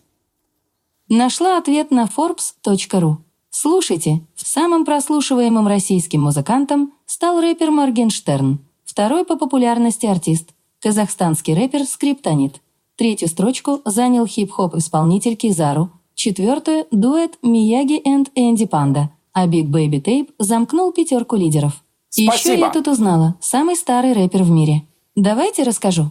Нашла 1.15 1.59
ответ 1.59 1.91
на 1.91 2.07
Forbes.ru. 2.07 3.17
Слушайте, 3.51 4.23
самым 4.35 4.87
прослушиваемым 4.87 5.69
российским 5.69 6.23
музыкантом 6.23 6.95
стал 7.05 7.39
рэпер 7.39 7.71
Моргенштерн. 7.71 8.61
Второй 8.87 9.27
по 9.27 9.37
популярности 9.37 10.07
артист– 10.07 10.55
казахстанский 10.81 11.53
рэпер 11.53 11.85
Скриптонит. 11.85 12.63
Третью 12.97 13.29
строчку 13.29 13.83
занял 13.85 14.25
хип-хоп-исполнитель 14.25 15.37
Кизару. 15.37 15.91
Четвертую– 16.15 16.87
дуэт 16.91 17.37
Мияги 17.43 18.01
энд 18.07 18.31
Энди 18.35 18.65
Панда. 18.65 19.11
А 19.35 19.47
Big 19.47 19.67
Baby 19.67 20.03
Tape 20.03 20.31
замкнул 20.39 20.93
пятерку 20.93 21.37
лидеров. 21.37 21.85
И 22.17 22.23
еще 22.23 22.39
Спасибо. 22.39 22.57
я 22.57 22.71
тут 22.71 22.89
узнала, 22.89 23.37
самый 23.39 23.77
старый 23.77 24.15
рэпер 24.15 24.45
в 24.45 24.51
мире. 24.51 24.85
Давайте 25.15 25.63
расскажу. 25.65 26.11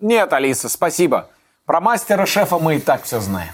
Нет, 0.00 0.32
Алиса, 0.32 0.70
спасибо. 0.70 1.28
Про 1.66 1.82
мастера-шефа 1.82 2.58
мы 2.58 2.76
и 2.76 2.80
так 2.80 3.02
все 3.02 3.20
знаем. 3.20 3.52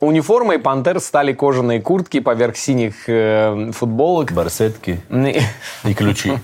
Униформой 0.00 0.58
пантер 0.58 0.98
стали 0.98 1.34
кожаные 1.34 1.82
куртки 1.82 2.20
поверх 2.20 2.56
синих 2.56 3.06
э, 3.06 3.70
футболок 3.72 4.32
Барсетки 4.32 5.00
и, 5.84 5.94
ключи. 5.94 6.38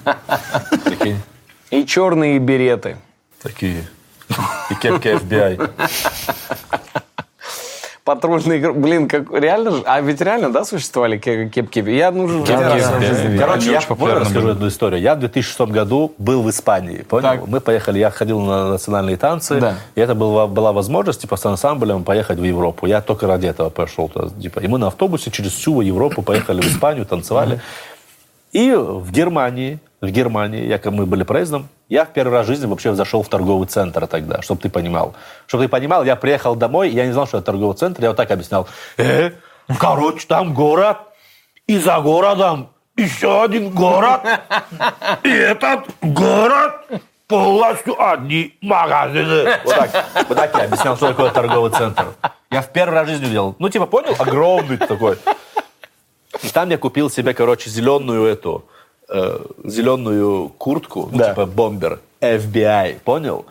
И 1.70 1.86
черные 1.86 2.38
береты. 2.38 2.98
такие. 3.42 3.82
И 4.70 4.74
кепки 4.74 5.08
FBI. 5.08 5.70
Патрульные... 8.06 8.60
игры. 8.60 8.72
Блин, 8.72 9.08
как 9.08 9.32
реально 9.32 9.72
же... 9.72 9.82
А 9.84 10.00
ведь 10.00 10.20
реально, 10.20 10.52
да, 10.52 10.64
существовали 10.64 11.18
ке- 11.18 11.48
кепки? 11.48 11.80
Я 11.80 12.12
ну, 12.12 12.44
раз 12.46 12.92
в 12.92 13.00
жизни 13.00 13.32
видел. 13.32 13.46
Короче, 13.46 13.72
я 13.72 13.80
популярны 13.80 14.20
расскажу 14.20 14.50
одну 14.50 14.68
историю. 14.68 15.00
Я 15.00 15.16
в 15.16 15.18
2006 15.18 15.72
году 15.72 16.12
был 16.16 16.42
в 16.42 16.48
Испании, 16.48 16.98
понял? 16.98 17.22
Так. 17.30 17.48
Мы 17.48 17.60
поехали, 17.60 17.98
я 17.98 18.10
ходил 18.10 18.38
на 18.40 18.70
национальные 18.70 19.16
танцы, 19.16 19.58
Да. 19.60 19.74
и 19.96 20.00
это 20.00 20.14
была, 20.14 20.46
была 20.46 20.72
возможность, 20.72 21.22
типа, 21.22 21.36
с 21.36 21.44
ансамблем 21.46 22.04
поехать 22.04 22.38
в 22.38 22.44
Европу. 22.44 22.86
Я 22.86 23.00
только 23.00 23.26
ради 23.26 23.48
этого 23.48 23.70
пошел. 23.70 24.08
Типа, 24.40 24.60
и 24.60 24.68
мы 24.68 24.78
на 24.78 24.86
автобусе 24.86 25.32
через 25.32 25.50
всю 25.50 25.80
Европу 25.80 26.22
поехали 26.22 26.60
в 26.60 26.66
Испанию, 26.66 27.06
танцевали. 27.06 27.60
И 28.52 28.72
в 28.72 29.10
Германии, 29.10 29.80
в 30.06 30.10
Германии, 30.10 30.66
я, 30.66 30.78
как 30.78 30.92
мы 30.92 31.06
были 31.06 31.24
проездом, 31.24 31.68
я 31.88 32.04
в 32.04 32.12
первый 32.12 32.32
раз 32.32 32.46
в 32.46 32.48
жизни 32.48 32.66
вообще 32.66 32.94
зашел 32.94 33.22
в 33.22 33.28
торговый 33.28 33.66
центр 33.66 34.06
тогда, 34.06 34.42
чтобы 34.42 34.60
ты 34.60 34.68
понимал. 34.68 35.14
Чтобы 35.46 35.64
ты 35.64 35.68
понимал, 35.68 36.04
я 36.04 36.16
приехал 36.16 36.56
домой, 36.56 36.90
я 36.90 37.06
не 37.06 37.12
знал, 37.12 37.26
что 37.26 37.38
это 37.38 37.46
торговый 37.46 37.76
центр, 37.76 38.02
я 38.02 38.08
вот 38.08 38.16
так 38.16 38.30
объяснял. 38.30 38.66
Э, 38.96 39.32
короче, 39.78 40.26
там 40.26 40.54
город, 40.54 40.98
и 41.66 41.78
за 41.78 42.00
городом 42.00 42.70
еще 42.96 43.42
один 43.42 43.70
город, 43.70 44.22
и 45.22 45.28
этот 45.28 45.86
город 46.00 47.02
полностью 47.26 47.94
одни 48.02 48.56
магазины. 48.60 49.58
Вот 49.64 49.74
так, 49.74 50.06
вот 50.28 50.36
так 50.36 50.56
я 50.56 50.64
объяснял, 50.64 50.96
что 50.96 51.08
такое 51.08 51.30
торговый 51.30 51.70
центр. 51.70 52.06
Я 52.50 52.62
в 52.62 52.72
первый 52.72 52.94
раз 52.94 53.06
в 53.06 53.10
жизни 53.10 53.26
увидел. 53.26 53.56
Ну, 53.58 53.68
типа, 53.68 53.86
понял? 53.86 54.14
Огромный 54.18 54.78
такой. 54.78 55.18
И 56.42 56.48
там 56.48 56.70
я 56.70 56.78
купил 56.78 57.10
себе, 57.10 57.34
короче, 57.34 57.70
зеленую 57.70 58.24
эту, 58.24 58.64
э, 59.08 59.38
зеленую 59.64 60.50
куртку, 60.58 61.08
ну, 61.12 61.18
Да. 61.18 61.30
типа 61.30 61.46
бомбер, 61.46 62.00
FBI, 62.20 63.00
понял? 63.04 63.44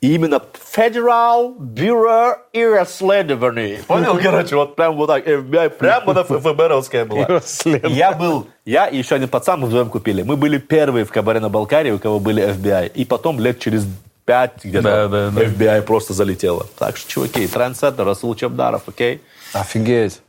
И 0.00 0.14
именно 0.16 0.42
Federal 0.74 1.54
Bureau 1.58 2.34
Расследований. 2.52 3.78
Понял, 3.86 4.18
короче, 4.20 4.56
вот 4.56 4.74
прям 4.74 4.96
вот 4.96 5.06
так, 5.06 5.26
FBI, 5.28 5.70
прямо 5.70 6.12
на 6.12 6.24
ФБРовская 6.24 7.04
была. 7.04 7.40
Я 7.64 8.10
был, 8.12 8.48
я 8.64 8.86
и 8.88 8.98
еще 8.98 9.14
один 9.14 9.28
пацан, 9.28 9.60
мы 9.60 9.68
вдвоем 9.68 9.88
купили. 9.90 10.22
Мы 10.22 10.36
были 10.36 10.58
первые 10.58 11.04
в 11.04 11.12
кабаре 11.12 11.38
на 11.38 11.48
Балкарии, 11.50 11.92
у 11.92 12.00
кого 12.00 12.18
были 12.18 12.42
FBI. 12.42 12.90
И 12.94 13.04
потом 13.04 13.38
лет 13.38 13.60
через 13.60 13.86
пять 14.24 14.64
где-то 14.64 14.82
Да, 14.82 15.08
да, 15.08 15.30
да. 15.30 15.44
FBI 15.44 15.82
просто 15.82 16.14
залетело. 16.14 16.66
Так 16.78 16.96
что, 16.96 17.08
чуваки, 17.08 17.46
трендсеттер, 17.46 18.04
Расул 18.04 18.34
Чабдаров, 18.34 18.82
окей? 18.88 19.20
Офигеть. 19.52 20.20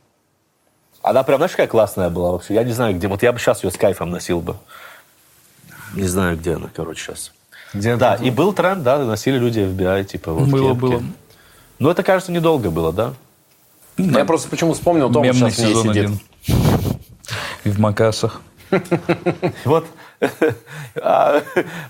Она 1.04 1.22
прям, 1.22 1.36
знаешь, 1.38 1.50
какая 1.50 1.66
классная 1.66 2.08
была 2.08 2.32
вообще? 2.32 2.54
Я 2.54 2.64
не 2.64 2.72
знаю, 2.72 2.94
где. 2.96 3.08
Вот 3.08 3.22
я 3.22 3.30
бы 3.32 3.38
сейчас 3.38 3.62
ее 3.62 3.70
с 3.70 3.76
кайфом 3.76 4.10
носил 4.10 4.40
бы. 4.40 4.56
Не 5.92 6.04
знаю, 6.08 6.38
где 6.38 6.54
она, 6.54 6.70
короче, 6.74 7.04
сейчас. 7.04 7.32
Где 7.74 7.96
Да, 7.96 8.14
и 8.14 8.30
был 8.30 8.54
тренд, 8.54 8.82
да, 8.82 8.98
носили 9.04 9.36
люди 9.36 9.60
FBI, 9.60 10.04
типа, 10.04 10.32
вот 10.32 10.48
Было, 10.48 10.70
кепки. 10.72 10.80
было. 10.80 11.02
Ну, 11.78 11.90
это, 11.90 12.02
кажется, 12.02 12.32
недолго 12.32 12.70
было, 12.70 12.90
да? 12.90 13.12
Я 13.98 14.24
просто 14.24 14.48
почему 14.48 14.72
вспомнил, 14.72 15.12
Том 15.12 15.24
Мемный 15.24 15.50
сейчас 15.50 15.58
не 15.58 15.66
сезон 15.66 15.82
сидит. 15.88 16.04
один. 16.04 16.20
И 17.64 17.68
в 17.68 17.78
Макасах. 17.78 18.40
Вот, 19.66 19.86
а, 21.02 21.42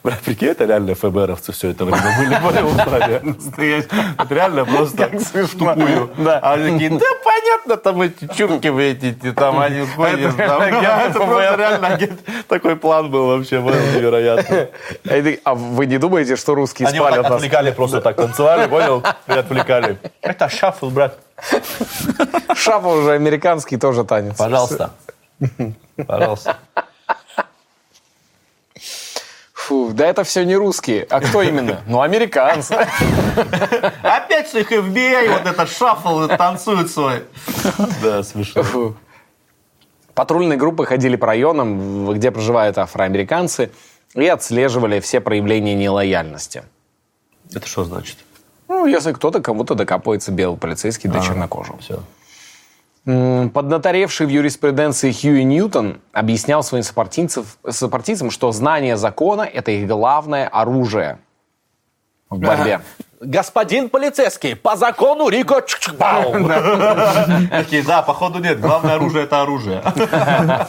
бля, 0.03 0.17
прикинь, 0.25 0.49
это 0.49 0.65
реально 0.65 0.95
ФБРовцы 0.95 1.53
все 1.53 1.71
это 1.71 1.85
время 1.85 2.03
были, 2.19 2.35
в. 2.41 3.21
Настоящие. 3.23 3.89
Это 4.19 4.35
реально 4.35 4.65
просто 4.65 5.11
тупую. 5.59 6.11
Да. 6.19 6.39
А 6.43 6.55
они 6.55 6.73
такие, 6.73 6.91
да 6.91 7.07
понятно, 7.25 7.77
там 7.77 8.03
эти 8.03 8.27
чурки 8.37 8.69
вы 8.69 8.85
эти, 8.85 9.33
там 9.33 9.59
они 9.59 9.87
ходят. 9.87 10.37
там». 10.37 10.63
реально 10.63 11.07
Это 11.07 11.19
просто 11.19 11.57
реально 11.57 11.99
такой 12.49 12.77
план 12.77 13.11
был 13.11 13.27
вообще, 13.29 13.61
невероятно. 13.61 14.69
А 15.45 15.55
вы 15.55 15.87
не 15.87 15.99
думаете, 15.99 16.37
что 16.37 16.55
русские 16.55 16.89
Они 16.89 16.99
вот 16.99 17.09
спалят 17.09 17.23
так 17.23 17.31
нас? 17.33 17.39
отвлекали, 17.41 17.71
просто 17.71 18.01
так 18.01 18.17
танцевали, 18.17 18.67
понял? 18.69 19.03
И 19.29 19.33
отвлекали. 19.33 19.99
Это 20.21 20.49
шаффл, 20.49 20.91
брат. 20.91 21.19
Шафа 22.55 22.89
уже 22.89 23.13
американский 23.13 23.77
тоже 23.77 24.05
танец. 24.05 24.37
Пожалуйста. 24.37 24.91
Пожалуйста. 26.07 26.57
Фу, 29.65 29.93
да 29.95 30.07
это 30.07 30.25
все 30.25 30.45
не 30.45 30.57
русские. 30.57 31.07
А 31.09 31.21
кто 31.21 31.41
именно? 31.41 31.81
Ну, 31.87 32.03
американцы. 32.03 32.87
Опять 34.03 34.49
с 34.51 34.55
их 34.55 34.71
FBI, 34.71 35.33
вот 35.33 35.47
этот 35.47 35.71
шаффл 35.71 36.27
танцует 36.37 36.91
свой. 36.91 37.23
Да, 38.03 38.23
смешно. 38.23 38.95
Патрульные 40.13 40.59
группы 40.59 40.85
ходили 40.85 41.17
по 41.17 41.29
районам, 41.29 42.13
где 42.13 42.31
проживают 42.31 42.77
афроамериканцы, 42.77 43.71
и 44.15 44.27
отслеживали 44.27 45.01
все 45.01 45.21
проявления 45.21 45.75
нелояльности. 45.75 46.65
Это 47.51 47.67
что 47.67 47.85
значит? 47.85 48.19
Ну, 48.69 48.85
если 48.85 49.13
кто-то 49.13 49.41
кому-то 49.41 49.75
докапывается 49.75 50.31
белый 50.31 50.59
полицейский 50.59 51.09
до 51.09 51.21
чернокожего. 51.21 51.79
Все. 51.79 52.01
Поднаторевший 53.05 54.27
в 54.27 54.31
юриспруденции 54.31 55.13
Хьюи 55.13 55.43
Ньютон 55.43 56.01
объяснял 56.13 56.63
своим 56.63 56.85
сопартийцам, 56.85 58.31
что 58.31 58.51
знание 58.51 58.97
закона– 58.97 59.43
это 59.55 59.73
их 59.73 59.87
главное 59.87 60.49
оружие 60.49 61.19
в 62.31 62.39
борьбе. 62.39 62.81
Господин 63.21 63.91
полицейский, 63.91 64.57
по 64.57 64.77
закону 64.77 65.29
Рико. 65.29 65.61
Такие, 67.51 67.83
да, 67.83 68.03
походу 68.03 68.39
нет. 68.39 68.61
Главное 68.61 68.95
оружие– 68.95 69.25
это 69.27 69.43
оружие. 69.43 69.83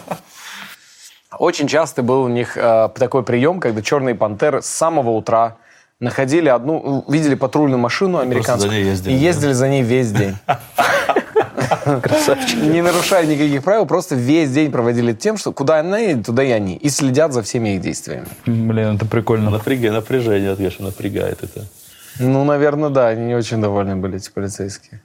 Очень 1.38 1.67
часто 1.67 2.01
был 2.01 2.21
у 2.23 2.27
них 2.29 2.57
э, 2.57 2.89
такой 2.95 3.23
прием, 3.23 3.59
когда 3.59 3.81
черные 3.81 4.15
пантеры 4.15 4.61
с 4.61 4.67
самого 4.67 5.11
утра 5.11 5.57
находили 5.99 6.47
одну, 6.47 7.03
видели 7.09 7.36
патрульную 7.36 7.79
машину 7.79 8.19
американскую 8.19 8.71
и 8.73 8.95
да. 8.95 9.11
ездили 9.11 9.51
за 9.51 9.67
ней 9.67 9.83
весь 9.83 10.11
день. 10.11 10.38
Не 12.55 12.82
нарушая 12.82 13.26
никаких 13.26 13.63
правил, 13.63 13.86
просто 13.86 14.16
весь 14.16 14.51
день 14.51 14.72
проводили 14.72 15.13
тем, 15.13 15.38
что 15.38 15.51
куда 15.51 15.80
она 15.80 15.97
едет, 15.99 16.26
туда 16.26 16.43
и 16.43 16.51
они. 16.51 16.76
И 16.78 16.89
следят 16.89 17.34
за 17.34 17.41
всеми 17.41 17.76
их 17.76 17.82
действиями. 17.82 18.28
Блин, 18.45 18.95
это 18.95 19.05
прикольно. 19.05 19.49
Напрягай, 19.49 19.91
напряжение, 19.91 20.55
конечно, 20.55 20.86
напрягает 20.86 21.43
это. 21.43 21.66
Ну, 22.20 22.43
наверное, 22.45 22.89
да, 22.89 23.07
они 23.09 23.26
не 23.26 23.36
очень 23.36 23.61
довольны 23.61 23.95
были, 23.95 24.18
эти 24.18 24.30
полицейские. 24.30 25.01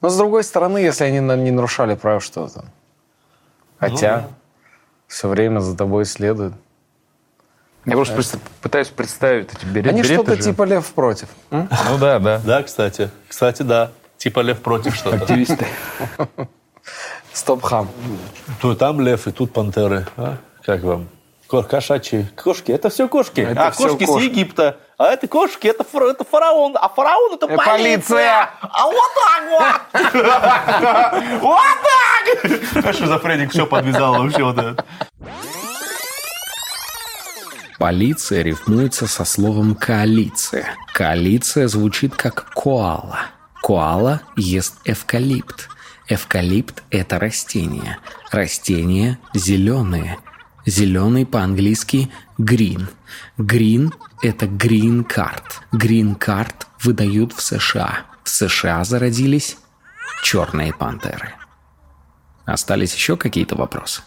Но 0.00 0.08
с 0.08 0.16
другой 0.16 0.44
стороны, 0.44 0.78
если 0.78 1.04
они 1.04 1.18
не 1.20 1.50
нарушали 1.50 1.94
правил, 1.94 2.20
что 2.20 2.48
там? 2.48 2.64
Хотя 3.78 4.26
все 5.06 5.28
время 5.28 5.60
за 5.60 5.76
тобой 5.76 6.04
следуют. 6.04 6.54
Я 7.84 7.94
просто 7.94 8.14
представ- 8.14 8.40
пытаюсь 8.60 8.88
представить 8.88 9.48
эти 9.52 9.64
берет, 9.66 9.88
Они 9.92 10.02
береты 10.02 10.14
что-то 10.22 10.36
же. 10.36 10.42
типа 10.42 10.62
лев 10.62 10.86
против. 10.92 11.28
м? 11.50 11.68
Ну 11.90 11.98
да, 11.98 12.20
да. 12.20 12.40
Да, 12.44 12.62
кстати. 12.62 13.10
Кстати, 13.28 13.62
да. 13.62 13.90
Типа 14.22 14.40
лев 14.40 14.60
против 14.62 14.94
что-то. 14.94 15.16
Активисты. 15.16 15.66
Стоп-хам. 17.32 17.88
То 18.60 18.74
там 18.76 19.00
лев, 19.00 19.26
и 19.26 19.32
тут 19.32 19.52
пантеры. 19.52 20.06
А? 20.16 20.36
Как 20.64 20.82
вам? 20.84 21.08
Ко- 21.48 21.64
Кошачьи. 21.64 22.26
Кошки. 22.36 22.70
Это 22.70 22.88
все 22.88 23.08
кошки. 23.08 23.40
Это 23.40 23.66
а, 23.66 23.70
всё 23.72 23.88
кошки 23.88 24.04
кошки. 24.06 24.20
с 24.26 24.30
Египта. 24.30 24.76
А 24.96 25.06
это 25.08 25.26
кошки, 25.26 25.66
это, 25.66 25.82
фара- 25.82 26.10
это 26.10 26.22
фараон. 26.24 26.76
А 26.80 26.88
фараон 26.88 27.34
это 27.34 27.46
Э, 27.46 27.56
полиция. 27.56 27.66
полиция. 27.66 28.50
А 28.60 28.86
вот 28.86 29.10
так 29.18 29.42
вот. 29.50 29.72
Вот 31.42 31.60
так. 31.82 32.84
А 32.86 32.92
шизофреник 32.92 33.50
все 33.50 33.66
подвязал 33.66 34.14
вообще 34.22 34.44
вот 34.44 34.56
это. 34.58 34.84
Полиция 37.78 38.42
рифмуется 38.42 39.08
со 39.08 39.24
словом 39.24 39.74
коалиция. 39.74 40.66
Коалиция 40.94 41.66
звучит 41.66 42.14
как 42.14 42.48
коала. 42.54 43.18
Коала 43.62 44.22
ест 44.36 44.80
эвкалипт. 44.84 45.68
Эвкалипт– 46.08 46.82
это 46.90 47.20
растение. 47.20 47.98
Растения 48.32 49.18
зеленые. 49.34 50.18
Зеленый 50.66 51.24
по-английски 51.24 52.10
green. 52.38 52.88
Green– 53.38 53.94
это 54.22 54.46
green 54.46 55.06
card. 55.06 55.44
Green 55.72 56.18
card 56.18 56.66
выдают 56.82 57.32
в 57.32 57.40
США. 57.40 58.06
В 58.24 58.28
США 58.28 58.82
зародились 58.82 59.56
черные 60.24 60.74
пантеры. 60.74 61.34
Остались 62.44 62.94
еще 62.94 63.16
какие-то 63.16 63.54
вопросы? 63.54 64.02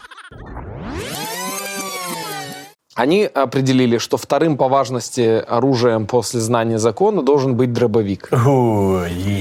Они 2.96 3.24
определили, 3.24 3.98
что 3.98 4.16
вторым 4.16 4.56
по 4.56 4.68
важности 4.68 5.44
оружием 5.46 6.06
после 6.06 6.40
знания 6.40 6.78
закона 6.78 7.22
должен 7.22 7.54
быть 7.54 7.70
дробовик. 7.74 8.30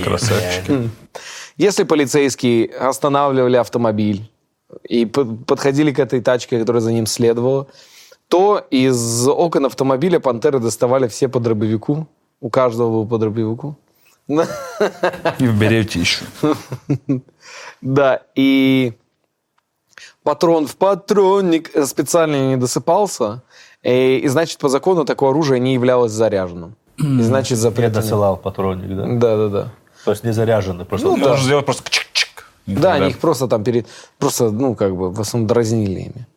Красавчики. 0.04 0.90
Если 1.56 1.84
полицейские 1.84 2.68
останавливали 2.68 3.56
автомобиль 3.56 4.30
и 4.84 5.06
подходили 5.06 5.94
к 5.94 6.00
этой 6.00 6.20
тачке, 6.20 6.60
которая 6.60 6.82
за 6.82 6.92
ним 6.92 7.06
следовала, 7.06 7.68
то 8.28 8.68
из 8.72 9.26
окон 9.26 9.68
автомобиля 9.68 10.20
пантеры 10.20 10.60
доставали 10.60 11.08
все 11.08 11.30
по 11.30 11.40
дробовику. 11.40 12.10
У 12.42 12.50
каждого 12.50 12.90
был 12.90 13.08
по 13.08 13.18
дробовику. 13.18 13.78
И 14.28 15.48
в 15.48 15.58
берете 15.58 16.02
еще. 16.02 16.26
Да, 17.82 18.22
и 18.36 18.92
патрон 20.24 20.68
в 20.68 20.76
патронник 20.76 21.72
специально 21.86 22.50
не 22.50 22.58
досыпался, 22.58 23.44
и, 23.94 24.18
и, 24.18 24.28
значит, 24.28 24.58
по 24.60 24.70
закону 24.70 25.06
такое 25.06 25.30
оружие 25.30 25.60
не 25.60 25.74
являлось 25.74 26.12
заряженным. 26.12 26.76
И 26.98 27.22
значит, 27.22 27.52
Я 27.52 27.58
запретно. 27.58 28.02
досылал 28.02 28.38
патронник, 28.38 28.96
да? 28.96 29.06
Да, 29.08 29.38
да, 29.38 29.48
да. 29.50 29.68
То 30.06 30.12
есть 30.12 30.24
не 30.24 30.32
заряженный, 30.32 30.86
просто... 30.86 31.08
Ну, 31.08 31.18
да. 31.18 31.30
Можно 31.30 31.44
сделать 31.44 31.66
просто 31.66 31.84
чик-чик. 31.90 32.44
Да, 32.68 32.74
тогда- 32.74 32.94
они 32.94 33.10
их 33.10 33.20
просто 33.20 33.48
там 33.48 33.64
перед... 33.64 33.86
Просто, 34.18 34.50
ну, 34.52 34.76
как 34.76 34.96
бы, 34.96 35.12
в 35.12 35.20
основном 35.20 35.48
дразнили 35.48 36.00
ими. 36.00 36.28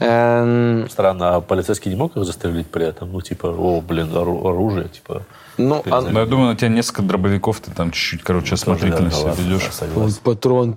Эм, 0.00 0.88
Странно, 0.90 1.36
а 1.36 1.40
полицейский 1.40 1.90
не 1.90 1.96
мог 1.96 2.16
их 2.16 2.24
застрелить 2.24 2.66
при 2.66 2.86
этом? 2.86 3.12
Ну, 3.12 3.20
типа, 3.22 3.46
о, 3.46 3.80
блин, 3.80 4.08
ору- 4.14 4.46
оружие, 4.48 4.88
типа... 4.88 5.22
ну, 5.56 5.82
а- 5.90 6.00
Ну, 6.00 6.18
я 6.20 6.26
думаю, 6.26 6.48
на 6.50 6.56
тебя 6.56 6.68
несколько 6.68 7.02
дробовиков, 7.02 7.60
ты 7.60 7.70
там 7.70 7.90
чуть-чуть, 7.92 8.22
короче, 8.22 8.54
осмотрительно 8.54 9.10
да, 9.10 9.16
себя 9.16 9.32
ведешь. 9.32 9.64
вот 9.64 9.72
согласен. 9.74 10.18
патрон, 10.22 10.72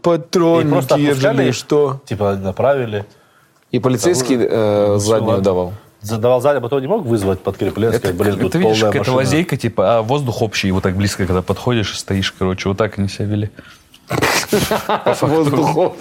И 1.49 1.51
что. 1.51 1.99
Типа, 2.05 2.35
направили. 2.35 3.05
И 3.71 3.79
полицейский 3.79 4.37
э, 4.39 4.87
Ну, 4.93 4.97
заднюю 4.99 5.29
ладно. 5.29 5.43
давал. 5.43 5.73
Задавал 6.07 6.41
сзади, 6.41 6.57
а 6.57 6.61
потом 6.61 6.81
не 6.81 6.87
мог 6.87 7.05
вызвать 7.05 7.41
подкрепление, 7.41 7.89
Это, 7.97 7.99
сказать, 8.09 8.17
блин, 8.17 8.39
тут 8.39 8.49
это 8.49 8.57
видишь, 8.59 8.79
полная 8.79 8.91
какая-то 8.91 9.11
машина. 9.11 9.17
лазейка, 9.17 9.57
типа, 9.57 9.97
а 9.97 10.01
воздух 10.01 10.41
общий, 10.41 10.71
вот 10.71 10.83
так 10.83 10.95
близко, 10.95 11.25
когда 11.25 11.41
подходишь 11.41 11.93
и 11.93 11.95
стоишь, 11.97 12.31
короче, 12.31 12.69
вот 12.69 12.77
так 12.77 12.97
они 12.97 13.07
себя 13.09 13.25
вели. 13.25 13.49
Воздухов. 15.21 15.93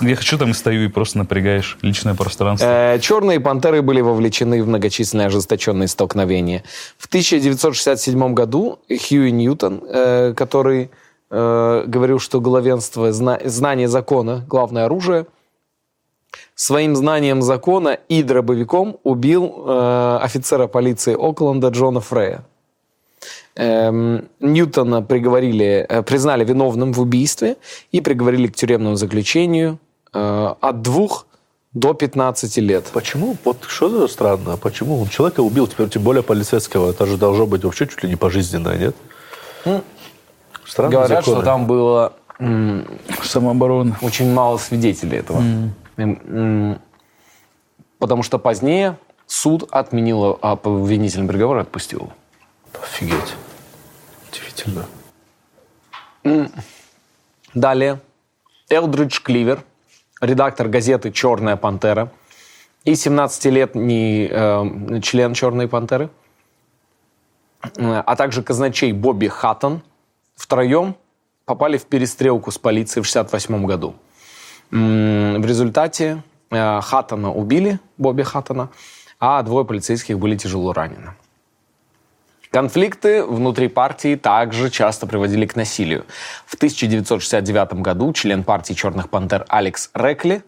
Я 0.00 0.16
хочу 0.16 0.38
там 0.38 0.50
и 0.50 0.54
стою, 0.54 0.84
и 0.84 0.88
просто 0.88 1.18
напрягаешь 1.18 1.76
личное 1.82 2.14
пространство. 2.14 2.66
Э, 2.66 2.98
Черные 3.00 3.40
пантеры 3.40 3.82
были 3.82 4.00
вовлечены 4.00 4.62
в 4.62 4.68
многочисленные 4.68 5.26
ожесточенные 5.26 5.88
столкновения. 5.88 6.62
В 6.98 7.06
1967 7.06 8.32
году 8.34 8.78
Хьюи 8.88 9.30
Ньютон, 9.30 9.82
э, 9.86 10.32
который 10.34 10.90
э, 11.30 11.84
говорил, 11.86 12.18
что 12.18 12.40
главенство, 12.40 13.12
зна- 13.12 13.40
знание 13.44 13.88
закона– 13.88 14.44
главное 14.48 14.86
оружие, 14.86 15.26
своим 16.56 16.96
знанием 16.96 17.42
закона 17.42 17.98
и 18.08 18.22
дробовиком 18.22 18.96
убил 19.04 19.54
э, 19.66 20.18
офицера 20.22 20.66
полиции 20.66 21.14
Окленда 21.14 21.68
Джона 21.68 22.00
Фрея. 22.00 22.42
Эм, 23.56 24.28
Ньютона 24.40 25.02
приговорили, 25.02 25.86
э, 25.88 26.02
признали 26.02 26.44
виновным 26.44 26.92
в 26.92 27.00
убийстве 27.00 27.56
и 27.92 28.00
приговорили 28.00 28.48
к 28.48 28.54
тюремному 28.56 28.96
заключению 28.96 29.78
э, 30.14 30.54
от 30.60 30.82
двух 30.82 31.26
до 31.74 31.92
15 31.92 32.56
лет. 32.58 32.84
Почему? 32.92 33.36
Вот 33.44 33.64
что 33.66 33.88
за 33.90 34.08
странно? 34.08 34.56
Почему? 34.56 35.00
Он 35.02 35.08
человека 35.08 35.40
убил, 35.42 35.66
теперь 35.66 35.88
тем 35.90 36.02
более 36.02 36.22
полицейского. 36.22 36.90
Это 36.90 37.04
же 37.06 37.18
должно 37.18 37.46
быть 37.46 37.64
вообще 37.64 37.86
чуть 37.86 38.02
ли 38.02 38.08
не 38.08 38.16
пожизненное, 38.16 38.78
нет? 38.78 38.96
Странные 40.64 40.96
Говорят, 40.98 41.24
законы. 41.24 41.36
что 41.36 41.44
там 41.44 41.66
было 41.66 42.12
Самооборона. 43.22 43.96
очень 44.02 44.32
мало 44.32 44.56
свидетелей 44.58 45.18
этого. 45.18 45.38
М, 45.38 45.74
Потому 47.98 48.22
что 48.22 48.38
позднее 48.38 48.98
суд 49.26 49.68
отменил 49.70 50.38
а, 50.42 50.52
обвинительный 50.52 51.28
приговор 51.28 51.58
и 51.58 51.60
отпустил 51.60 52.00
его. 52.00 52.12
Офигеть. 52.82 53.34
Удивительно. 54.30 54.86
Далее. 57.54 58.00
Элдридж 58.68 59.20
Кливер, 59.22 59.62
редактор 60.20 60.68
газеты 60.68 61.12
«Черная 61.12 61.56
пантера» 61.56 62.10
и 62.84 62.92
17-летний 62.92 64.28
э, 64.30 65.00
член 65.02 65.34
«Черной 65.34 65.68
пантеры», 65.68 66.10
э, 67.76 68.02
а 68.04 68.16
также 68.16 68.42
казначей 68.42 68.92
Бобби 68.92 69.28
Хаттон 69.28 69.82
втроем 70.34 70.96
попали 71.44 71.78
в 71.78 71.86
перестрелку 71.86 72.50
с 72.50 72.58
полицией 72.58 73.04
в 73.04 73.08
1968 73.08 73.66
году. 73.66 73.94
В 74.70 75.46
результате 75.46 76.22
э, 76.50 76.80
Хаттона 76.80 77.32
убили, 77.32 77.78
Бобби 77.98 78.22
Хаттона, 78.22 78.70
а 79.20 79.42
двое 79.42 79.64
полицейских 79.64 80.18
были 80.18 80.36
тяжело 80.36 80.72
ранены. 80.72 81.14
Конфликты 82.50 83.22
внутри 83.24 83.68
партии 83.68 84.16
также 84.16 84.70
часто 84.70 85.06
приводили 85.06 85.46
к 85.46 85.56
насилию. 85.56 86.06
В 86.46 86.54
1969 86.54 87.74
году 87.74 88.12
член 88.12 88.44
партии 88.44 88.72
«Черных 88.72 89.10
пантер» 89.10 89.44
Алекс 89.48 89.90
Рекли 89.94 90.42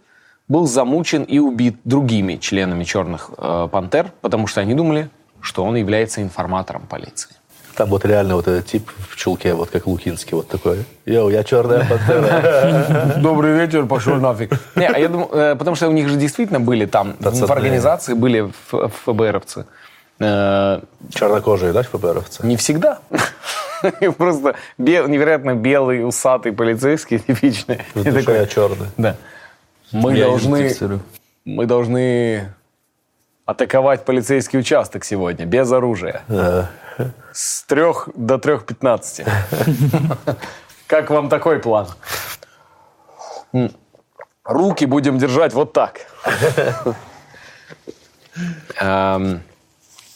был 0.48 0.66
замучен 0.66 1.22
и 1.24 1.38
убит 1.38 1.76
другими 1.84 2.36
членами 2.36 2.84
«Черных 2.84 3.30
э, 3.36 3.68
пантер», 3.70 4.12
потому 4.22 4.46
что 4.46 4.60
они 4.60 4.74
думали, 4.74 5.10
что 5.40 5.64
он 5.64 5.76
является 5.76 6.22
информатором 6.22 6.86
полиции. 6.86 7.37
Там 7.78 7.90
вот 7.90 8.04
реально 8.04 8.34
вот 8.34 8.48
этот 8.48 8.66
тип 8.66 8.90
в 9.08 9.14
чулке, 9.14 9.54
вот 9.54 9.70
как 9.70 9.86
Лукинский, 9.86 10.34
вот 10.34 10.48
такой. 10.48 10.84
Йоу, 11.06 11.28
я 11.28 11.44
черная 11.44 11.86
пантера. 11.88 13.14
Добрый 13.18 13.52
вечер, 13.52 13.86
пошел 13.86 14.16
нафиг. 14.20 14.50
Не, 14.74 14.88
а 14.88 14.98
я 14.98 15.06
думаю, 15.08 15.28
э, 15.32 15.54
потому 15.54 15.76
что 15.76 15.86
у 15.86 15.92
них 15.92 16.08
же 16.08 16.16
действительно 16.16 16.58
были 16.58 16.86
там, 16.86 17.14
в 17.20 17.52
организации 17.52 18.14
были 18.14 18.50
ФБРовцы. 19.04 19.66
Э, 20.18 20.80
Чернокожие, 21.14 21.72
да, 21.72 21.84
ФБРовцы? 21.84 22.44
Не 22.44 22.56
всегда. 22.56 22.98
Просто 24.16 24.56
бел- 24.76 25.06
невероятно 25.08 25.54
белый, 25.54 26.04
усатый 26.04 26.50
полицейский, 26.50 27.20
типичный. 27.20 27.82
В 27.94 28.00
И 28.00 28.10
душе 28.10 28.18
такой, 28.18 28.34
я 28.38 28.46
черный. 28.46 28.88
Да. 28.96 29.14
Мы 29.92 30.16
Я 30.16 30.24
должны, 30.24 31.00
мы 31.44 31.66
должны 31.66 32.52
атаковать 33.46 34.04
полицейский 34.04 34.58
участок 34.58 35.04
сегодня 35.04 35.46
без 35.46 35.70
оружия. 35.70 36.22
С 37.32 37.62
трех 37.62 38.08
до 38.14 38.38
трех 38.38 38.66
пятнадцати. 38.66 39.26
Как 40.86 41.10
вам 41.10 41.28
такой 41.28 41.58
план? 41.58 41.88
Руки 44.44 44.86
будем 44.86 45.18
держать 45.18 45.52
вот 45.52 45.72
так. 45.72 46.00
Эм, 48.80 49.42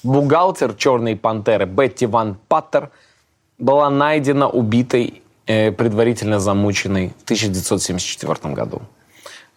Бухгалтер 0.02 0.74
«Черной 0.74 1.16
пантеры» 1.16 1.66
Бетти 1.66 2.06
Ван 2.06 2.36
Паттер 2.48 2.90
была 3.58 3.90
найдена 3.90 4.48
убитой, 4.48 5.22
э, 5.46 5.70
предварительно 5.72 6.40
замученной 6.40 7.12
в 7.20 7.24
1974 7.24 8.54
году. 8.54 8.82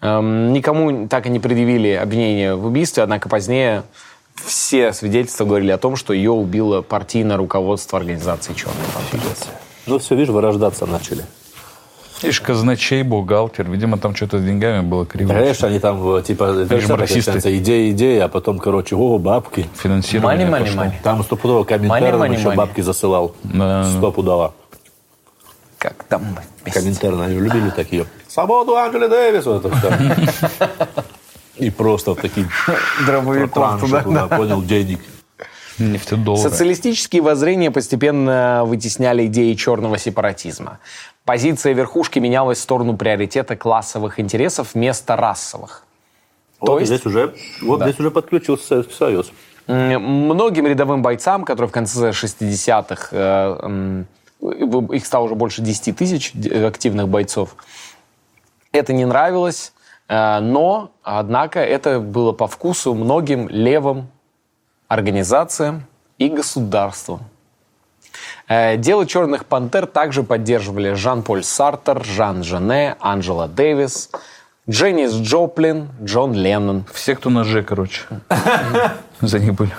Эм, 0.01 0.51
Никому 0.51 1.07
так 1.07 1.25
и 1.25 1.29
не 1.29 1.39
предъявили 1.39 1.89
обвинение 1.89 2.55
в 2.55 2.65
убийстве, 2.65 3.03
однако 3.03 3.29
позднее 3.29 3.83
все 4.35 4.93
свидетельства 4.93 5.45
говорили 5.45 5.71
о 5.71 5.77
том, 5.77 5.95
что 5.95 6.13
ее 6.13 6.31
убило 6.31 6.81
партийное 6.81 7.37
руководство 7.37 7.97
организации 7.99 8.53
«Черной 8.53 8.75
пантеры». 8.93 9.23
Ну 9.85 9.99
все, 9.99 10.15
видишь, 10.15 10.29
вырождаться 10.33 10.85
начали. 10.85 11.23
Ишь, 12.21 12.41
казначей, 12.41 13.03
бухгалтер. 13.03 13.69
Видимо, 13.69 13.97
там 13.97 14.15
что-то 14.15 14.39
с 14.39 14.43
деньгами 14.43 14.81
было 14.81 15.05
криво. 15.05 15.33
Конечно, 15.33 15.67
они 15.67 15.79
там, 15.79 16.15
э, 16.15 16.23
типа, 16.23 16.53
начинается 16.53 17.55
идея, 17.57 17.91
идея, 17.91 18.25
а 18.25 18.27
потом, 18.29 18.57
короче, 18.57 18.95
о, 18.95 19.19
бабки. 19.19 19.67
Финансирование 19.75 20.47
Мани, 20.47 20.51
мани, 20.51 20.65
пошло. 20.65 20.79
мани. 20.79 20.93
Там 21.03 21.23
стопудово 21.23 21.63
Money, 21.63 21.87
money, 21.87 22.37
еще 22.37 22.49
money. 22.49 22.55
бабки 22.55 22.81
засылал. 22.81 23.35
Да. 23.43 23.83
Стопудово. 23.97 24.53
Как 25.77 26.03
там. 26.05 26.39
Коминтерн, 26.63 27.21
они 27.21 27.35
любили 27.35 27.69
такие. 27.69 28.05
Свободу 28.27 28.75
Анджели 28.75 29.07
Дэвис, 29.07 29.45
вот 29.45 29.65
это 29.65 29.75
все. 29.77 29.91
И 31.57 31.69
просто 31.69 32.11
вот 32.11 32.21
такие 32.21 32.47
Дробовиков 33.05 33.53
транши 33.53 33.85
туда, 33.85 34.01
туда, 34.03 34.27
понял, 34.27 34.61
денег. 34.61 34.99
Социалистические 36.37 37.21
воззрения 37.21 37.69
постепенно 37.69 38.63
вытесняли 38.65 39.25
идеи 39.27 39.53
черного 39.55 39.97
сепаратизма. 39.97 40.79
Позиция 41.25 41.73
верхушки 41.73 42.19
менялась 42.19 42.59
в 42.59 42.61
сторону 42.61 42.95
приоритета 42.95 43.55
классовых 43.57 44.19
интересов 44.19 44.69
вместо 44.73 45.15
расовых. 45.17 45.83
Вот 46.61 46.67
То 46.67 46.79
есть- 46.79 46.93
здесь 46.93 47.05
уже, 47.05 47.35
вот 47.61 47.81
здесь 47.81 47.99
уже 47.99 48.09
подключился 48.11 48.65
Советский 48.67 48.93
Союз. 48.95 49.31
Многим 49.67 50.67
рядовым 50.67 51.01
бойцам, 51.01 51.43
которые 51.43 51.69
в 51.69 51.73
конце 51.73 52.11
60-х, 52.13 53.07
э, 53.11 53.59
м, 53.63 54.07
их 54.93 55.05
стало 55.05 55.25
уже 55.25 55.35
больше 55.35 55.61
10 55.61 55.91
тысяч 55.91 56.31
д- 56.33 56.67
активных 56.67 57.09
бойцов, 57.09 57.55
это 58.71 58.93
не 58.93 59.05
нравилось, 59.05 59.73
э, 59.74 59.74
но, 60.07 60.91
однако, 61.01 61.59
это 61.59 61.99
было 61.99 62.31
по 62.31 62.47
вкусу 62.47 62.93
многим 62.93 63.49
левым 63.49 64.07
организациям 64.87 65.83
и 66.17 66.29
государствам. 66.29 67.21
Э, 68.47 68.77
Дело 68.77 69.05
«Черных 69.05 69.45
пантер» 69.45 69.85
также 69.85 70.23
поддерживали 70.23 70.93
Жан-Поль 70.93 71.43
Сартер, 71.43 72.03
Жан 72.03 72.43
Жене, 72.43 72.95
Анджела 72.99 73.47
Дэвис, 73.47 74.11
Дженнис 74.69 75.13
Джоплин, 75.13 75.89
Джон 76.03 76.33
Леннон. 76.33 76.85
Все, 76.93 77.15
кто 77.15 77.29
на 77.29 77.43
Ж, 77.43 77.63
короче. 77.63 78.01
За 79.21 79.39
них 79.39 79.53
были. 79.53 79.71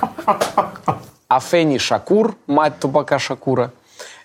Афени 1.29 1.79
Шакур, 1.79 2.37
мать 2.47 2.79
Тупака 2.79 3.19
Шакура, 3.19 3.73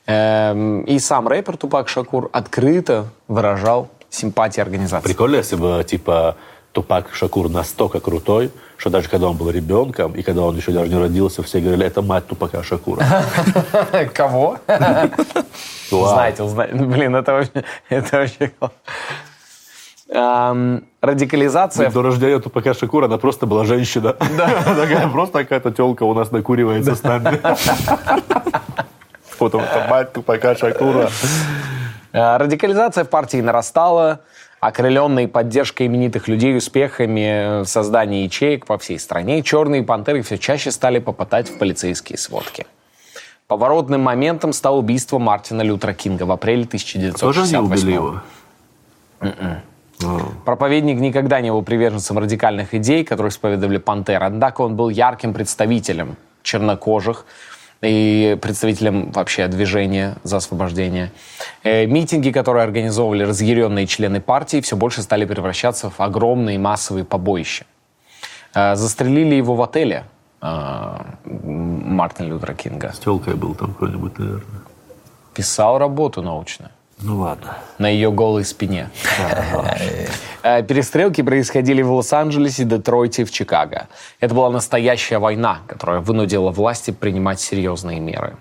эм, 0.05 0.83
и 0.83 0.99
сам 0.99 1.27
рэпер 1.27 1.57
Тупак 1.57 1.89
Шакур 1.89 2.29
открыто 2.31 3.07
выражал 3.27 3.89
симпатии 4.11 4.61
организации. 4.61 5.07
Прикольно, 5.07 5.37
если 5.37 5.55
бы, 5.55 5.83
типа, 5.87 6.35
Тупак 6.71 7.07
Шакур 7.13 7.49
настолько 7.49 7.99
крутой, 7.99 8.51
что 8.77 8.89
даже 8.89 9.09
когда 9.09 9.27
он 9.27 9.35
был 9.35 9.49
ребенком, 9.49 10.13
и 10.13 10.21
когда 10.21 10.41
он 10.43 10.55
еще 10.55 10.71
даже 10.71 10.89
не 10.89 10.97
родился, 10.97 11.43
все 11.43 11.59
говорили, 11.59 11.85
это 11.85 12.01
мать 12.01 12.27
Тупака 12.27 12.63
Шакура. 12.63 13.05
Кого? 14.13 14.57
Знаете, 15.89 16.43
узна- 16.43 16.67
Блин, 16.71 17.15
это 17.15 17.33
вообще... 17.33 17.63
Это. 17.89 18.27
Эм, 20.13 20.85
Радикализация... 21.01 21.89
До 21.89 22.01
рождения 22.01 22.39
Тупака 22.39 22.73
Шакура 22.73 23.05
она 23.05 23.17
просто 23.17 23.45
была 23.45 23.65
женщина. 23.65 24.15
Да. 24.37 24.49
Такая 24.75 25.07
просто 25.07 25.39
какая-то 25.39 25.71
телка 25.71 26.03
у 26.03 26.13
нас 26.13 26.31
накуривается 26.31 26.95
с 26.95 27.03
нами. 27.03 27.39
Потому 29.39 29.63
что 29.65 29.87
мать 29.89 30.13
Тупака 30.13 30.55
Шакура. 30.55 31.09
Э, 32.13 32.37
Радикализация 32.37 33.03
в 33.03 33.09
партии 33.09 33.37
нарастала, 33.37 34.21
окрыленные 34.59 35.27
поддержкой 35.27 35.87
именитых 35.87 36.27
людей 36.27 36.55
успехами 36.55 37.63
в 37.63 37.65
создании 37.65 38.23
ячеек 38.23 38.65
по 38.65 38.77
всей 38.77 38.99
стране, 38.99 39.41
черные 39.41 39.83
пантеры 39.83 40.21
все 40.21 40.37
чаще 40.37 40.71
стали 40.71 40.99
попадать 40.99 41.49
в 41.49 41.57
полицейские 41.57 42.17
сводки. 42.17 42.65
Поворотным 43.47 44.01
моментом 44.01 44.53
стало 44.53 44.77
убийство 44.77 45.19
Мартина 45.19 45.61
Лютера 45.61 45.93
Кинга 45.93 46.23
в 46.23 46.31
апреле 46.31 46.65
Тоже 46.65 47.41
они 47.41 47.55
1968 47.55 47.65
убили 47.65 47.91
его? 47.91 48.21
Проповедник 50.45 50.99
никогда 50.99 51.41
не 51.41 51.51
был 51.51 51.61
приверженцем 51.61 52.17
радикальных 52.17 52.73
идей, 52.73 53.03
которые 53.03 53.29
исповедовали 53.29 53.77
пантеры, 53.77 54.25
однако 54.25 54.61
он 54.61 54.75
был 54.75 54.89
ярким 54.89 55.33
представителем 55.33 56.15
чернокожих 56.43 57.25
и 57.81 58.37
представителем 58.41 59.11
вообще 59.11 59.47
движения 59.47 60.17
за 60.23 60.37
освобождение. 60.37 61.11
Э, 61.63 61.85
Митинги, 61.85 62.31
которые 62.31 62.63
организовывали 62.63 63.23
разъяренные 63.23 63.87
члены 63.87 64.21
партии, 64.21 64.61
все 64.61 64.75
больше 64.75 65.01
стали 65.01 65.25
превращаться 65.25 65.89
в 65.89 65.99
огромные 65.99 66.59
массовые 66.59 67.05
побоища. 67.05 67.65
Э, 68.53 68.75
Застрелили 68.75 69.35
его 69.35 69.55
в 69.55 69.61
отеле 69.61 70.05
э, 70.41 70.97
Мартина 71.25 72.27
Лютера 72.27 72.53
Кинга. 72.53 72.93
С 72.93 72.99
телкой 72.99 73.35
был 73.35 73.55
там 73.55 73.73
какой-нибудь, 73.73 74.17
наверное. 74.19 74.61
Писал 75.33 75.77
работу 75.77 76.21
научную 76.21 76.71
Ну 77.03 77.19
ладно. 77.19 77.57
на 77.79 77.89
ее 77.89 78.11
голой 78.11 78.45
спине. 78.45 78.89
Э, 80.43 80.63
Перестрелки 80.63 81.21
происходили 81.21 81.83
в 81.83 81.91
Лос-Анджелесе, 81.91 82.63
Детройте 82.63 83.21
и 83.21 83.25
в 83.25 83.31
Чикаго. 83.31 83.87
Это 84.19 84.33
была 84.33 84.49
настоящая 84.49 85.19
война, 85.19 85.59
которая 85.67 85.99
вынудила 85.99 86.49
власти 86.49 86.89
принимать 86.89 87.39
серьезные 87.39 87.99
меры. 87.99 88.37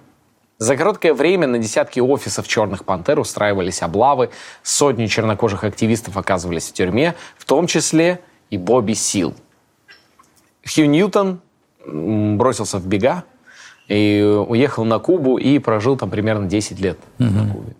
За 0.57 0.79
короткое 0.79 1.13
время 1.13 1.47
на 1.47 1.59
десятки 1.59 2.01
офисов 2.01 2.49
«Черных 2.49 2.87
пантер» 2.87 3.19
устраивались 3.19 3.83
облавы, 3.83 4.31
сотни 4.63 5.09
чернокожих 5.09 5.63
активистов 5.63 6.17
оказывались 6.17 6.69
в 6.69 6.73
тюрьме, 6.73 7.15
в 7.37 7.45
том 7.45 7.67
числе 7.67 8.21
и 8.49 8.57
Бобби 8.57 8.95
Сил. 8.95 9.35
Хью 10.67 10.87
Ньютон 10.87 11.41
бросился 11.87 12.79
в 12.79 12.87
бега 12.87 13.25
и 13.89 14.23
уехал 14.49 14.87
на 14.87 14.99
Кубу 14.99 15.37
и 15.37 15.59
прожил 15.59 15.99
там 15.99 16.09
примерно 16.09 16.47
10 16.47 16.81
лет 16.81 16.99
на 17.19 17.53
Кубе. 17.53 17.75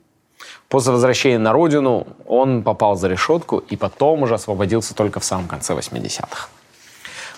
После 0.71 0.93
возвращения 0.93 1.39
на 1.39 1.53
родину 1.53 2.07
он 2.27 2.63
попал 2.63 2.95
за 2.95 3.09
решетку 3.09 3.59
и 3.59 3.75
потом 3.77 4.23
уже 4.23 4.35
освободился 4.35 4.95
только 4.95 5.19
в 5.19 5.25
самом 5.25 5.49
конце 5.49 5.75
80-х. 5.75 6.49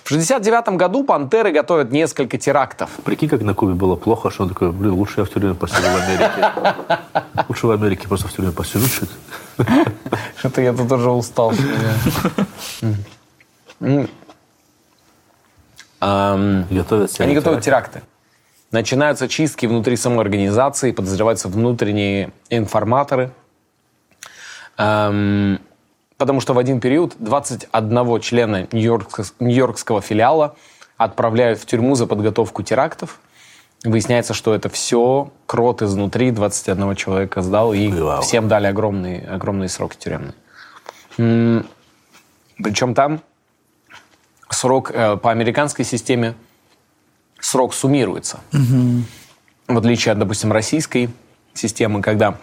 В 0.05 0.09
69 0.09 0.76
году 0.76 1.03
«Пантеры» 1.03 1.51
готовят 1.51 1.91
несколько 1.93 2.37
терактов. 2.37 2.91
Прикинь, 3.05 3.30
как 3.30 3.41
на 3.41 3.55
Кубе 3.55 3.72
было 3.72 3.97
плохо, 3.97 4.30
что 4.30 4.43
он 4.43 4.51
такой, 4.51 4.70
блин, 4.70 4.93
лучше 4.93 5.20
я 5.20 5.24
в 5.24 5.30
тюрьме 5.30 5.55
посижу 5.55 5.80
в 5.80 5.97
Америке. 5.97 6.53
Лучше 7.49 7.66
в 7.66 7.70
Америке 7.70 8.07
просто 8.07 8.28
в 8.28 8.33
тюрьме 8.35 8.53
посижу, 8.53 8.87
что-то. 8.87 9.12
Что-то 10.37 10.61
я 10.61 10.74
тут 10.74 10.93
уже 10.93 11.11
устал. 11.11 11.55
Готовят 16.70 17.20
Они 17.20 17.35
готовят 17.35 17.62
теракт. 17.62 17.93
теракты. 17.93 18.03
Начинаются 18.72 19.28
чистки 19.28 19.66
внутри 19.66 19.96
самой 19.96 20.20
организации, 20.20 20.92
подозреваются 20.92 21.48
внутренние 21.48 22.32
информаторы. 22.48 23.30
Эм, 24.78 25.60
потому 26.16 26.40
что 26.40 26.54
в 26.54 26.58
один 26.58 26.80
период 26.80 27.14
21 27.18 28.20
члена 28.20 28.66
Нью-Йоркс- 28.72 29.34
нью-йоркского 29.40 30.00
филиала 30.00 30.56
отправляют 30.96 31.58
в 31.60 31.66
тюрьму 31.66 31.94
за 31.96 32.06
подготовку 32.06 32.62
терактов. 32.62 33.20
Выясняется, 33.84 34.32
что 34.32 34.54
это 34.54 34.70
все 34.70 35.30
крот 35.46 35.82
изнутри 35.82 36.30
21 36.30 36.94
человека 36.94 37.42
сдал, 37.42 37.74
и 37.74 37.88
Вау. 37.88 38.22
всем 38.22 38.48
дали 38.48 38.68
огромные, 38.68 39.28
огромные 39.28 39.68
сроки 39.68 39.96
тюремные. 39.98 40.34
М, 41.18 41.66
Причем 42.62 42.94
там 42.94 43.20
срок 44.48 44.90
э, 44.94 45.16
по 45.16 45.30
американской 45.30 45.84
системе 45.84 46.34
срок 47.43 47.74
суммируется. 47.74 48.40
В 49.68 49.78
отличие 49.78 50.12
от, 50.12 50.18
допустим, 50.18 50.53
российской 50.53 51.11
системы, 51.55 52.01
когда 52.03 52.36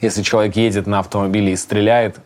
если 0.00 0.22
человек 0.22 0.56
едет 0.56 0.86
на 0.86 0.98
автомобиле 0.98 1.52
и 1.52 1.56
стреляет, 1.56 2.18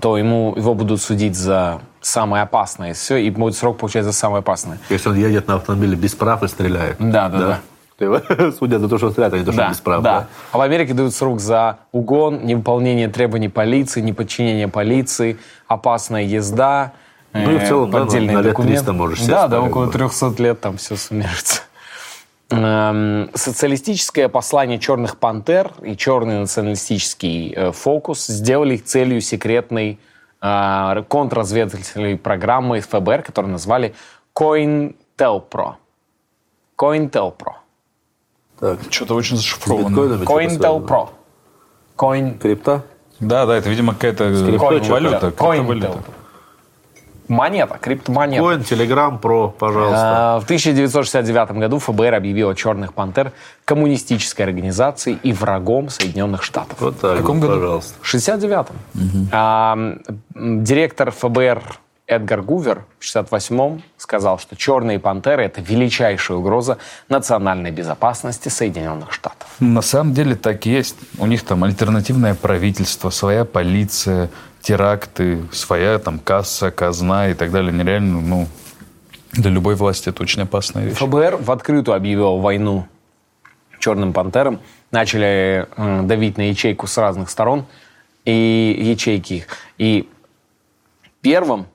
то 0.00 0.18
ему, 0.18 0.54
его 0.56 0.74
будут 0.74 1.00
судить 1.00 1.36
за 1.36 1.80
самое 2.00 2.42
опасное. 2.42 2.94
Все, 2.94 3.16
и 3.16 3.30
будет 3.30 3.56
срок 3.56 3.78
получать 3.78 4.04
за 4.04 4.12
самое 4.12 4.40
опасное. 4.40 4.78
Если 4.90 5.08
он 5.08 5.16
едет 5.16 5.48
на 5.48 5.54
автомобиле 5.54 5.96
без 5.96 6.14
прав 6.14 6.42
и 6.42 6.48
стреляет. 6.48 6.96
Да, 6.98 7.28
да, 7.28 7.38
да. 7.38 7.60
да. 7.98 8.52
Судят 8.58 8.80
за 8.80 8.88
то, 8.88 8.98
что 8.98 9.06
он 9.06 9.12
стреляет, 9.12 9.34
а 9.34 9.38
не 9.38 9.44
то, 9.44 9.52
что 9.52 9.68
без 9.68 9.80
прав. 9.80 10.02
да. 10.02 10.26
А 10.52 10.58
в 10.58 10.60
Америке 10.60 10.92
дают 10.92 11.14
срок 11.14 11.40
за 11.40 11.78
угон, 11.92 12.44
невыполнение 12.44 13.08
требований 13.08 13.48
полиции, 13.48 14.00
неподчинение 14.00 14.68
полиции, 14.68 15.38
опасная 15.66 16.24
езда. 16.24 16.92
Ну 17.44 17.50
и 17.52 17.58
в 17.58 17.62
э, 17.62 17.66
целом, 17.66 17.90
да, 17.90 18.00
поддельные 18.00 18.36
на 18.36 18.40
лет 18.40 18.50
документы. 18.50 18.78
300 18.78 18.92
можешь 18.92 19.18
сесть, 19.18 19.30
Да, 19.30 19.48
да, 19.48 19.60
около 19.60 19.86
бы. 19.86 19.92
300 19.92 20.34
лет 20.42 20.60
там 20.60 20.76
все 20.76 20.96
суммируется. 20.96 21.62
Эм, 22.50 23.30
Социалистическое 23.34 24.28
послание 24.28 24.78
черных 24.78 25.16
пантер 25.16 25.72
и 25.82 25.96
черный 25.96 26.38
националистический 26.40 27.52
э, 27.52 27.72
фокус 27.72 28.26
сделали 28.26 28.74
их 28.74 28.84
целью 28.84 29.20
секретной 29.20 29.98
э, 30.40 31.02
контрразведывательной 31.08 32.16
программы 32.16 32.80
ФБР, 32.80 33.22
которую 33.22 33.52
назвали 33.52 33.94
COINTELPRO. 34.34 35.74
COINTELPRO. 36.78 37.52
Так, 38.60 38.78
Что-то 38.90 39.14
очень 39.14 39.36
зашифровано. 39.36 39.96
COINTELPRO. 40.24 41.08
Coin... 41.96 42.38
Крипта? 42.38 42.84
Да, 43.20 43.46
да, 43.46 43.56
это, 43.56 43.68
видидимо, 43.70 43.94
какая-то 43.94 44.24
валюта. 44.24 45.28
COINTELPRO. 45.28 46.04
Монета, 47.28 47.78
криптомонета. 47.80 48.42
Коин, 48.42 48.62
Телеграм, 48.64 49.18
Про, 49.18 49.48
пожалуйста. 49.48 50.36
А, 50.36 50.40
В 50.40 50.44
1969 50.44 51.52
году 51.52 51.78
ФБР 51.78 52.14
объявило 52.14 52.54
«Черных 52.54 52.94
пантер» 52.94 53.32
коммунистической 53.64 54.44
организацией 54.46 55.18
и 55.22 55.32
врагом 55.32 55.88
Соединенных 55.88 56.42
Штатов. 56.42 56.76
Вот 56.80 57.00
так 57.00 57.20
вот, 57.20 57.40
пожалуйста. 57.40 57.94
В 58.00 58.14
69-м. 58.14 59.28
А, 59.32 59.72
м, 60.34 60.64
директор 60.64 61.10
ФБР 61.10 61.62
Эдгар 62.06 62.40
Гувер 62.42 62.84
в 63.00 63.04
68-м 63.04 63.82
сказал, 63.96 64.38
что 64.38 64.54
«Черные 64.56 65.00
пантеры»— 65.00 65.42
это 65.44 65.60
величайшая 65.60 66.38
угроза 66.38 66.78
национальной 67.08 67.72
безопасности 67.72 68.48
Соединенных 68.48 69.12
Штатов. 69.12 69.48
На 69.58 69.82
самом 69.82 70.14
деле 70.14 70.36
так 70.36 70.66
и 70.66 70.70
есть. 70.70 70.94
У 71.18 71.26
них 71.26 71.42
там 71.44 71.64
альтернативное 71.64 72.34
правительство, 72.34 73.10
своя 73.10 73.44
полиция, 73.44 74.30
теракты, 74.66 75.44
своя 75.52 76.00
там 76.00 76.18
касса, 76.18 76.72
казна 76.72 77.28
и 77.28 77.34
так 77.34 77.52
далее. 77.52 77.72
Нереально, 77.72 78.20
ну, 78.20 78.48
для 79.30 79.52
любой 79.52 79.76
власти 79.76 80.08
это 80.08 80.24
очень 80.24 80.42
опасная 80.42 80.86
вещь. 80.86 80.96
ФБР 80.96 81.36
в 81.36 81.52
открытую 81.52 81.94
объявил 81.94 82.38
войну 82.38 82.88
черным 83.78 84.12
пантерам. 84.12 84.58
Начали 84.90 85.68
э, 85.76 86.02
давить 86.02 86.36
на 86.36 86.48
ячейку 86.48 86.88
с 86.88 86.98
разных 86.98 87.30
сторон 87.30 87.64
и 88.24 88.76
ячейки 88.80 89.34
их. 89.34 89.46
И 89.78 90.08
первым, 91.20 91.66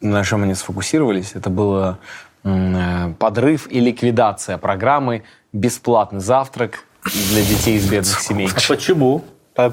на 0.00 0.24
чем 0.24 0.42
они 0.42 0.54
сфокусировались, 0.54 1.36
это 1.36 1.48
было 1.48 2.00
э, 2.42 3.14
подрыв 3.20 3.70
и 3.70 3.78
ликвидация 3.78 4.58
программы 4.58 5.22
«Бесплатный 5.52 6.20
завтрак 6.20 6.80
для 7.04 7.42
детей 7.42 7.76
из 7.76 7.88
бедных 7.88 8.18
семей». 8.20 8.48
А 8.48 8.60
Почему? 8.66 9.22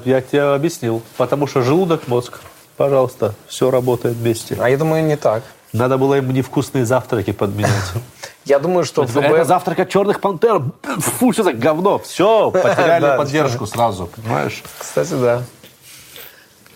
Я 0.04 0.20
тебе 0.20 0.42
объяснил. 0.42 1.02
Потому 1.16 1.46
что 1.46 1.62
желудок, 1.62 2.08
мозг, 2.08 2.40
пожалуйста, 2.76 3.34
все 3.46 3.70
работает 3.70 4.16
вместе. 4.16 4.56
А 4.60 4.68
я 4.68 4.76
думаю, 4.76 5.04
не 5.04 5.16
так. 5.16 5.42
Надо 5.72 5.98
было 5.98 6.14
им 6.14 6.30
невкусные 6.32 6.86
завтраки 6.86 7.32
подменять. 7.32 7.72
Я 8.46 8.58
думаю, 8.58 8.84
что 8.84 9.04
Это 9.04 9.12
ФБР... 9.12 9.44
завтрак 9.44 9.80
от 9.80 9.90
черных 9.90 10.22
пантер. 10.22 10.62
Фу, 10.82 11.32
что 11.34 11.42
за 11.42 11.52
говно. 11.52 11.98
Все, 11.98 12.50
потеряли 12.52 13.02
Да, 13.02 13.16
поддержку 13.18 13.66
сразу, 13.66 14.06
понимаешь? 14.06 14.62
Кстати, 14.78 15.12
да. 15.12 15.42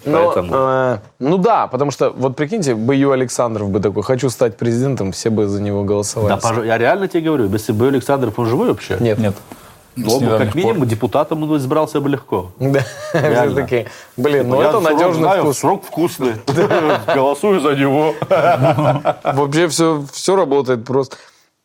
Но, 0.05 0.27
Поэтому- 0.27 0.55
э, 0.55 0.99
ну 1.21 1.39
да, 1.39 1.69
потому 1.69 1.91
что, 1.93 2.11
вот 2.11 2.37
прикиньте, 2.37 2.75
бы 2.75 2.95
Ю 2.95 3.13
Александров 3.13 3.71
бы 3.71 3.81
такой, 3.81 4.03
хочу 4.03 4.31
стать 4.31 4.57
президентом, 4.57 5.13
все 5.13 5.31
бы 5.31 5.47
за 5.47 5.63
него 5.63 5.85
голосовали. 5.85 6.39
Да, 6.43 6.65
я 6.65 6.77
реально 6.77 7.09
тебе 7.09 7.23
говорю, 7.23 7.49
если 7.49 7.73
бы 7.73 7.87
Александров, 7.87 8.39
он 8.39 8.47
живой 8.47 8.69
вообще? 8.69 8.97
Нет. 9.01 9.19
Нет. 9.19 9.35
Недавних 9.97 10.39
как 10.39 10.55
минимум 10.55 10.87
депутатом 10.87 11.43
он 11.43 11.57
избрался 11.57 12.01
бы 12.01 12.09
легко. 12.09 12.53
Да, 12.59 12.81
все 13.13 13.55
такие, 13.55 13.87
блин, 14.17 14.49
ну 14.49 14.61
это 14.61 14.81
надежный 14.81 15.41
вкус. 15.41 15.59
Срок 15.59 15.85
вкусный. 15.85 16.35
Голосую 17.15 17.61
за 17.61 17.75
него. 17.75 18.15
Вообще 18.29 19.69
все, 19.69 20.05
все 20.13 20.37
работает 20.37 20.85
просто. 20.85 21.17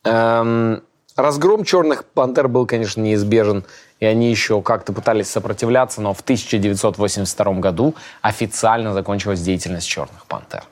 Эм, 0.03 0.82
разгром 1.15 1.63
черных 1.63 2.05
пантер 2.05 2.47
был, 2.47 2.65
конечно, 2.65 3.01
неизбежен, 3.01 3.63
и 3.99 4.05
они 4.05 4.30
еще 4.30 4.61
как-то 4.61 4.93
пытались 4.93 5.30
сопротивляться, 5.30 6.01
но 6.01 6.13
в 6.13 6.21
1982 6.21 7.53
году 7.53 7.95
официально 8.21 8.93
закончилась 8.93 9.41
деятельность 9.41 9.88
черных 9.88 10.25
пантер. 10.28 10.63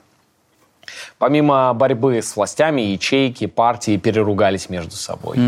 Помимо 1.18 1.72
борьбы 1.74 2.22
с 2.22 2.36
властями, 2.36 2.80
ячейки, 2.80 3.46
партии 3.46 3.96
переругались 3.96 4.68
между 4.68 4.96
собой. 4.96 5.38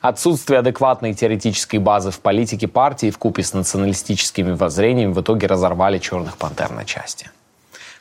Отсутствие 0.00 0.60
адекватной 0.60 1.14
теоретической 1.14 1.78
базы 1.78 2.10
в 2.10 2.20
политике 2.20 2.68
партии 2.68 3.10
в 3.10 3.18
купе 3.18 3.42
с 3.42 3.52
националистическими 3.52 4.52
воззрениями 4.52 5.12
в 5.12 5.20
итоге 5.20 5.46
разорвали 5.46 5.98
черных 5.98 6.36
пантер 6.36 6.70
на 6.70 6.84
части. 6.84 7.30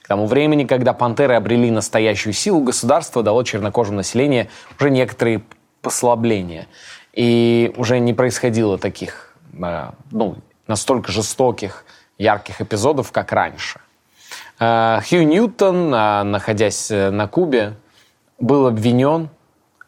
К 0.01 0.07
тому 0.09 0.27
времени, 0.27 0.65
когда 0.65 0.91
пантеры 0.93 1.35
обрели 1.35 1.71
настоящую 1.71 2.33
силу, 2.33 2.61
государство 2.61 3.23
дало 3.23 3.43
чернокожему 3.43 3.97
населению 3.97 4.47
уже 4.77 4.89
некоторые 4.89 5.43
послабления. 5.81 6.67
И 7.13 7.71
уже 7.77 7.99
не 7.99 8.13
происходило 8.13 8.77
таких, 8.77 9.33
э, 9.61 9.91
ну, 10.11 10.37
настолько 10.67 11.11
жестоких, 11.11 11.85
ярких 12.17 12.59
эпизодов, 12.59 13.11
как 13.11 13.31
раньше. 13.31 13.79
Э, 14.59 14.99
Хью 15.07 15.25
Ньютон, 15.25 15.93
э, 15.93 16.23
находясь 16.23 16.91
э, 16.91 17.09
на 17.09 17.27
Кубе, 17.27 17.73
был 18.39 18.67
обвинен 18.67 19.29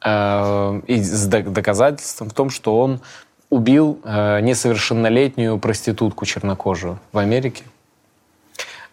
э, 0.03 0.81
и 0.87 1.01
с 1.01 1.27
док- 1.27 1.51
доказательством 1.51 2.29
в 2.29 2.33
том, 2.33 2.49
что 2.49 2.79
он 2.79 2.99
убил 3.49 3.99
э, 4.03 4.41
несовершеннолетнюю 4.41 5.57
проститутку 5.59 6.25
чернокожую 6.25 6.99
в 7.11 7.17
Америке. 7.17 7.63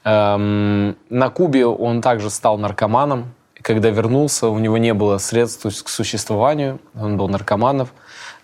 Эм, 0.04 0.96
на 1.08 1.30
Кубе 1.30 1.66
он 1.66 2.00
также 2.00 2.30
стал 2.30 2.58
наркоманом. 2.58 3.34
Когда 3.60 3.90
вернулся, 3.90 4.48
у 4.48 4.58
него 4.58 4.76
не 4.76 4.92
было 4.92 5.18
средств 5.18 5.64
к 5.84 5.88
существованию. 5.88 6.80
Он 6.94 7.16
был 7.16 7.28
наркоманом. 7.28 7.88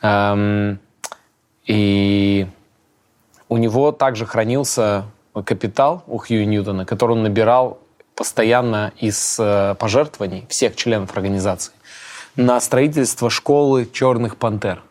Эм, 0.02 0.78
и 1.66 2.46
у 3.48 3.56
него 3.56 3.92
также 3.92 4.24
хранился 4.26 5.04
капитал 5.42 6.04
у 6.06 6.18
Хью 6.18 6.46
Ньютона, 6.46 6.84
который 6.84 7.12
он 7.12 7.22
набирал 7.22 7.78
постоянно 8.14 8.92
из 8.96 9.36
э, 9.38 9.74
пожертвований 9.78 10.46
всех 10.48 10.76
членов 10.76 11.12
организации 11.12 11.72
на 12.38 12.60
строительство 12.60 13.30
школы 13.30 13.88
черных 13.92 14.36
пантер. 14.36 14.82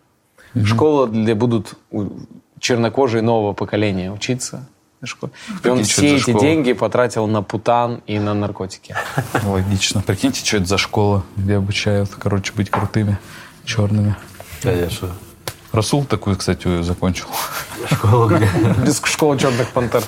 Школа, 0.64 1.08
где 1.08 1.34
будут 1.34 1.76
чернокожие 2.60 3.22
нового 3.22 3.54
поколения 3.54 4.12
учиться. 4.12 4.68
Школа. 5.04 5.32
И 5.64 5.68
он 5.68 5.84
все 5.84 6.16
эти 6.16 6.22
школа? 6.22 6.40
деньги 6.40 6.74
потратил 6.74 7.28
на 7.28 7.44
путан 7.44 8.02
и 8.08 8.18
на 8.18 8.34
наркотики. 8.34 8.96
Логично. 9.44 10.02
Прикиньте, 10.02 10.44
что 10.44 10.58
это 10.58 10.66
за 10.66 10.78
школа, 10.80 11.24
где 11.36 11.58
обучают, 11.58 12.10
короче, 12.18 12.52
быть 12.54 12.72
крутыми, 12.72 13.20
черными. 13.64 14.16
Конечно. 14.62 15.12
Расул 15.78 16.06
такую, 16.06 16.36
кстати, 16.36 16.82
закончил. 16.82 17.28
Без 18.84 19.00
школы 19.06 19.38
черных 19.38 19.70
пантер. 19.70 20.02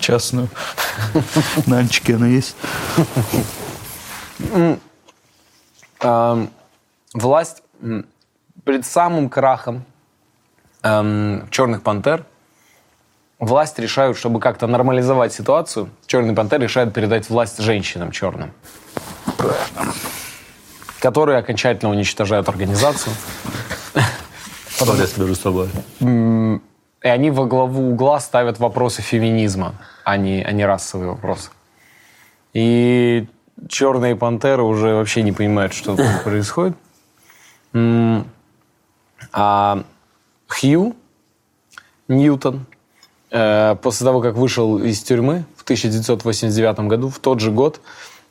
Частную. 0.00 0.48
На 1.66 1.78
она 2.08 2.26
есть. 2.26 2.56
Эм, 6.00 6.50
власть 7.14 7.62
перед 8.64 8.84
самым 8.84 9.28
крахом 9.28 9.84
эм, 10.82 11.48
черных 11.52 11.84
пантер 11.84 12.24
власть 13.38 13.78
решают, 13.78 14.18
чтобы 14.18 14.40
как-то 14.40 14.66
нормализовать 14.66 15.32
ситуацию, 15.32 15.88
черный 16.06 16.34
пантер 16.34 16.60
решает 16.60 16.92
передать 16.92 17.30
власть 17.30 17.62
женщинам 17.62 18.10
черным. 18.10 18.50
Которые 20.98 21.38
окончательно 21.38 21.92
уничтожают 21.92 22.48
организацию. 22.48 23.14
Ссорясь 24.86 25.16
между 25.16 25.34
собой. 25.34 25.68
И 26.00 27.08
они 27.08 27.30
во 27.30 27.46
главу 27.46 27.90
угла 27.90 28.20
ставят 28.20 28.58
вопросы 28.58 29.02
феминизма, 29.02 29.74
а 30.04 30.16
не, 30.16 30.42
а 30.42 30.52
не 30.52 30.66
расовые 30.66 31.10
вопросы. 31.10 31.50
И 32.52 33.26
черные 33.68 34.16
пантеры 34.16 34.62
уже 34.62 34.94
вообще 34.94 35.22
не 35.22 35.32
понимают, 35.32 35.72
что 35.72 35.96
происходит. 36.24 36.76
А 39.32 39.84
Хью 40.48 40.96
Ньютон, 42.08 42.66
э, 43.30 43.76
после 43.80 44.04
того, 44.04 44.20
как 44.20 44.34
вышел 44.34 44.78
из 44.78 45.00
тюрьмы 45.02 45.44
в 45.56 45.62
1989 45.62 46.80
году, 46.80 47.08
в 47.08 47.18
тот 47.20 47.40
же 47.40 47.52
год, 47.52 47.80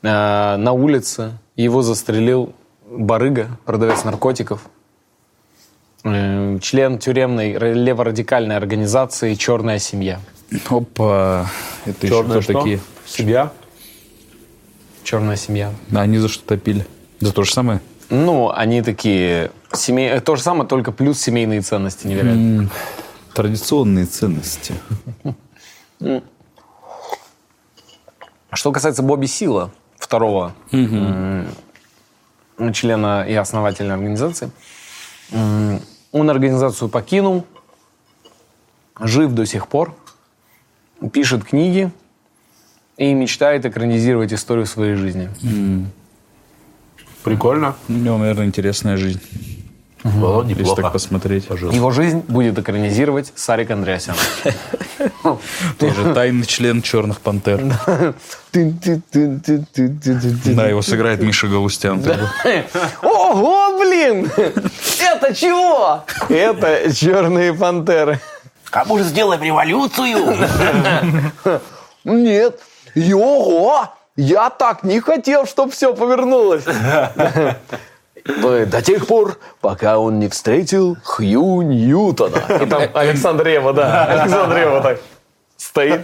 э, 0.02 0.08
на 0.58 0.72
улице 0.74 1.38
его 1.56 1.82
застрелил 1.82 2.54
барыга, 2.86 3.47
продавец 3.66 4.04
наркотиков, 4.04 4.62
член 6.04 6.97
тюремной 7.00 7.54
леворадикальной 7.54 8.56
организации 8.56 9.34
«Черная 9.36 9.80
семья». 9.80 10.20
Опа. 10.70 11.50
Это 11.86 12.06
еще 12.08 12.16
Черная 12.18 12.32
кто 12.39 12.41
что? 12.41 12.54
такие? 12.54 12.80
Семья? 13.06 13.52
«Черная 15.04 15.36
семья». 15.36 15.74
Да, 15.89 16.02
они 16.02 16.18
за 16.18 16.28
что 16.30 16.43
топили. 16.45 16.86
За 17.20 17.34
то 17.34 17.43
же 17.43 17.52
самое? 17.52 17.82
Ну, 18.10 18.50
они 18.52 18.82
такие... 18.82 19.52
Семей... 19.74 20.10
э, 20.10 20.22
То 20.22 20.36
же 20.36 20.41
самое, 20.41 20.68
только 20.68 20.91
плюс 20.91 21.20
семейные 21.20 21.62
ценности 21.62 22.08
невероятно. 22.08 22.70
Традиционные 23.34 24.06
ценности. 24.06 24.74
Что 28.52 28.72
касается 28.72 29.04
Бобби 29.04 29.28
Сила, 29.28 29.72
второго 29.97 30.54
м, 30.72 31.47
члена 32.74 33.24
и 33.28 33.34
основателя 33.36 33.93
организации, 33.93 34.50
он 35.32 36.30
организацию 36.30 36.90
покинул, 36.90 37.46
жив 39.00 39.32
до 39.32 39.46
сих 39.46 39.68
пор, 39.68 39.96
пишет 41.12 41.44
книги 41.44 41.92
и 42.98 43.14
мечтает 43.14 43.66
экранизировать 43.66 44.34
историю 44.34 44.66
своей 44.66 44.96
жизни. 44.96 45.30
Прикольно. 47.24 47.76
У 47.88 47.94
него, 47.94 48.18
наверное, 48.18 48.46
интересная 48.46 48.98
жизнь. 48.98 49.22
Вот, 50.04 50.48
Если 50.48 50.62
неплохо. 50.62 50.84
так 50.84 50.94
посмотреть. 50.94 51.46
Его 51.50 51.92
жизнь 51.92 52.24
будет 52.28 52.58
экранизировать 52.58 53.34
Сарик 53.36 53.72
Андреасян. 53.72 54.16
Тоже 55.78 56.14
тайный 56.14 56.46
член 56.46 56.82
Черных 56.82 57.20
Пантер. 57.20 57.62
Да, 58.54 60.70
его 60.70 60.82
сыграет 60.82 61.22
Миша 61.22 61.48
Галустян. 61.48 62.02
Ого, 63.02 63.68
блин! 63.90 64.32
Это 65.02 65.34
чего? 65.34 66.04
Это 66.30 66.94
черные 66.94 67.54
пантеры. 67.54 68.20
А 68.72 68.86
может, 68.86 69.08
сделаем 69.08 69.42
революцию? 69.42 70.38
Нет. 72.04 72.60
Ого! 72.96 73.90
Я 74.16 74.50
так 74.50 74.84
не 74.84 75.00
хотел, 75.00 75.46
чтобы 75.46 75.72
все 75.72 75.94
повернулось. 75.94 76.66
До 78.26 78.82
тех 78.82 79.08
пор, 79.08 79.40
пока 79.62 79.98
он 79.98 80.20
не 80.20 80.28
встретил 80.28 80.98
Хью 81.04 81.62
Ньютона. 81.62 82.44
И 82.62 82.66
там 82.66 82.84
Александр 82.94 83.46
Рева, 83.46 83.74
да. 83.74 84.06
Александр 84.06 84.58
Рева 84.58 84.82
так 84.82 85.00
стоит. 85.58 86.02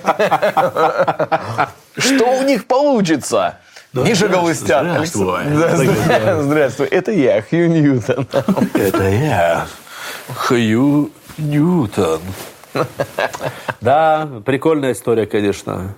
Что 1.98 2.26
у 2.40 2.44
них 2.44 2.66
получится? 2.68 3.58
Миша 4.04 4.28
Галустян. 4.28 4.88
здравствуй. 4.90 5.42
Александр- 5.42 5.96
Да, 6.26 6.42
Здравствуй. 6.44 6.88
Это 6.88 7.12
я, 7.12 7.42
Хью 7.42 7.70
Ньютон. 7.70 8.28
Это 8.74 9.04
я. 9.10 9.68
Хью 10.36 11.12
Ньютон. 11.38 12.20
Да, 13.82 14.28
прикольная 14.46 14.92
история, 14.92 15.26
конечно. 15.26 15.96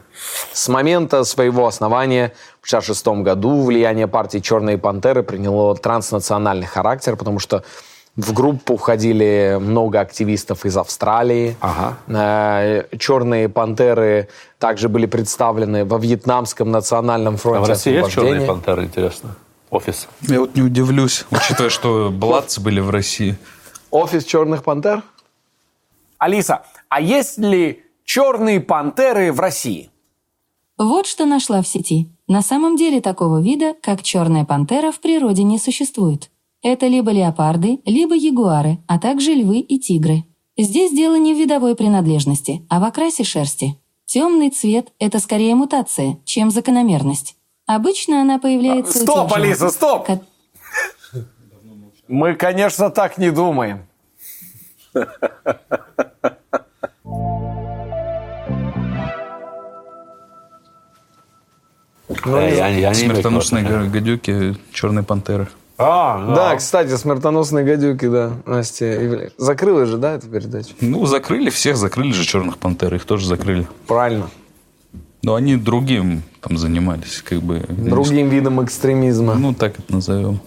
С 0.51 0.67
момента 0.67 1.23
своего 1.23 1.65
основания 1.67 2.33
в 2.61 2.67
1966 2.67 3.23
году 3.23 3.63
влияние 3.63 4.07
партии 4.07 4.39
«Черные 4.39 4.77
пантеры» 4.77 5.23
приняло 5.23 5.75
транснациональный 5.75 6.67
характер, 6.67 7.15
потому 7.15 7.39
что 7.39 7.63
в 8.17 8.33
группу 8.33 8.77
входили 8.77 9.57
много 9.61 9.99
активистов 9.99 10.65
из 10.65 10.75
Австралии. 10.75 11.55
Э, 12.07 12.83
«Черные 12.97 13.47
пантеры» 13.47 14.27
также 14.57 14.89
были 14.89 15.05
представлены 15.05 15.85
во 15.85 15.99
Вьетнамском 15.99 16.71
национальном 16.71 17.35
А 17.35 17.37
фронте 17.37 17.65
в 17.65 17.69
России 17.69 17.93
есть 17.93 18.11
черные 18.11 18.41
пантеры, 18.41 18.85
интересно? 18.85 19.35
Офис. 19.69 20.07
Я 20.21 20.39
вот 20.39 20.55
не 20.55 20.63
удивлюсь, 20.63 21.25
учитывая, 21.31 21.69
что 21.69 22.09
Бладцы 22.11 22.59
были 22.59 22.79
в 22.79 22.89
России. 22.89 23.37
Офис 23.91 24.25
«Черных 24.25 24.63
пантер»? 24.63 25.03
Алиса, 26.17 26.63
а 26.89 26.99
есть 26.99 27.37
ли 27.37 27.83
черные 28.03 28.59
пантеры 28.59 29.31
в 29.31 29.39
России? 29.39 29.91
Вот 30.79 31.05
что 31.05 31.25
нашла 31.25 31.61
в 31.61 31.67
сети. 31.67 32.09
На 32.27 32.41
самом 32.41 32.77
деле 32.77 32.99
такого 33.01 33.41
вида, 33.41 33.75
как 33.81 34.01
черная 34.01 34.45
пантера, 34.45 34.91
в 34.91 34.99
природе 34.99 35.43
не 35.43 35.59
существует. 35.59 36.31
Это 36.63 36.87
либо 36.87 37.11
леопарды, 37.11 37.79
либо 37.85 38.15
ягуары, 38.15 38.79
а 38.87 38.99
также 38.99 39.33
львы 39.33 39.59
и 39.59 39.79
тигры. 39.79 40.23
Здесь 40.57 40.91
дело 40.91 41.15
не 41.17 41.33
в 41.33 41.37
видовой 41.37 41.75
принадлежности, 41.75 42.65
а 42.69 42.79
в 42.79 42.83
окрасе 42.83 43.23
шерсти. 43.23 43.77
Темный 44.05 44.49
цвет– 44.49 44.91
это 44.99 45.19
скорее 45.19 45.53
мутация, 45.53 46.17
чем 46.25 46.49
закономерность. 46.49 47.35
Обычно 47.67 48.21
она 48.21 48.39
появляется 48.39 48.91
у 48.91 48.93
тех 48.93 49.01
Стоп, 49.03 49.33
Алиса, 49.33 49.69
стоп! 49.69 50.05
ко- 50.05 50.21
Мы, 52.07 52.33
конечно, 52.35 52.89
так 52.89 53.17
не 53.17 53.29
думаем. 53.31 53.85
Э, 62.09 62.55
я, 62.55 62.67
я 62.67 62.91
не 62.93 63.01
имею 63.01 63.15
Смертоносные 63.15 63.89
гадюки, 63.89 64.55
черные 64.71 65.03
пантеры. 65.03 65.47
А, 65.79 66.33
Да, 66.35 66.55
кстати, 66.55 66.95
смертоносные 66.97 67.63
гадюки, 67.63 68.07
да. 68.09 68.31
Настя 68.45 68.85
Ивле- 68.85 69.31
закрыла 69.37 69.85
же, 69.85 69.97
да, 69.97 70.13
эту 70.13 70.27
передачу? 70.27 70.69
Ну, 70.81 71.05
закрыли 71.05 71.49
всех, 71.51 71.77
закрыли 71.77 72.11
же 72.13 72.25
черных 72.25 72.57
пантер, 72.57 72.95
их 72.95 73.05
тоже 73.05 73.27
закрыли. 73.27 73.67
Правильно. 73.87 74.29
Но 75.21 75.35
они 75.35 75.55
другим 75.55 76.23
там 76.41 76.57
занимались, 76.57 77.21
как 77.21 77.41
бы. 77.41 77.59
Другим 77.69 78.29
видом 78.29 78.63
экстремизма. 78.63 79.35
Ну, 79.35 79.53
так 79.53 79.77
это 79.77 79.93
назовем. 79.93 80.39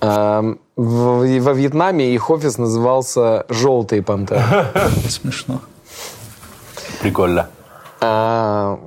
Эм, 0.00 0.58
в- 0.76 1.40
во 1.40 1.52
Вьетнаме 1.52 2.12
их 2.14 2.30
офис 2.30 2.58
назывался 2.58 3.46
«Желтые 3.48 4.02
пантеры». 4.02 4.42
Смешно. 5.08 5.60
Прикольно. 7.00 7.48
А, 8.00 8.78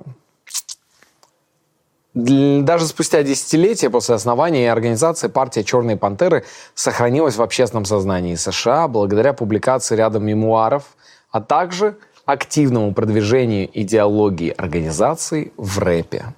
Даже 2.20 2.88
спустя 2.88 3.22
десятилетия 3.22 3.92
после 3.92 4.16
основания 4.16 4.72
организации 4.72 5.28
партия 5.28 5.64
«Черные 5.64 5.98
пантеры» 5.98 6.46
сохранилась 6.74 7.36
в 7.36 7.44
общественном 7.44 7.86
сознании 7.86 8.34
США 8.34 8.88
благодаря 8.88 9.34
публикации 9.34 9.96
ряда 9.96 10.18
мемуаров, 10.18 10.98
а 11.30 11.42
также 11.42 11.96
активному 12.26 12.92
продвижению 12.96 13.70
идеологии 13.72 14.50
организации 14.50 15.52
в 15.58 15.78
рэпе. 15.78 16.34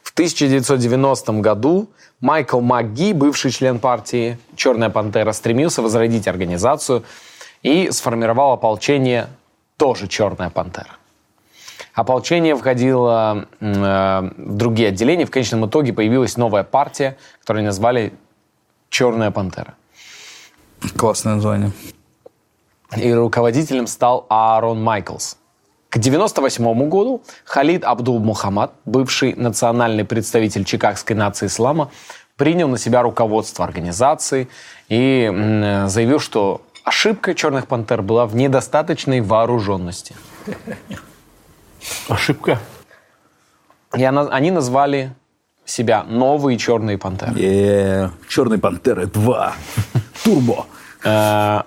В 0.00 0.10
1990 0.12 1.32
году 1.42 1.90
Майкл 2.20 2.60
МакГи, 2.60 3.12
бывший 3.12 3.50
член 3.50 3.78
партии 3.78 4.38
«Черная 4.56 4.88
пантера», 4.88 5.32
стремился 5.32 5.82
возродить 5.82 6.26
организацию 6.28 7.04
и 7.62 7.90
сформировал 7.90 8.52
ополчение 8.52 9.28
тоже 9.76 10.08
«Черная 10.08 10.48
пантера». 10.48 10.97
Ополчение 11.98 12.54
входило 12.54 13.48
э, 13.58 14.30
в 14.36 14.54
другие 14.54 14.90
отделения. 14.90 15.26
В 15.26 15.32
конечном 15.32 15.66
итоге 15.66 15.92
появилась 15.92 16.36
новая 16.36 16.62
партия, 16.62 17.16
которую 17.40 17.64
назвали 17.64 18.12
«Черная 18.88 19.32
пантера». 19.32 19.74
Классное 20.96 21.34
название. 21.34 21.72
И 22.96 23.12
руководителем 23.12 23.88
стал 23.88 24.26
Аарон 24.28 24.80
Майклс. 24.80 25.38
К 25.88 25.96
1998 25.96 26.88
году 26.88 27.22
Халид 27.44 27.82
Абдул 27.82 28.20
Мухаммад, 28.20 28.74
бывший 28.84 29.34
национальный 29.34 30.04
представитель 30.04 30.62
чикагской 30.62 31.16
нации 31.16 31.46
ислама, 31.46 31.90
принял 32.36 32.68
на 32.68 32.78
себя 32.78 33.02
руководство 33.02 33.64
организации 33.64 34.46
и 34.88 35.24
м, 35.24 35.88
заявил, 35.88 36.20
что 36.20 36.62
ошибка 36.84 37.34
«Черных 37.34 37.66
пантер» 37.66 38.02
была 38.02 38.26
в 38.26 38.36
недостаточной 38.36 39.20
вооруженности. 39.20 40.14
Ошибка. 42.08 42.58
И 43.96 44.04
она- 44.04 44.28
они 44.30 44.50
назвали 44.50 45.12
себя 45.64 46.02
«Новые 46.04 46.58
черные 46.58 46.98
пантеры». 46.98 48.10
Черные 48.28 48.58
пантеры 48.58 49.06
2. 49.06 49.52
Турбо. 50.24 50.66
Э, 51.04 51.62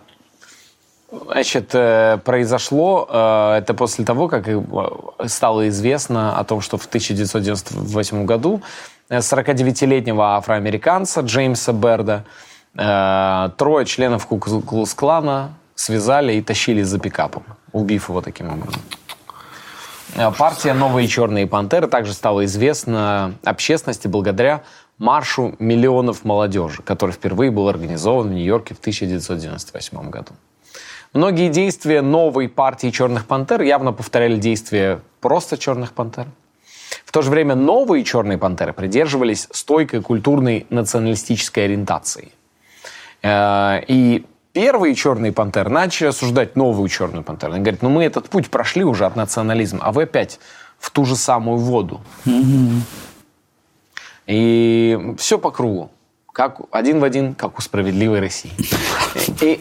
Значит, 1.28 1.72
э, 1.76 2.20
произошло 2.24 3.06
э, 3.10 3.58
это 3.58 3.74
после 3.74 4.06
того, 4.06 4.30
как 4.30 4.48
стало 5.26 5.68
известно 5.68 6.40
о 6.40 6.44
том, 6.46 6.62
что 6.62 6.78
в 6.78 6.86
1998 6.86 8.26
году 8.26 8.62
э, 9.10 9.18
49-летнего 9.18 10.38
афроамериканца 10.38 11.20
Джеймса 11.22 11.74
Берда 11.74 12.24
трое 13.58 13.86
членов 13.86 14.26
Ку-клукс-клана 14.28 15.50
связали 15.76 16.34
и 16.36 16.42
тащили 16.42 16.84
за 16.84 17.00
пикапом, 17.00 17.44
убив 17.74 18.08
его 18.08 18.22
таким 18.22 18.48
образом. 18.54 18.82
Э, 20.16 20.32
Партия 20.32 20.74
«Новые 20.74 21.08
черные 21.08 21.48
пантеры» 21.48 21.88
также 21.88 22.14
стала 22.14 22.46
известна 22.46 23.36
общественности 23.44 24.08
благодаря 24.08 24.64
маршу 24.98 25.56
миллионов 25.60 26.26
молодежи, 26.26 26.82
который 26.84 27.12
впервые 27.12 27.52
был 27.52 27.68
организован 27.70 28.30
в 28.30 28.32
Нью-Йорке 28.32 28.76
в 28.76 28.80
1998 28.80 30.10
году. 30.10 30.32
Многие 31.14 31.50
действия 31.50 32.02
новой 32.02 32.48
партии 32.48 32.90
«Черных 32.90 33.26
пантер» 33.26 33.62
явно 33.62 33.94
повторяли 33.94 34.38
действия 34.38 35.02
просто 35.20 35.58
«Черных 35.58 35.94
пантер». 35.94 36.28
В 37.06 37.12
то 37.12 37.22
же 37.22 37.30
время 37.30 37.56
новые 37.56 38.04
«Черные 38.04 38.38
пантеры» 38.38 38.74
придерживались 38.74 39.48
стойкой 39.52 40.02
культурной 40.02 40.66
националистической 40.70 41.66
ориентации. 41.66 42.32
Э, 43.24 43.82
И 43.88 44.26
первые 44.54 44.96
«Черные 44.96 45.32
пантеры» 45.32 45.70
начали 45.70 46.08
осуждать 46.08 46.56
новую 46.56 46.90
«Черную 46.90 47.24
пантеру». 47.24 47.54
Они 47.54 47.62
говорят, 47.62 47.82
ну 47.82 47.90
мы 47.90 48.04
этот 48.04 48.30
путь 48.30 48.50
прошли 48.50 48.84
уже 48.84 49.06
от 49.06 49.16
национализма, 49.16 49.80
а 49.84 49.92
вы 49.92 50.04
опять 50.04 50.40
в 50.80 50.90
ту 50.92 51.06
же 51.06 51.16
самую 51.16 51.58
воду. 51.58 52.02
И 54.28 55.16
все 55.18 55.38
по 55.38 55.52
кругу. 55.52 55.92
Как, 56.32 56.62
один 56.72 57.00
в 57.00 57.04
один, 57.04 57.36
как 57.36 57.58
у 57.58 57.62
справедливой 57.62 58.20
России. 58.22 58.52
И, 59.42 59.60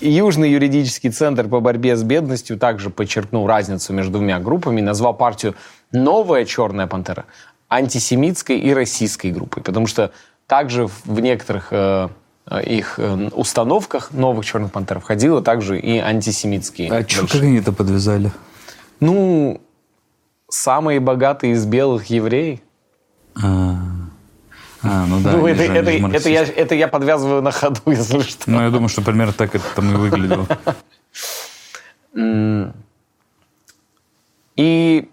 Южный 0.00 0.50
юридический 0.50 1.10
центр 1.10 1.48
по 1.48 1.60
борьбе 1.60 1.96
с 1.96 2.02
бедностью 2.02 2.58
также 2.58 2.90
подчеркнул 2.90 3.46
разницу 3.46 3.94
между 3.94 4.12
двумя 4.12 4.38
группами 4.38 4.82
назвал 4.82 5.14
партию 5.14 5.54
«Новая 5.90 6.44
черная 6.44 6.86
пантера» 6.86 7.24
антисемитской 7.68 8.58
и 8.58 8.74
российской 8.74 9.32
группой. 9.32 9.62
Потому 9.62 9.86
что 9.86 10.12
также 10.46 10.86
в 10.86 11.20
некоторых 11.20 11.68
э, 11.70 12.08
их 12.64 12.98
э, 12.98 13.28
установках 13.32 14.12
новых 14.12 14.44
черных 14.46 14.70
пантер 14.72 15.00
входило 15.00 15.42
также 15.42 15.78
и 15.80 15.98
антисемитские. 15.98 16.88
А 16.90 16.94
большие. 17.00 17.26
как 17.26 17.42
они 17.42 17.58
это 17.58 17.72
подвязали? 17.72 18.30
Ну, 19.00 19.60
самые 20.48 21.00
богатые 21.00 21.54
из 21.54 21.66
белых 21.66 22.06
евреи. 22.06 22.62
А, 23.34 25.04
ну 25.06 25.20
да. 25.20 25.32
Ну, 25.32 25.46
это, 25.48 25.64
же- 25.64 25.72
это, 25.72 25.90
это, 26.16 26.28
я, 26.28 26.42
это 26.44 26.74
я 26.76 26.86
подвязываю 26.86 27.42
на 27.42 27.50
ходу, 27.50 27.80
если 27.86 28.20
что. 28.20 28.48
Ну, 28.50 28.62
я 28.62 28.70
думаю, 28.70 28.88
что 28.88 29.02
примерно 29.02 29.32
так 29.32 29.54
это 29.54 29.64
там 29.74 29.92
и 29.92 29.96
выглядело. 29.96 30.46
И, 34.56 35.08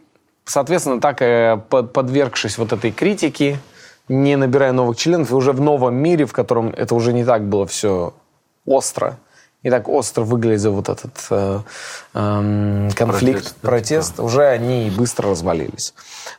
соответственно, 0.46 1.02
так 1.02 1.22
э, 1.22 1.58
под- 1.70 1.92
подвергшись 1.92 2.58
вот 2.58 2.72
этой 2.72 2.92
критике, 2.92 3.60
не 4.10 4.36
набирая 4.36 4.72
новых 4.72 4.98
членов, 4.98 5.32
и 5.32 5.36
уже 5.36 5.52
в 5.52 5.62
новом 5.62 5.96
мире, 5.96 6.26
в 6.26 6.34
котором 6.34 6.70
это 6.70 6.96
уже 6.96 7.14
не 7.14 7.24
так 7.24 7.44
было 7.44 7.66
все 7.66 8.14
остро, 8.66 9.18
не 9.64 9.70
так 9.72 9.88
остро 9.88 10.24
выглядел 10.24 10.74
вот 10.74 10.90
этот 10.90 11.14
э, 11.30 11.60
эм, 12.14 12.90
конфликт, 12.96 13.56
протест, 13.62 14.20
уже 14.20 14.46
они 14.46 14.92
быстро 14.96 15.30
развалились. 15.30 15.94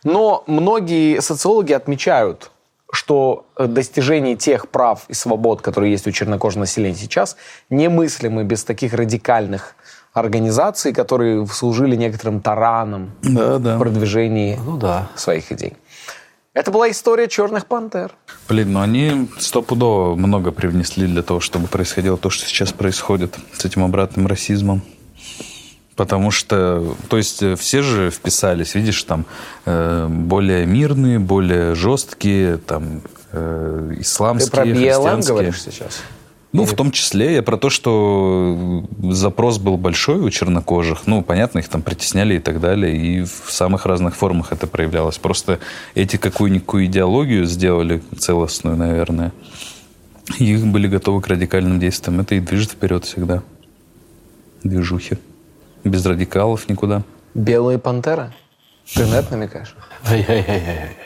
Но 0.04 0.44
многие 0.46 1.20
социологи 1.20 1.72
отмечают, 1.72 2.50
что 2.92 3.46
э, 3.56 3.66
достижение 3.66 4.36
тех 4.36 4.68
прав 4.68 5.04
и 5.08 5.14
свобод, 5.14 5.62
которые 5.62 5.92
есть 5.92 6.06
у 6.06 6.10
чернокожего 6.10 6.60
населения 6.60 6.96
сейчас, 6.96 7.36
немыслимы 7.70 8.44
без 8.44 8.62
таких 8.62 8.92
радикальных 8.92 9.74
организаций, 10.12 10.92
которые 10.92 11.44
служили 11.46 11.96
некоторым 11.96 12.40
тараном 12.40 13.12
Да, 13.22 13.58
да. 13.58 13.76
в 13.76 13.78
продвижении 13.80 14.60
Ну 14.64 14.76
да. 14.76 15.08
своих 15.16 15.50
идей. 15.50 15.76
Это 16.54 16.70
была 16.70 16.88
история 16.88 17.26
черных 17.26 17.66
пантер. 17.66 18.12
Блин, 18.48 18.72
ну 18.72 18.80
они 18.80 19.28
стопудово 19.40 20.14
много 20.14 20.52
привнесли 20.52 21.08
для 21.08 21.22
того, 21.22 21.40
чтобы 21.40 21.66
происходило 21.66 22.16
то, 22.16 22.30
что 22.30 22.46
сейчас 22.46 22.72
происходит 22.72 23.34
с 23.52 23.64
этим 23.64 23.82
обратным 23.82 24.28
расизмом. 24.28 24.80
Потому 25.96 26.30
что, 26.30 26.96
то 27.08 27.16
есть 27.16 27.42
э, 27.42 27.54
все 27.54 27.82
же 27.82 28.10
вписались, 28.10 28.74
видишь, 28.74 29.02
там 29.04 29.26
э, 29.64 30.08
более 30.08 30.66
мирные, 30.66 31.20
более 31.20 31.74
жесткие, 31.76 32.56
там 32.58 33.02
э, 33.30 33.92
Ты 33.94 34.00
исламские, 34.02 34.50
про 34.50 34.64
БЛМ 34.64 34.74
христианские. 34.74 35.32
говоришь 35.34 35.62
сейчас? 35.62 36.02
Ну, 36.54 36.64
в 36.64 36.74
том 36.74 36.92
числе 36.92 37.34
я 37.34 37.42
про 37.42 37.56
то, 37.56 37.68
что 37.68 38.86
запрос 39.02 39.58
был 39.58 39.76
большой 39.76 40.20
у 40.20 40.30
чернокожих. 40.30 41.08
Ну, 41.08 41.20
понятно, 41.20 41.58
их 41.58 41.68
там 41.68 41.82
притесняли 41.82 42.36
и 42.36 42.38
так 42.38 42.60
далее. 42.60 42.96
И 42.96 43.24
в 43.24 43.50
самых 43.50 43.86
разных 43.86 44.14
формах 44.14 44.52
это 44.52 44.68
проявлялось. 44.68 45.18
Просто 45.18 45.58
эти 45.96 46.16
какую-никакую 46.16 46.86
идеологию 46.86 47.44
сделали 47.46 48.04
целостную, 48.16 48.76
наверное. 48.76 49.32
И 50.38 50.44
их 50.44 50.64
были 50.64 50.86
готовы 50.86 51.20
к 51.22 51.26
радикальным 51.26 51.80
действиям. 51.80 52.20
Это 52.20 52.36
и 52.36 52.40
движет 52.40 52.70
вперед 52.70 53.04
всегда. 53.04 53.42
Движухи. 54.62 55.18
Без 55.82 56.06
радикалов 56.06 56.68
никуда. 56.68 57.02
Белые 57.34 57.80
пантеры? 57.80 58.32
Ты 58.94 59.04
на 59.06 59.16
это 59.16 59.32
намекаешь? 59.32 59.74
Ай-яй-яй-яй. 60.08 60.96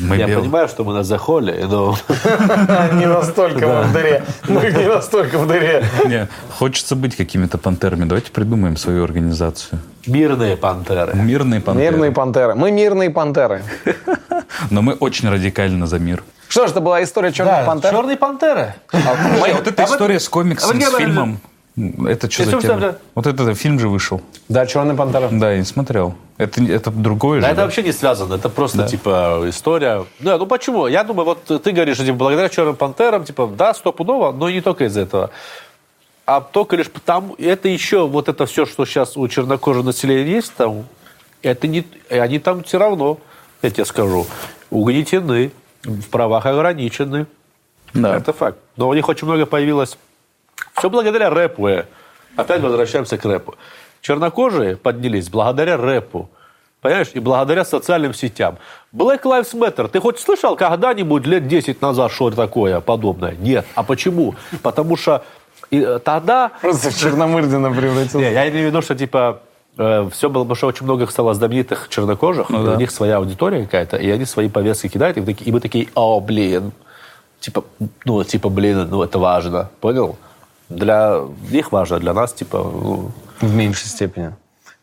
Мы 0.00 0.16
Я 0.16 0.26
бел- 0.26 0.40
понимаю, 0.40 0.68
что 0.68 0.84
мы 0.84 0.92
на 0.94 1.02
захоле, 1.02 1.66
но... 1.68 1.96
Не 2.92 3.06
настолько 3.06 3.66
мы 3.66 3.82
в 3.82 3.92
дыре. 3.92 4.22
Мы 4.48 4.70
не 4.70 4.86
настолько 4.86 5.38
в 5.38 5.46
дыре. 5.46 5.84
Не, 6.06 6.28
хочется 6.58 6.94
быть 6.94 7.16
какими-то 7.16 7.58
пантерами. 7.58 8.04
Давайте 8.04 8.30
придумаем 8.30 8.76
свою 8.76 9.04
организацию. 9.04 9.80
Мирные 10.06 10.56
пантеры. 10.56 11.14
Мирные 11.14 11.60
пантеры. 11.60 11.90
Мирные 11.90 12.10
пантеры. 12.12 12.54
Мы 12.54 12.70
мирные 12.70 13.10
пантеры. 13.10 13.62
Но 14.70 14.82
мы 14.82 14.94
очень 14.94 15.28
радикально 15.28 15.86
за 15.86 15.98
мир. 15.98 16.22
Что 16.48 16.66
ж, 16.66 16.70
это 16.70 16.80
была 16.80 17.02
история 17.02 17.32
черных 17.32 17.66
пантер? 17.66 17.90
черные 17.90 18.16
пантеры. 18.16 18.74
Ой, 18.92 19.52
вот 19.52 19.66
эта 19.66 19.84
история 19.84 20.18
с 20.20 20.28
комиксом, 20.28 20.78
а 20.78 20.80
с 20.80 20.94
фильмом. 20.96 21.40
Это 22.08 22.30
что 22.30 22.44
за 22.44 22.60
тема? 22.60 22.80
там? 22.80 22.96
Вот 23.14 23.26
этот 23.26 23.56
фильм 23.56 23.78
же 23.78 23.88
вышел. 23.88 24.20
Да, 24.48 24.66
черные 24.66 24.96
пантеры. 24.96 25.28
Да, 25.30 25.52
я 25.52 25.58
не 25.58 25.64
смотрел. 25.64 26.14
Это, 26.36 26.62
это 26.64 26.90
другое 26.90 27.40
Да, 27.40 27.46
же. 27.48 27.52
это 27.52 27.56
да? 27.56 27.64
вообще 27.64 27.82
не 27.82 27.92
связано. 27.92 28.34
Это 28.34 28.48
просто, 28.48 28.78
Да. 28.78 28.88
типа, 28.88 29.44
история. 29.46 30.04
Да, 30.20 30.38
ну 30.38 30.46
почему? 30.46 30.86
Я 30.86 31.04
думаю, 31.04 31.24
вот 31.26 31.62
ты 31.62 31.72
говоришь, 31.72 31.96
что 31.96 32.04
типа, 32.04 32.16
благодаря 32.16 32.48
черным 32.48 32.76
пантерам, 32.76 33.24
типа, 33.24 33.46
да, 33.56 33.74
стопудово, 33.74 34.32
но 34.32 34.50
не 34.50 34.60
только 34.60 34.84
из-за 34.84 35.00
этого. 35.02 35.30
А 36.26 36.40
только 36.40 36.76
лишь 36.76 36.90
потому, 36.90 37.34
это 37.36 37.68
еще, 37.68 38.06
вот 38.06 38.28
это 38.28 38.44
все, 38.46 38.66
что 38.66 38.84
сейчас 38.84 39.16
у 39.16 39.26
чернокожего 39.28 39.82
населения 39.82 40.30
есть 40.30 40.52
там, 40.54 40.84
это 41.42 41.66
не, 41.66 41.86
они 42.10 42.38
там 42.38 42.62
все 42.64 42.78
равно, 42.78 43.18
я 43.62 43.70
тебе 43.70 43.84
скажу, 43.84 44.26
угнетены, 44.70 45.52
в 45.84 46.08
правах 46.10 46.44
ограничены. 46.46 47.26
Да. 47.94 48.16
Это 48.16 48.32
факт. 48.32 48.58
Но 48.76 48.88
у 48.88 48.94
них 48.94 49.08
очень 49.08 49.26
много 49.26 49.46
появилось. 49.46 49.96
Все 50.78 50.90
благодаря 50.90 51.30
рэпу. 51.30 51.68
э. 51.68 51.84
Опять 52.36 52.60
возвращаемся 52.62 53.16
к 53.18 53.24
рэпу. 53.24 53.54
Чернокожие 54.00 54.76
поднялись 54.76 55.28
благодаря 55.28 55.76
рэпу. 55.76 56.28
Понимаешь? 56.80 57.08
И 57.14 57.18
благодаря 57.20 57.64
социальным 57.64 58.14
сетям. 58.14 58.58
Black 58.94 59.22
Lives 59.22 59.52
Matter. 59.54 59.88
Ты 59.88 59.98
хоть 60.00 60.20
слышал 60.20 60.54
когда-нибудь 60.56 61.26
лет 61.26 61.48
10 61.48 61.82
назад, 61.82 62.12
что 62.12 62.30
такое 62.30 62.80
подобное? 62.80 63.34
Нет. 63.40 63.66
А 63.74 63.82
почему? 63.82 64.36
Потому 64.62 64.96
что 64.96 65.24
и, 65.70 65.80
э, 65.80 65.98
тогда... 65.98 66.52
Просто 66.60 66.90
в 66.90 66.96
Черномырдина 66.96 67.70
превратился. 67.72 68.18
Я 68.20 68.48
имею 68.48 68.66
в 68.68 68.70
виду, 68.70 68.82
что 68.82 68.94
типа 68.94 69.40
все 69.76 70.28
было, 70.28 70.42
потому 70.42 70.54
что 70.56 70.66
очень 70.66 70.84
много 70.84 71.06
стало 71.06 71.34
знаменитых 71.34 71.86
чернокожих, 71.88 72.50
Ну 72.50 72.64
да. 72.64 72.72
у 72.72 72.76
них 72.76 72.90
своя 72.90 73.18
аудитория 73.18 73.62
какая-то, 73.62 73.96
и 73.96 74.10
они 74.10 74.24
свои 74.24 74.48
повестки 74.48 74.88
кидают, 74.88 75.16
и, 75.16 75.20
мы 75.20 75.26
такие- 75.26 75.48
и 75.48 75.52
мы 75.52 75.60
такие, 75.60 75.88
о, 75.94 76.18
блин, 76.20 76.72
типа, 77.38 77.62
ну, 78.04 78.24
типа, 78.24 78.48
блин, 78.48 78.88
ну, 78.90 79.04
это 79.04 79.20
важно, 79.20 79.70
понял? 79.80 80.16
Для 80.68 81.20
них 81.50 81.72
важно, 81.72 81.98
для 81.98 82.12
нас, 82.12 82.32
типа, 82.32 82.58
ну, 82.58 83.10
В 83.40 83.54
меньшей 83.54 83.86
степени. 83.86 84.34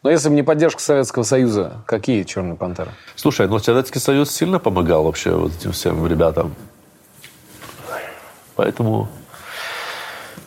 Но 0.03 0.09
если 0.11 0.29
бы 0.29 0.35
не 0.35 0.43
поддержка 0.43 0.81
Советского 0.81 1.23
Союза, 1.23 1.81
какие 1.87 2.23
черные 2.23 2.55
пантеры? 2.55 2.91
Слушай, 3.15 3.47
ну 3.47 3.57
Советский 3.59 3.99
Союз 3.99 4.31
сильно 4.31 4.59
помогал 4.59 5.03
вообще 5.03 5.31
вот 5.31 5.51
этим 5.55 5.71
всем 5.71 6.05
ребятам. 6.07 6.53
Поэтому 8.55 9.07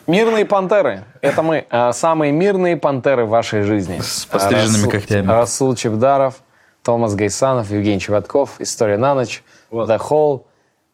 Мирные 0.07 0.43
пантеры. 0.43 1.03
Это 1.21 1.43
мы. 1.43 1.67
А, 1.69 1.93
Самые 1.93 2.31
мирные 2.31 2.77
пантеры 2.77 3.25
в 3.25 3.29
вашей 3.29 3.61
жизни. 3.61 3.99
С 3.99 4.25
постриженными 4.25 4.85
Расул- 4.85 4.91
когтями. 4.91 5.27
Расул 5.27 5.75
Чебдаров, 5.75 6.35
Томас 6.81 7.13
Гайсанов, 7.13 7.69
Евгений 7.69 7.99
Чеботков. 7.99 8.55
История 8.59 8.97
на 8.97 9.13
ночь. 9.13 9.43
The 9.71 9.99
Hall. 9.99 10.45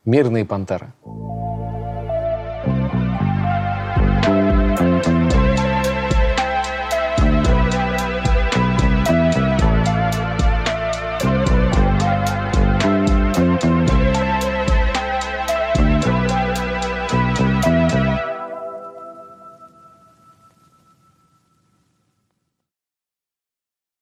Мирные 0.03 0.43
пантеры. 0.43 0.91